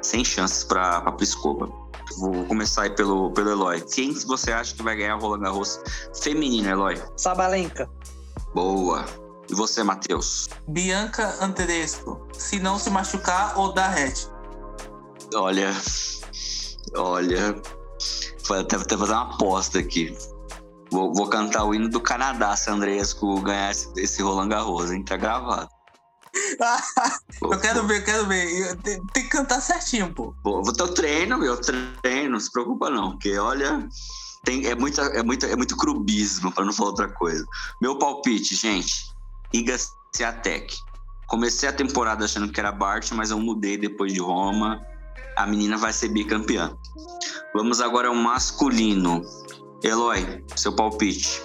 sem 0.01 0.24
chances 0.24 0.63
para 0.63 0.97
a 0.97 1.11
Piscova. 1.11 1.70
Vou 2.18 2.45
começar 2.45 2.84
aí 2.84 2.89
pelo, 2.91 3.32
pelo 3.32 3.51
Eloy. 3.51 3.82
Quem 3.82 4.13
você 4.13 4.51
acha 4.51 4.74
que 4.74 4.82
vai 4.82 4.95
ganhar 4.95 5.18
o 5.18 5.20
Roland 5.20 5.41
Garros 5.41 5.80
feminino, 6.22 6.70
Eloy? 6.70 7.01
Sabalenka. 7.18 7.89
Boa. 8.53 9.05
E 9.49 9.55
você, 9.55 9.84
Matheus? 9.84 10.49
Bianca 10.68 11.36
Andresco. 11.41 12.28
Se 12.34 12.59
não 12.59 12.78
se 12.78 12.89
machucar 12.89 13.57
ou 13.57 13.74
dar 13.74 13.89
head. 13.89 14.30
Olha, 15.34 15.76
olha, 16.96 17.62
vou 18.48 18.58
até, 18.58 18.76
até 18.76 18.98
fazer 18.98 19.12
uma 19.12 19.34
aposta 19.34 19.80
aqui. 19.80 20.16
Vou, 20.90 21.14
vou, 21.14 21.28
cantar 21.28 21.66
o 21.66 21.76
hino 21.76 21.90
do 21.90 22.00
Canadá 22.00 22.56
se 22.56 22.70
Andresco 22.70 23.42
ganhar 23.42 23.72
esse, 23.72 23.92
esse 23.98 24.22
Roland 24.22 24.50
Garros, 24.50 24.90
hein? 24.92 25.04
Tá 25.04 25.18
gravado. 25.18 25.70
eu 27.42 27.60
quero 27.60 27.86
ver, 27.86 28.00
eu 28.00 28.06
quero 28.06 28.26
ver. 28.28 28.76
Tem, 28.78 29.06
tem, 29.08 29.24
que 29.24 29.30
cantar 29.30 29.60
certinho, 29.62 30.14
pô. 30.14 30.34
Pô, 30.44 30.62
eu 30.66 30.94
treino, 30.94 31.38
meu, 31.38 31.60
treino, 31.60 32.32
não 32.32 32.40
se 32.40 32.52
preocupa 32.52 32.90
não, 32.90 33.12
porque 33.12 33.38
olha, 33.38 33.86
tem, 34.46 34.66
é, 34.66 34.76
muita, 34.76 35.02
é, 35.02 35.24
muita, 35.24 35.48
é 35.48 35.56
muito 35.56 35.76
clubismo, 35.76 36.52
para 36.54 36.64
não 36.64 36.72
falar 36.72 36.92
outra 36.92 37.10
coisa. 37.10 37.46
Meu 37.82 37.98
palpite, 37.98 38.56
gente, 38.56 38.94
Iga 39.54 39.76
Ciatec. 40.16 40.74
Comecei 41.28 41.68
a 41.68 41.74
temporada 41.74 42.24
achando 42.24 42.50
que 42.50 42.60
era 42.60 42.72
Bart, 42.72 43.12
mas 43.12 43.32
eu 43.32 43.40
mudei 43.40 43.78
depois 43.78 44.14
de 44.14 44.20
Roma 44.20 44.82
a 45.36 45.45
menina 45.45 45.78
vai 45.78 45.93
ser 45.93 46.09
bicampeã. 46.09 46.76
Vamos 47.53 47.82
agora 47.82 48.07
ao 48.09 48.15
masculino. 48.15 49.24
Eloy, 49.84 50.43
seu 50.55 50.74
palpite. 50.74 51.41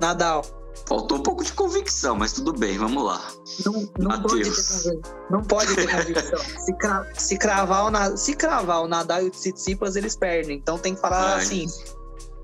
Nadal. 0.00 0.44
Faltou 0.88 1.18
um 1.18 1.22
pouco 1.22 1.42
de 1.42 1.52
convicção, 1.52 2.14
mas 2.14 2.32
tudo 2.32 2.52
bem, 2.52 2.78
vamos 2.78 3.02
lá. 3.02 3.20
Não, 3.64 3.88
não 3.98 4.22
pode 4.22 4.42
ter 4.42 5.00
Não 5.30 5.42
pode 5.42 5.74
ter 5.74 5.90
convicção. 5.90 6.38
se, 6.64 6.76
cra 6.76 7.12
se, 7.14 7.38
cravar 7.38 7.92
o 7.92 8.16
se 8.16 8.34
cravar 8.34 8.82
o 8.82 8.88
Nadal 8.88 9.22
e 9.22 9.26
o 9.26 9.30
Tsitsipas, 9.30 9.96
eles 9.96 10.16
perdem. 10.16 10.56
Então 10.58 10.78
tem 10.78 10.94
que 10.94 11.00
falar 11.00 11.34
Ai. 11.34 11.42
assim, 11.42 11.66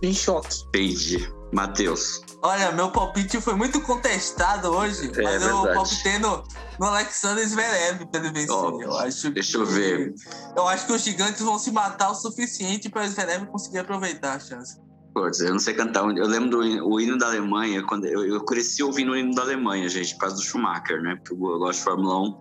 em 0.02 0.12
choque. 0.12 0.64
Entendi. 0.68 1.32
Matheus. 1.52 2.22
Olha, 2.44 2.72
meu 2.72 2.90
palpite 2.90 3.40
foi 3.40 3.54
muito 3.54 3.80
contestado 3.80 4.68
hoje, 4.68 5.12
é, 5.14 5.22
mas 5.22 5.46
eu 5.46 5.62
palpitei 5.62 6.18
no, 6.18 6.42
no 6.78 6.86
Alexander 6.86 7.46
Zverev 7.46 8.04
para 8.06 8.20
ele 8.20 8.32
vencer. 8.32 8.50
eu 8.50 8.96
acho 8.96 9.30
deixa 9.30 9.52
que, 9.52 9.56
eu 9.58 9.64
ver. 9.64 10.12
Eu 10.56 10.66
acho 10.66 10.84
que 10.84 10.92
os 10.92 11.02
gigantes 11.02 11.40
vão 11.40 11.56
se 11.56 11.70
matar 11.70 12.10
o 12.10 12.14
suficiente 12.16 12.88
para 12.88 13.04
o 13.04 13.08
Zverev 13.08 13.46
conseguir 13.46 13.78
aproveitar 13.78 14.34
a 14.34 14.40
chance. 14.40 14.76
Putz, 15.14 15.38
eu 15.38 15.52
não 15.52 15.60
sei 15.60 15.74
cantar. 15.74 16.02
Eu 16.16 16.26
lembro 16.26 16.50
do 16.50 16.58
o 16.88 17.00
hino 17.00 17.16
da 17.16 17.26
Alemanha, 17.26 17.80
quando 17.84 18.06
eu, 18.06 18.26
eu 18.26 18.44
cresci 18.44 18.82
ouvindo 18.82 19.12
o 19.12 19.16
hino 19.16 19.32
da 19.36 19.42
Alemanha, 19.42 19.88
gente, 19.88 20.12
por 20.14 20.22
causa 20.22 20.34
do 20.34 20.42
Schumacher, 20.42 21.00
né? 21.00 21.14
Porque 21.14 21.34
eu 21.34 21.58
gosto 21.58 21.78
de 21.78 21.84
Fórmula 21.84 22.22
1. 22.22 22.40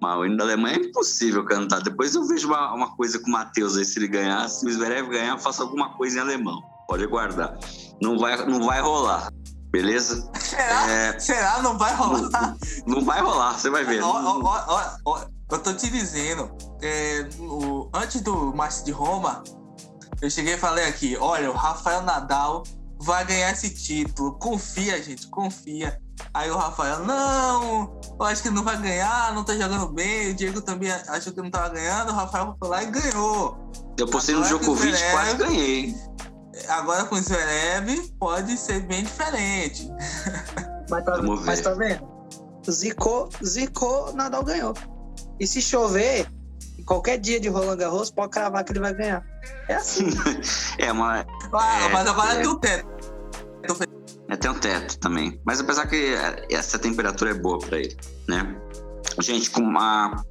Mas 0.00 0.18
o 0.18 0.24
hino 0.24 0.36
da 0.36 0.44
Alemanha 0.44 0.76
é 0.76 0.86
impossível 0.86 1.44
cantar. 1.44 1.82
Depois 1.82 2.14
eu 2.14 2.24
vejo 2.28 2.46
uma, 2.46 2.72
uma 2.72 2.94
coisa 2.94 3.18
com 3.18 3.26
o 3.26 3.32
Matheus 3.32 3.76
aí, 3.76 3.84
se 3.84 3.98
ele 3.98 4.06
ganhar, 4.06 4.46
se 4.48 4.64
o 4.64 4.70
Zverev 4.70 5.08
ganhar, 5.08 5.32
eu 5.32 5.38
faço 5.38 5.62
alguma 5.62 5.96
coisa 5.96 6.18
em 6.18 6.20
alemão. 6.20 6.62
Pode 6.86 7.02
aguardar 7.02 7.58
não 8.00 8.18
vai, 8.18 8.36
não 8.46 8.64
vai 8.64 8.80
rolar. 8.80 9.30
Beleza? 9.70 10.28
Será? 10.38 10.90
É... 10.90 11.18
Será? 11.18 11.62
Não 11.62 11.78
vai 11.78 11.94
rolar? 11.94 12.56
Não, 12.86 12.96
não 12.96 13.04
vai 13.04 13.20
rolar, 13.20 13.58
você 13.58 13.70
vai 13.70 13.84
ver. 13.84 14.02
Ó, 14.02 14.40
ó, 14.42 14.96
ó, 15.04 15.24
eu 15.50 15.58
tô 15.58 15.72
te 15.72 15.88
dizendo, 15.88 16.50
é, 16.82 17.28
o, 17.38 17.88
antes 17.94 18.20
do 18.20 18.52
Márcio 18.54 18.84
de 18.84 18.90
Roma, 18.90 19.44
eu 20.20 20.28
cheguei 20.28 20.54
e 20.54 20.58
falei 20.58 20.86
aqui: 20.86 21.16
olha, 21.16 21.50
o 21.50 21.54
Rafael 21.54 22.02
Nadal 22.02 22.64
vai 22.98 23.24
ganhar 23.24 23.52
esse 23.52 23.70
título. 23.70 24.32
Confia, 24.38 25.00
gente, 25.02 25.28
confia. 25.28 26.00
Aí 26.34 26.50
o 26.50 26.56
Rafael, 26.56 27.04
não, 27.06 27.98
eu 28.18 28.26
acho 28.26 28.42
que 28.42 28.50
não 28.50 28.64
vai 28.64 28.76
ganhar, 28.76 29.32
não 29.34 29.44
tá 29.44 29.56
jogando 29.56 29.88
bem. 29.92 30.32
O 30.32 30.34
Diego 30.34 30.60
também 30.60 30.90
achou 30.90 31.32
que 31.32 31.40
não 31.40 31.50
tava 31.50 31.68
ganhando. 31.70 32.10
O 32.10 32.14
Rafael 32.14 32.56
foi 32.58 32.68
lá 32.68 32.82
e 32.82 32.86
ganhou. 32.86 33.56
Eu 33.96 34.06
postei 34.08 34.34
no 34.34 34.42
Djokovic, 34.42 34.98
quase 35.12 35.36
ganhei 35.36 35.94
agora 36.68 37.04
com 37.04 37.14
o 37.14 37.20
Zverev 37.20 38.12
pode 38.18 38.56
ser 38.56 38.80
bem 38.80 39.04
diferente. 39.04 39.90
Mas 40.90 41.04
tá, 41.04 41.22
mas 41.22 41.60
tá 41.60 41.74
vendo? 41.74 42.08
Zicou, 42.68 43.28
zicou, 43.44 44.12
Nadal 44.12 44.44
ganhou. 44.44 44.74
E 45.38 45.46
se 45.46 45.62
chover, 45.62 46.26
qualquer 46.84 47.18
dia 47.18 47.40
de 47.40 47.48
Roland 47.48 47.76
Garros, 47.76 48.10
pode 48.10 48.30
cravar 48.30 48.64
que 48.64 48.72
ele 48.72 48.80
vai 48.80 48.94
ganhar. 48.94 49.24
É 49.68 49.74
assim. 49.74 50.06
é 50.78 50.92
uma. 50.92 51.24
Ah, 51.52 51.84
é, 51.84 51.88
mas 51.92 52.08
agora 52.08 52.34
é, 52.34 52.42
tem 52.42 52.46
o 52.48 52.56
teto. 52.56 52.88
É, 54.28 54.36
tem 54.36 54.50
um 54.50 54.54
teto 54.54 54.98
também. 54.98 55.40
Mas 55.44 55.60
apesar 55.60 55.86
que 55.86 56.14
essa 56.50 56.78
temperatura 56.78 57.30
é 57.30 57.34
boa 57.34 57.58
para 57.58 57.78
ele, 57.78 57.96
né? 58.28 58.56
Gente, 59.20 59.50
com 59.50 59.62
uma 59.62 60.24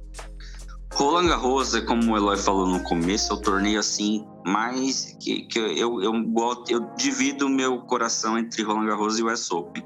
Roland 0.92 1.28
Garros, 1.28 1.74
é 1.74 1.80
como 1.80 2.12
o 2.12 2.16
Eloy 2.16 2.36
falou 2.36 2.66
no 2.66 2.82
começo, 2.82 3.32
é 3.32 3.36
o 3.36 3.40
torneio 3.40 3.80
assim 3.80 4.26
mais 4.44 5.16
que, 5.20 5.42
que 5.42 5.58
eu, 5.58 5.72
eu, 5.72 6.02
eu, 6.02 6.14
eu 6.68 6.80
divido 6.96 7.48
meu 7.48 7.80
coração 7.82 8.38
entre 8.38 8.62
Roland 8.62 8.86
Garros 8.86 9.18
e 9.18 9.22
o 9.22 9.28
Open. 9.56 9.84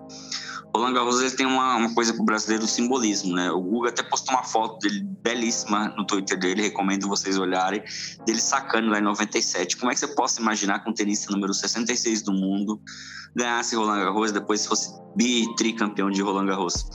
Roland 0.74 0.92
Garros 0.92 1.20
ele 1.20 1.30
tem 1.30 1.46
uma, 1.46 1.76
uma 1.76 1.94
coisa 1.94 2.12
pro 2.12 2.24
brasileiro, 2.24 2.64
o 2.64 2.66
simbolismo, 2.66 3.32
né? 3.32 3.48
O 3.52 3.60
Guga 3.60 3.90
até 3.90 4.02
postou 4.02 4.34
uma 4.34 4.42
foto 4.42 4.80
dele 4.80 5.06
belíssima 5.22 5.94
no 5.96 6.04
Twitter 6.04 6.36
dele, 6.36 6.62
recomendo 6.62 7.06
vocês 7.06 7.38
olharem, 7.38 7.80
dele 8.26 8.40
sacando 8.40 8.90
lá 8.90 8.98
em 8.98 9.02
97. 9.02 9.76
Como 9.76 9.92
é 9.92 9.94
que 9.94 10.00
você 10.00 10.08
possa 10.08 10.40
imaginar 10.40 10.80
que 10.80 10.90
um 10.90 10.92
tenista 10.92 11.32
número 11.32 11.54
66 11.54 12.22
do 12.22 12.32
mundo 12.32 12.80
ganhasse 13.36 13.76
Roland 13.76 14.00
Garros 14.00 14.32
depois 14.32 14.66
fosse 14.66 14.92
bi 15.14 15.46
tricampeão 15.54 16.10
de 16.10 16.20
Roland 16.20 16.46
Garros? 16.46 16.86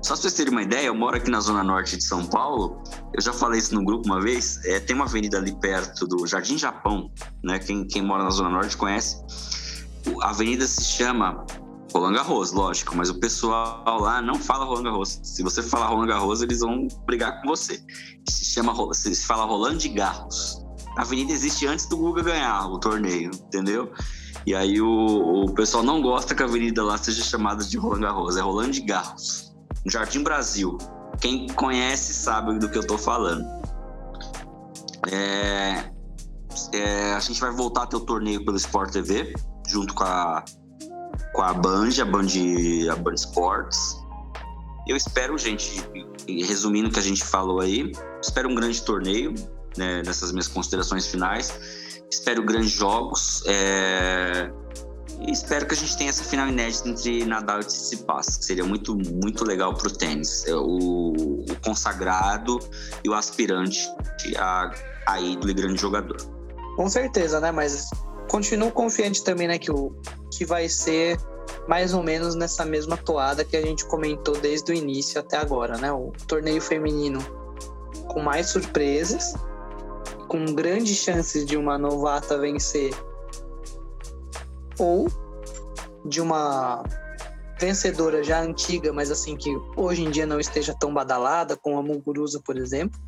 Só 0.00 0.12
para 0.12 0.22
vocês 0.22 0.34
terem 0.34 0.52
uma 0.52 0.62
ideia, 0.62 0.86
eu 0.86 0.94
moro 0.94 1.16
aqui 1.16 1.28
na 1.28 1.40
zona 1.40 1.64
norte 1.64 1.96
de 1.96 2.04
São 2.04 2.24
Paulo. 2.26 2.80
Eu 3.12 3.20
já 3.20 3.32
falei 3.32 3.58
isso 3.58 3.74
no 3.74 3.84
grupo 3.84 4.06
uma 4.06 4.20
vez. 4.20 4.64
É, 4.64 4.78
tem 4.78 4.94
uma 4.94 5.06
avenida 5.06 5.38
ali 5.38 5.52
perto 5.58 6.06
do 6.06 6.24
Jardim 6.24 6.56
Japão, 6.56 7.10
né? 7.42 7.58
Quem, 7.58 7.84
quem 7.84 8.02
mora 8.02 8.22
na 8.22 8.30
zona 8.30 8.50
norte 8.50 8.76
conhece. 8.76 9.20
A 10.22 10.30
avenida 10.30 10.66
se 10.66 10.84
chama 10.84 11.44
Roland 11.94 12.14
Garros, 12.14 12.50
lógico, 12.50 12.96
mas 12.96 13.08
o 13.08 13.14
pessoal 13.20 14.00
lá 14.00 14.20
não 14.20 14.34
fala 14.34 14.64
Roland 14.64 14.82
Garros. 14.82 15.20
Se 15.22 15.44
você 15.44 15.62
falar 15.62 15.86
Roland 15.86 16.08
Garros, 16.08 16.42
eles 16.42 16.58
vão 16.58 16.88
brigar 17.06 17.40
com 17.40 17.48
você. 17.48 17.80
Se 18.28 18.44
chama, 18.44 18.74
se 18.92 19.14
fala 19.24 19.44
Roland 19.44 19.78
Garros. 19.94 20.64
A 20.98 21.02
avenida 21.02 21.32
existe 21.32 21.66
antes 21.66 21.86
do 21.86 21.96
Guga 21.96 22.22
ganhar 22.22 22.66
o 22.66 22.78
torneio, 22.78 23.30
entendeu? 23.32 23.92
E 24.44 24.54
aí 24.56 24.80
o, 24.80 25.44
o 25.44 25.54
pessoal 25.54 25.84
não 25.84 26.02
gosta 26.02 26.34
que 26.34 26.42
a 26.42 26.46
avenida 26.46 26.82
lá 26.82 26.98
seja 26.98 27.22
chamada 27.22 27.64
de 27.64 27.78
Roland 27.78 28.00
Garros, 28.00 28.36
é 28.36 28.40
Roland 28.40 28.72
Garros 28.84 29.54
no 29.84 29.90
Jardim 29.90 30.24
Brasil. 30.24 30.76
Quem 31.20 31.46
conhece 31.46 32.12
sabe 32.12 32.58
do 32.58 32.68
que 32.68 32.76
eu 32.76 32.82
estou 32.82 32.98
falando. 32.98 33.44
É, 35.12 35.90
é, 36.72 37.12
a 37.12 37.20
gente 37.20 37.40
vai 37.40 37.52
voltar 37.52 37.84
a 37.84 37.86
ter 37.86 37.96
o 37.96 38.00
torneio 38.00 38.44
pelo 38.44 38.56
Sport 38.56 38.92
TV, 38.92 39.32
junto 39.68 39.94
com 39.94 40.02
a, 40.02 40.44
com 41.34 41.42
a 41.42 41.52
Band, 41.52 41.90
a 42.00 42.04
Band, 42.04 42.28
a 42.90 42.96
Band 42.96 43.14
Sports. 43.14 44.00
Eu 44.86 44.96
espero, 44.96 45.36
gente, 45.36 45.82
resumindo 46.46 46.88
o 46.88 46.92
que 46.92 46.98
a 46.98 47.02
gente 47.02 47.24
falou 47.24 47.60
aí, 47.60 47.92
espero 48.22 48.48
um 48.48 48.54
grande 48.54 48.80
torneio, 48.82 49.34
né, 49.76 50.02
nessas 50.06 50.30
minhas 50.30 50.48
considerações 50.48 51.06
finais. 51.06 51.52
Espero 52.10 52.42
grandes 52.44 52.70
jogos. 52.70 53.42
É, 53.46 54.50
e 55.20 55.32
espero 55.32 55.66
que 55.66 55.74
a 55.74 55.76
gente 55.76 55.96
tenha 55.96 56.10
essa 56.10 56.22
final 56.22 56.48
inédita 56.48 56.88
entre 56.88 57.24
Nadal 57.24 57.60
e 57.60 57.64
Tsitsipas, 57.64 58.36
que 58.36 58.44
seria 58.44 58.64
muito, 58.64 58.94
muito 58.94 59.44
legal 59.44 59.74
para 59.74 59.88
o 59.88 59.90
tênis. 59.90 60.46
É, 60.46 60.54
o, 60.54 61.14
o, 61.14 61.44
consagrado 61.64 62.60
e 63.02 63.08
o 63.08 63.14
aspirante 63.14 63.80
a, 64.36 64.70
a 65.08 65.20
ídolo 65.20 65.50
e 65.50 65.54
grande 65.54 65.80
jogador. 65.80 66.18
Com 66.76 66.88
certeza, 66.88 67.40
né? 67.40 67.50
Mas 67.50 67.90
continuo 68.28 68.70
confiante 68.70 69.22
também, 69.22 69.48
né, 69.48 69.58
que, 69.58 69.70
o, 69.70 69.94
que 70.30 70.44
vai 70.44 70.68
ser 70.68 71.18
mais 71.68 71.94
ou 71.94 72.02
menos 72.02 72.34
nessa 72.34 72.64
mesma 72.64 72.96
toada 72.96 73.44
que 73.44 73.56
a 73.56 73.62
gente 73.62 73.84
comentou 73.86 74.36
desde 74.38 74.72
o 74.72 74.74
início 74.74 75.20
até 75.20 75.36
agora, 75.36 75.76
né? 75.78 75.92
O 75.92 76.12
torneio 76.26 76.60
feminino 76.60 77.20
com 78.08 78.20
mais 78.20 78.48
surpresas, 78.48 79.34
com 80.28 80.44
grandes 80.46 80.96
chances 80.96 81.44
de 81.46 81.56
uma 81.56 81.78
novata 81.78 82.38
vencer 82.38 82.92
ou 84.78 85.06
de 86.04 86.20
uma 86.20 86.82
vencedora 87.58 88.22
já 88.22 88.40
antiga, 88.42 88.92
mas 88.92 89.10
assim 89.10 89.36
que 89.36 89.50
hoje 89.76 90.02
em 90.02 90.10
dia 90.10 90.26
não 90.26 90.38
esteja 90.38 90.74
tão 90.78 90.92
badalada, 90.92 91.56
como 91.56 91.78
a 91.78 91.82
Muguruza, 91.82 92.40
por 92.44 92.56
exemplo. 92.56 93.00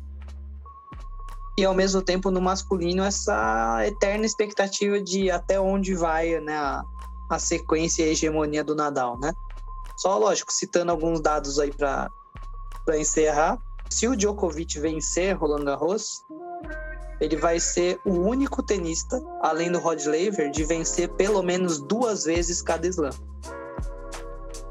E 1.57 1.65
ao 1.65 1.73
mesmo 1.73 2.01
tempo 2.01 2.29
no 2.29 2.39
masculino 2.39 3.03
essa 3.03 3.85
eterna 3.85 4.25
expectativa 4.25 5.01
de 5.01 5.31
até 5.31 5.59
onde 5.59 5.95
vai, 5.95 6.39
né, 6.39 6.55
a, 6.55 6.83
a 7.29 7.39
sequência 7.39 8.03
e 8.03 8.09
a 8.09 8.11
hegemonia 8.11 8.63
do 8.63 8.75
Nadal, 8.75 9.19
né? 9.19 9.33
Só 9.97 10.17
lógico, 10.17 10.53
citando 10.53 10.91
alguns 10.91 11.19
dados 11.19 11.57
aí 11.57 11.71
para 11.71 12.11
encerrar, 12.99 13.57
se 13.89 14.07
o 14.07 14.15
Djokovic 14.15 14.79
vencer 14.79 15.35
Roland 15.35 15.65
Garros, 15.65 16.23
ele 17.19 17.35
vai 17.35 17.59
ser 17.59 17.99
o 18.05 18.11
único 18.11 18.61
tenista, 18.61 19.19
além 19.41 19.71
do 19.71 19.79
Rod 19.79 20.05
Laver, 20.05 20.51
de 20.51 20.63
vencer 20.63 21.09
pelo 21.13 21.41
menos 21.41 21.79
duas 21.79 22.25
vezes 22.25 22.61
cada 22.61 22.87
slam. 22.87 23.13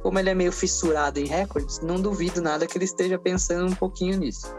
Como 0.02 0.18
ele 0.18 0.30
é 0.30 0.34
meio 0.34 0.52
fissurado 0.52 1.18
em 1.18 1.26
recordes, 1.26 1.80
não 1.80 2.00
duvido 2.00 2.40
nada 2.40 2.66
que 2.66 2.78
ele 2.78 2.84
esteja 2.84 3.18
pensando 3.18 3.72
um 3.72 3.74
pouquinho 3.74 4.16
nisso. 4.16 4.54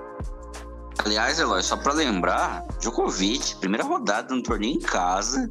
Aliás, 1.07 1.39
Eloy, 1.39 1.63
só 1.63 1.77
para 1.77 1.93
lembrar, 1.93 2.67
Djokovic, 2.81 3.55
primeira 3.61 3.81
rodada 3.81 4.35
no 4.35 4.43
torneio 4.43 4.75
em 4.75 4.79
casa, 4.81 5.49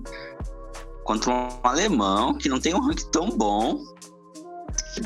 contra 1.02 1.32
um 1.32 1.48
alemão 1.62 2.36
que 2.36 2.46
não 2.46 2.60
tem 2.60 2.74
um 2.74 2.78
ranking 2.78 3.10
tão 3.10 3.30
bom, 3.30 3.82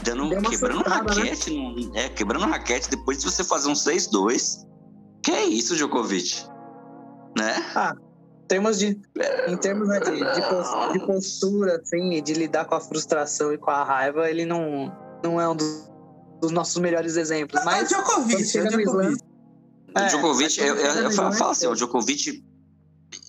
dando, 0.03 0.29
quebrando 0.51 0.79
né? 0.79 0.85
raquete, 0.89 1.55
né? 1.55 2.07
é, 2.07 2.09
quebrando 2.09 2.47
raquete 2.47 2.91
depois 2.91 3.19
de 3.19 3.27
você 3.27 3.45
fazer 3.45 3.69
um 3.69 3.75
6-2. 3.75 4.67
Que 5.23 5.31
é 5.31 5.45
isso, 5.45 5.77
Djokovic? 5.77 6.45
Né? 7.39 7.55
Ah, 7.77 7.95
termos 8.49 8.77
de, 8.77 9.01
em 9.47 9.57
termos 9.57 9.87
né, 9.87 10.01
de, 10.01 10.17
de, 10.17 10.99
de, 10.99 11.07
postura, 11.07 11.77
assim, 11.81 12.21
de 12.21 12.33
lidar 12.33 12.65
com 12.65 12.75
a 12.75 12.81
frustração 12.81 13.53
e 13.53 13.59
com 13.59 13.71
a 13.71 13.85
raiva, 13.85 14.29
ele 14.29 14.45
não, 14.45 14.93
não 15.23 15.41
é 15.41 15.49
um 15.49 15.55
dos, 15.55 15.89
dos 16.41 16.51
nossos 16.51 16.79
melhores 16.79 17.17
exemplos. 17.17 17.65
Mas, 17.65 17.93
é 17.93 17.99
o 17.99 18.03
Djokovic, 18.03 18.59
é 18.59 18.63
o 18.63 18.69
Djokovic. 18.69 19.30
É, 19.95 20.05
o 20.05 20.09
Djokovic, 20.09 20.61
eu, 20.61 20.77
eu, 20.77 20.95
eu, 21.03 21.11
falo, 21.11 21.33
falo 21.33 21.51
assim, 21.51 21.67
o 21.67 21.75
Djokovic, 21.75 22.43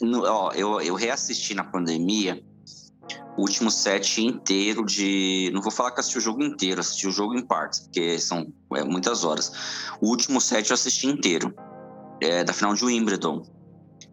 no, 0.01 0.23
ó, 0.23 0.51
eu, 0.51 0.79
eu 0.81 0.95
reassisti 0.95 1.53
na 1.53 1.63
pandemia 1.63 2.43
o 3.37 3.41
último 3.41 3.71
set 3.71 4.21
inteiro 4.21 4.85
de. 4.85 5.49
Não 5.53 5.61
vou 5.61 5.71
falar 5.71 5.91
que 5.91 5.99
assisti 5.99 6.17
o 6.17 6.21
jogo 6.21 6.43
inteiro, 6.43 6.81
assisti 6.81 7.07
o 7.07 7.11
jogo 7.11 7.35
em 7.35 7.45
partes, 7.45 7.79
porque 7.81 8.19
são 8.19 8.53
é, 8.75 8.83
muitas 8.83 9.23
horas. 9.23 9.51
O 10.01 10.07
último 10.07 10.39
set 10.39 10.69
eu 10.69 10.73
assisti 10.73 11.07
inteiro, 11.07 11.53
é, 12.21 12.43
da 12.43 12.53
final 12.53 12.73
de 12.73 12.85
Wimbledon 12.85 13.43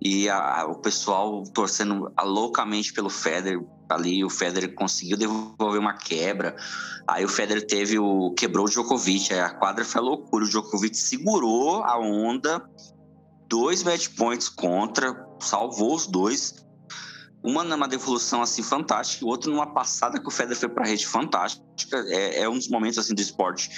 e 0.01 0.29
a, 0.29 0.65
o 0.67 0.77
pessoal 0.77 1.43
torcendo 1.53 2.13
loucamente 2.23 2.93
pelo 2.93 3.11
Federer 3.11 3.61
ali 3.89 4.25
o 4.25 4.31
Federer 4.31 4.75
conseguiu 4.75 5.17
devolver 5.17 5.81
uma 5.81 5.95
quebra. 5.95 6.55
Aí 7.07 7.25
o 7.25 7.29
Federer 7.29 7.67
teve 7.67 7.99
o 7.99 8.33
quebrou 8.33 8.67
o 8.67 8.69
Djokovic 8.69 9.33
aí 9.33 9.41
a 9.41 9.51
quadra 9.51 9.85
foi 9.85 10.01
loucura. 10.01 10.45
O 10.45 10.49
Djokovic 10.49 10.97
segurou 10.97 11.83
a 11.83 11.99
onda 11.99 12.63
dois 13.49 13.83
match 13.83 14.09
points 14.17 14.49
contra 14.49 15.27
salvou 15.41 15.95
os 15.95 16.07
dois. 16.07 16.67
Uma 17.43 17.63
numa 17.63 17.87
devolução 17.87 18.43
assim 18.43 18.63
fantástica 18.63 19.25
o 19.25 19.29
outro 19.29 19.51
numa 19.51 19.73
passada 19.73 20.21
que 20.21 20.27
o 20.27 20.31
Federer 20.31 20.59
foi 20.59 20.69
para 20.69 20.87
rede 20.87 21.07
fantástica. 21.07 21.65
É, 22.09 22.43
é, 22.43 22.49
um 22.49 22.55
dos 22.55 22.69
momentos 22.69 22.99
assim 22.99 23.15
do 23.15 23.21
esporte 23.21 23.71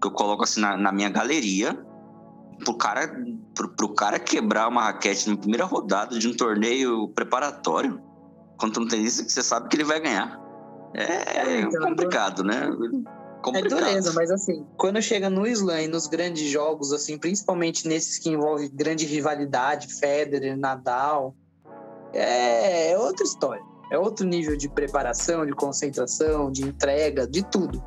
que 0.00 0.06
eu 0.06 0.10
coloco 0.10 0.42
assim 0.42 0.60
na, 0.60 0.76
na 0.76 0.90
minha 0.90 1.08
galeria. 1.08 1.78
Pro 2.64 2.76
cara, 2.76 3.12
pro, 3.54 3.68
pro 3.68 3.88
cara 3.94 4.18
quebrar 4.18 4.68
uma 4.68 4.82
raquete 4.82 5.28
na 5.30 5.36
primeira 5.36 5.64
rodada 5.64 6.18
de 6.18 6.28
um 6.28 6.36
torneio 6.36 7.08
preparatório 7.08 8.00
contra 8.56 8.82
um 8.82 8.86
tenista 8.86 9.24
que 9.24 9.32
você 9.32 9.42
sabe 9.42 9.68
que 9.68 9.76
ele 9.76 9.84
vai 9.84 10.00
ganhar. 10.00 10.40
É, 10.94 11.38
é 11.38 11.60
então, 11.60 11.88
complicado, 11.88 12.44
né? 12.44 12.70
Complicado. 13.42 13.78
É 13.78 13.80
dureza, 13.80 14.12
mas 14.12 14.30
assim, 14.30 14.64
quando 14.76 15.00
chega 15.02 15.28
no 15.28 15.46
slam 15.46 15.82
e 15.82 15.88
nos 15.88 16.06
grandes 16.06 16.48
jogos, 16.50 16.92
assim, 16.92 17.18
principalmente 17.18 17.88
nesses 17.88 18.18
que 18.18 18.30
envolvem 18.30 18.70
grande 18.72 19.04
rivalidade, 19.04 19.92
Federer, 19.94 20.56
Nadal, 20.56 21.34
é, 22.12 22.92
é 22.92 22.98
outra 22.98 23.24
história. 23.24 23.62
É 23.90 23.98
outro 23.98 24.26
nível 24.26 24.56
de 24.56 24.68
preparação, 24.68 25.44
de 25.44 25.52
concentração, 25.52 26.50
de 26.50 26.62
entrega, 26.62 27.26
de 27.26 27.42
tudo. 27.42 27.82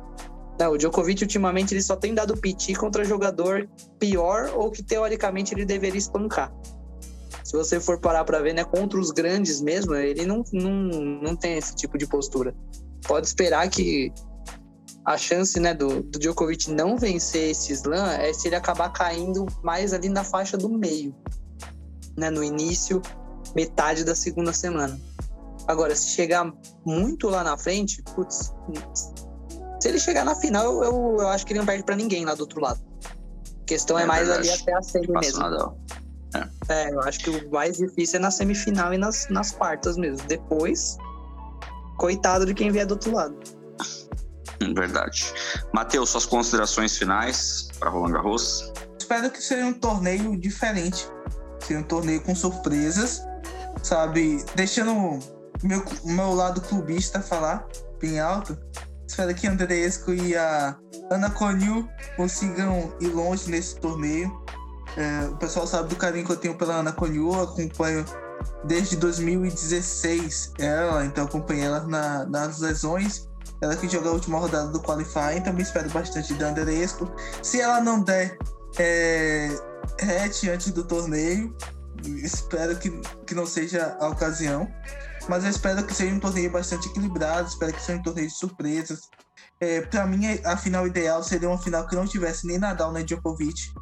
Não, 0.58 0.72
o 0.72 0.78
Djokovic 0.78 1.22
ultimamente 1.22 1.74
ele 1.74 1.82
só 1.82 1.96
tem 1.96 2.14
dado 2.14 2.36
piti 2.36 2.74
contra 2.74 3.04
jogador 3.04 3.68
pior 3.98 4.50
ou 4.54 4.70
que 4.70 4.82
teoricamente 4.82 5.54
ele 5.54 5.66
deveria 5.66 5.98
espancar. 5.98 6.52
Se 7.44 7.52
você 7.52 7.78
for 7.78 8.00
parar 8.00 8.24
para 8.24 8.40
ver, 8.40 8.54
né, 8.54 8.64
contra 8.64 8.98
os 8.98 9.10
grandes 9.10 9.60
mesmo, 9.60 9.94
ele 9.94 10.26
não, 10.26 10.42
não, 10.52 10.72
não 11.22 11.36
tem 11.36 11.56
esse 11.56 11.76
tipo 11.76 11.96
de 11.96 12.06
postura. 12.06 12.54
Pode 13.06 13.26
esperar 13.26 13.68
que 13.68 14.12
a 15.04 15.16
chance 15.16 15.60
né, 15.60 15.72
do, 15.72 16.02
do 16.02 16.18
Djokovic 16.18 16.70
não 16.72 16.96
vencer 16.96 17.50
esse 17.50 17.72
slam 17.72 18.10
é 18.10 18.32
se 18.32 18.48
ele 18.48 18.56
acabar 18.56 18.88
caindo 18.92 19.46
mais 19.62 19.92
ali 19.92 20.08
na 20.08 20.24
faixa 20.24 20.56
do 20.56 20.68
meio, 20.68 21.14
né, 22.16 22.30
no 22.30 22.42
início, 22.42 23.00
metade 23.54 24.04
da 24.04 24.16
segunda 24.16 24.52
semana. 24.52 24.98
Agora, 25.68 25.94
se 25.94 26.08
chegar 26.08 26.52
muito 26.84 27.28
lá 27.28 27.44
na 27.44 27.56
frente, 27.56 28.02
putz, 28.14 28.52
se 29.86 29.90
ele 29.90 30.00
chegar 30.00 30.24
na 30.24 30.34
final, 30.34 30.64
eu, 30.64 30.82
eu, 30.82 31.16
eu 31.20 31.28
acho 31.28 31.46
que 31.46 31.52
ele 31.52 31.60
não 31.60 31.66
perde 31.66 31.84
para 31.84 31.94
ninguém 31.94 32.24
lá 32.24 32.34
do 32.34 32.40
outro 32.40 32.60
lado. 32.60 32.80
A 33.62 33.64
questão 33.64 33.96
é, 33.96 34.02
é 34.02 34.06
mais 34.06 34.26
verdade. 34.26 34.50
ali 34.50 34.60
até 34.60 34.74
a 34.74 34.82
semi 34.82 35.08
mesmo. 35.08 35.78
É. 36.34 36.48
é. 36.68 36.90
eu 36.92 37.00
acho 37.02 37.20
que 37.20 37.30
o 37.30 37.50
mais 37.50 37.76
difícil 37.76 38.16
é 38.16 38.18
na 38.18 38.30
semifinal 38.32 38.92
e 38.92 38.98
nas, 38.98 39.28
nas 39.28 39.52
quartas 39.52 39.96
mesmo. 39.96 40.26
Depois, 40.26 40.96
coitado 41.98 42.44
de 42.44 42.52
quem 42.52 42.72
vier 42.72 42.84
do 42.84 42.92
outro 42.92 43.14
lado. 43.14 43.36
Verdade. 44.74 45.32
Matheus, 45.72 46.10
suas 46.10 46.26
considerações 46.26 46.98
finais 46.98 47.68
para 47.78 47.88
Roland 47.88 48.12
Garros? 48.12 48.72
Espero 48.98 49.30
que 49.30 49.40
seja 49.40 49.66
um 49.66 49.72
torneio 49.72 50.36
diferente. 50.36 51.06
Seja 51.60 51.78
um 51.78 51.84
torneio 51.84 52.20
com 52.22 52.34
surpresas, 52.34 53.22
sabe? 53.84 54.44
Deixando 54.56 55.20
meu, 55.62 55.84
meu 56.04 56.34
lado 56.34 56.60
clubista 56.60 57.20
falar 57.20 57.64
bem 58.00 58.18
alto. 58.18 58.58
Espero 59.06 59.34
que 59.34 59.46
Andresco 59.46 60.12
e 60.12 60.36
a 60.36 60.76
Ana 61.10 61.30
Conil 61.30 61.88
consigam 62.16 62.92
ir 63.00 63.08
longe 63.08 63.48
nesse 63.50 63.76
torneio. 63.76 64.30
É, 64.96 65.26
o 65.26 65.36
pessoal 65.36 65.66
sabe 65.66 65.88
do 65.88 65.96
carinho 65.96 66.24
que 66.24 66.32
eu 66.32 66.36
tenho 66.36 66.54
pela 66.56 66.76
Ana 66.76 66.92
Conil, 66.92 67.32
acompanho 67.40 68.04
desde 68.64 68.96
2016 68.96 70.52
ela, 70.58 71.04
então 71.04 71.24
acompanhei 71.24 71.64
ela 71.64 71.80
na, 71.86 72.26
nas 72.26 72.60
lesões. 72.60 73.28
Ela 73.60 73.76
que 73.76 73.88
jogou 73.88 74.10
a 74.10 74.14
última 74.14 74.38
rodada 74.38 74.68
do 74.68 74.82
Qualifying, 74.82 75.40
também 75.42 75.62
espero 75.62 75.88
bastante 75.90 76.34
da 76.34 76.48
Andresco. 76.48 77.10
Se 77.42 77.60
ela 77.60 77.80
não 77.80 78.02
der 78.02 78.36
é, 78.78 79.48
hatch 80.02 80.44
antes 80.44 80.72
do 80.72 80.84
torneio, 80.84 81.56
espero 82.04 82.76
que, 82.76 82.90
que 83.26 83.34
não 83.34 83.46
seja 83.46 83.96
a 84.00 84.08
ocasião. 84.08 84.68
Mas 85.28 85.44
eu 85.44 85.50
espero 85.50 85.84
que 85.84 85.94
seja 85.94 86.14
um 86.14 86.20
torneio 86.20 86.50
bastante 86.50 86.88
equilibrado, 86.88 87.48
espero 87.48 87.72
que 87.72 87.82
seja 87.82 87.98
um 87.98 88.02
torneio 88.02 88.28
de 88.28 88.34
surpresas. 88.34 89.08
É, 89.60 89.80
para 89.80 90.06
mim, 90.06 90.26
a 90.44 90.56
final 90.56 90.86
ideal 90.86 91.22
seria 91.22 91.48
uma 91.48 91.58
final 91.58 91.86
que 91.86 91.96
não 91.96 92.06
tivesse 92.06 92.46
nem 92.46 92.58
Nadal 92.58 92.92
nem 92.92 93.04
Djokovic, 93.04 93.72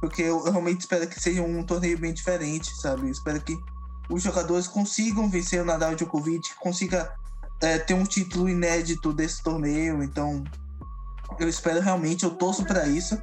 porque 0.00 0.22
eu, 0.22 0.42
realmente 0.44 0.80
espero 0.80 1.06
que 1.06 1.20
seja 1.20 1.42
um 1.42 1.62
torneio 1.62 1.98
bem 1.98 2.12
diferente, 2.12 2.74
sabe? 2.80 3.02
Eu 3.02 3.10
espero 3.10 3.40
que 3.40 3.56
os 4.08 4.22
jogadores 4.22 4.66
consigam 4.66 5.28
vencer 5.28 5.60
o 5.60 5.64
Nadal 5.64 5.92
e 5.92 5.96
Djokovic, 5.96 6.54
consiga 6.60 7.12
é, 7.60 7.78
ter 7.78 7.94
um 7.94 8.04
título 8.04 8.48
inédito 8.48 9.12
desse 9.12 9.42
torneio. 9.42 10.02
Então, 10.02 10.42
eu 11.38 11.48
espero 11.48 11.80
realmente, 11.80 12.24
eu 12.24 12.30
torço 12.30 12.64
para 12.64 12.86
isso. 12.86 13.20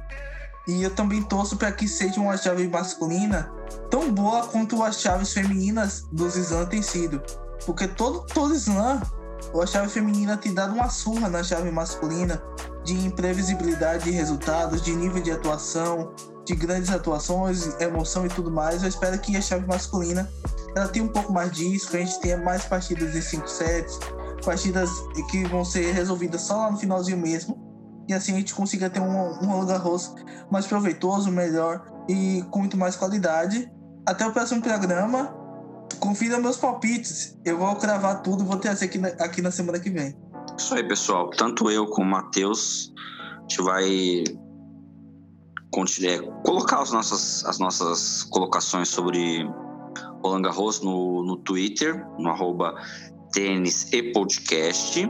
E 0.68 0.82
eu 0.82 0.90
também 0.94 1.22
torço 1.22 1.56
para 1.56 1.70
que 1.70 1.86
seja 1.86 2.20
uma 2.20 2.36
chave 2.36 2.66
masculina 2.68 3.50
tão 3.88 4.12
boa 4.12 4.48
quanto 4.48 4.82
as 4.82 5.00
chaves 5.00 5.32
femininas 5.32 6.02
dos 6.12 6.36
Slam 6.36 6.66
têm 6.66 6.82
sido. 6.82 7.22
Porque 7.64 7.88
todo, 7.88 8.26
todo 8.26 8.54
slam, 8.54 9.00
a 9.60 9.66
chave 9.66 9.88
feminina 9.88 10.36
tem 10.36 10.52
dado 10.52 10.74
uma 10.74 10.88
surra 10.88 11.28
na 11.28 11.42
chave 11.42 11.70
masculina 11.70 12.42
de 12.84 12.94
imprevisibilidade 13.06 14.04
de 14.04 14.10
resultados, 14.10 14.82
de 14.82 14.94
nível 14.94 15.22
de 15.22 15.32
atuação, 15.32 16.12
de 16.44 16.54
grandes 16.54 16.90
atuações, 16.90 17.74
emoção 17.80 18.26
e 18.26 18.28
tudo 18.28 18.50
mais. 18.50 18.82
Eu 18.82 18.88
espero 18.88 19.18
que 19.18 19.36
a 19.36 19.40
chave 19.40 19.66
masculina 19.66 20.30
ela 20.76 20.88
tenha 20.88 21.04
um 21.04 21.08
pouco 21.08 21.32
mais 21.32 21.50
disso, 21.50 21.90
que 21.90 21.96
a 21.96 22.00
gente 22.00 22.20
tenha 22.20 22.36
mais 22.36 22.64
partidas 22.64 23.14
em 23.16 23.20
5 23.20 23.48
sets, 23.48 23.98
partidas 24.44 24.90
que 25.30 25.44
vão 25.44 25.64
ser 25.64 25.92
resolvidas 25.92 26.42
só 26.42 26.56
lá 26.56 26.70
no 26.70 26.78
finalzinho 26.78 27.18
mesmo. 27.18 27.58
E 28.08 28.14
assim 28.14 28.32
a 28.32 28.36
gente 28.36 28.54
consiga 28.54 28.88
ter 28.88 29.00
um, 29.00 29.10
um 29.10 29.46
Roland 29.46 29.66
Garros 29.66 30.14
mais 30.50 30.66
proveitoso, 30.66 31.30
melhor 31.30 31.84
e 32.08 32.44
com 32.50 32.60
muito 32.60 32.76
mais 32.76 32.94
qualidade. 32.94 33.68
Até 34.06 34.24
o 34.24 34.32
próximo 34.32 34.62
programa 34.62 35.34
confira 35.98 36.38
meus 36.38 36.56
palpites. 36.56 37.36
Eu 37.44 37.58
vou 37.58 37.74
cravar 37.76 38.22
tudo 38.22 38.42
e 38.42 38.46
vou 38.46 38.58
trazer 38.58 38.86
aqui 38.86 38.98
na, 38.98 39.08
aqui 39.08 39.42
na 39.42 39.50
semana 39.50 39.78
que 39.78 39.90
vem. 39.90 40.16
Isso 40.56 40.74
aí, 40.74 40.86
pessoal. 40.86 41.30
Tanto 41.30 41.70
eu 41.70 41.86
como 41.86 42.06
o 42.06 42.10
Matheus, 42.10 42.92
a 43.18 43.40
gente 43.40 43.62
vai 43.62 44.24
colocar 46.44 46.80
as 46.80 46.92
nossas, 46.92 47.44
as 47.44 47.58
nossas 47.58 48.22
colocações 48.24 48.88
sobre 48.88 49.46
Roland 50.22 50.42
Garros 50.42 50.80
no, 50.80 51.22
no 51.22 51.36
Twitter, 51.38 52.06
no 52.18 52.30
arroba 52.30 52.74
tênis 53.32 53.92
e 53.92 54.12
podcast. 54.12 55.08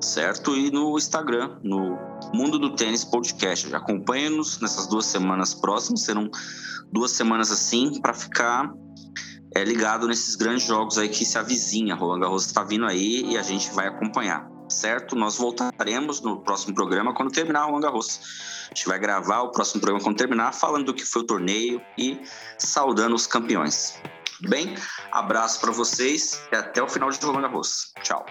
certo? 0.00 0.56
E 0.56 0.70
no 0.70 0.96
Instagram, 0.96 1.58
no 1.62 1.98
Mundo 2.32 2.58
do 2.58 2.74
Tênis 2.76 3.04
Podcast. 3.04 3.74
Acompanhe-nos 3.74 4.60
nessas 4.60 4.86
duas 4.86 5.06
semanas 5.06 5.54
próximas, 5.54 6.02
serão 6.02 6.30
duas 6.92 7.10
semanas 7.10 7.50
assim 7.50 8.00
para 8.00 8.14
ficar 8.14 8.72
é, 9.56 9.64
ligado 9.64 10.06
nesses 10.06 10.34
grandes 10.34 10.66
jogos 10.66 10.98
aí 10.98 11.08
que 11.08 11.24
se 11.24 11.38
avizinha. 11.38 11.94
Roland 11.94 12.20
Garros 12.20 12.44
está 12.44 12.62
vindo 12.62 12.84
aí 12.84 13.24
e 13.32 13.38
a 13.38 13.42
gente 13.42 13.70
vai 13.70 13.86
acompanhar, 13.86 14.46
certo? 14.68 15.16
Nós 15.16 15.38
voltaremos 15.38 16.20
no 16.20 16.40
próximo 16.42 16.74
programa 16.74 17.14
quando 17.14 17.32
terminar 17.32 17.64
Roland 17.64 17.80
Garros. 17.80 18.20
A 18.70 18.74
gente 18.74 18.86
vai 18.86 18.98
gravar 18.98 19.40
o 19.42 19.50
próximo 19.50 19.80
programa 19.80 20.04
quando 20.04 20.18
terminar, 20.18 20.52
falando 20.52 20.86
do 20.86 20.94
que 20.94 21.06
foi 21.06 21.22
o 21.22 21.26
torneio 21.26 21.80
e 21.96 22.20
saudando 22.58 23.14
os 23.14 23.26
campeões. 23.26 23.98
Bem, 24.46 24.74
abraço 25.10 25.58
para 25.60 25.72
vocês 25.72 26.38
e 26.52 26.56
até 26.56 26.82
o 26.82 26.88
final 26.88 27.08
de 27.08 27.18
Roland 27.24 27.42
Garros. 27.42 27.94
Tchau. 28.02 28.26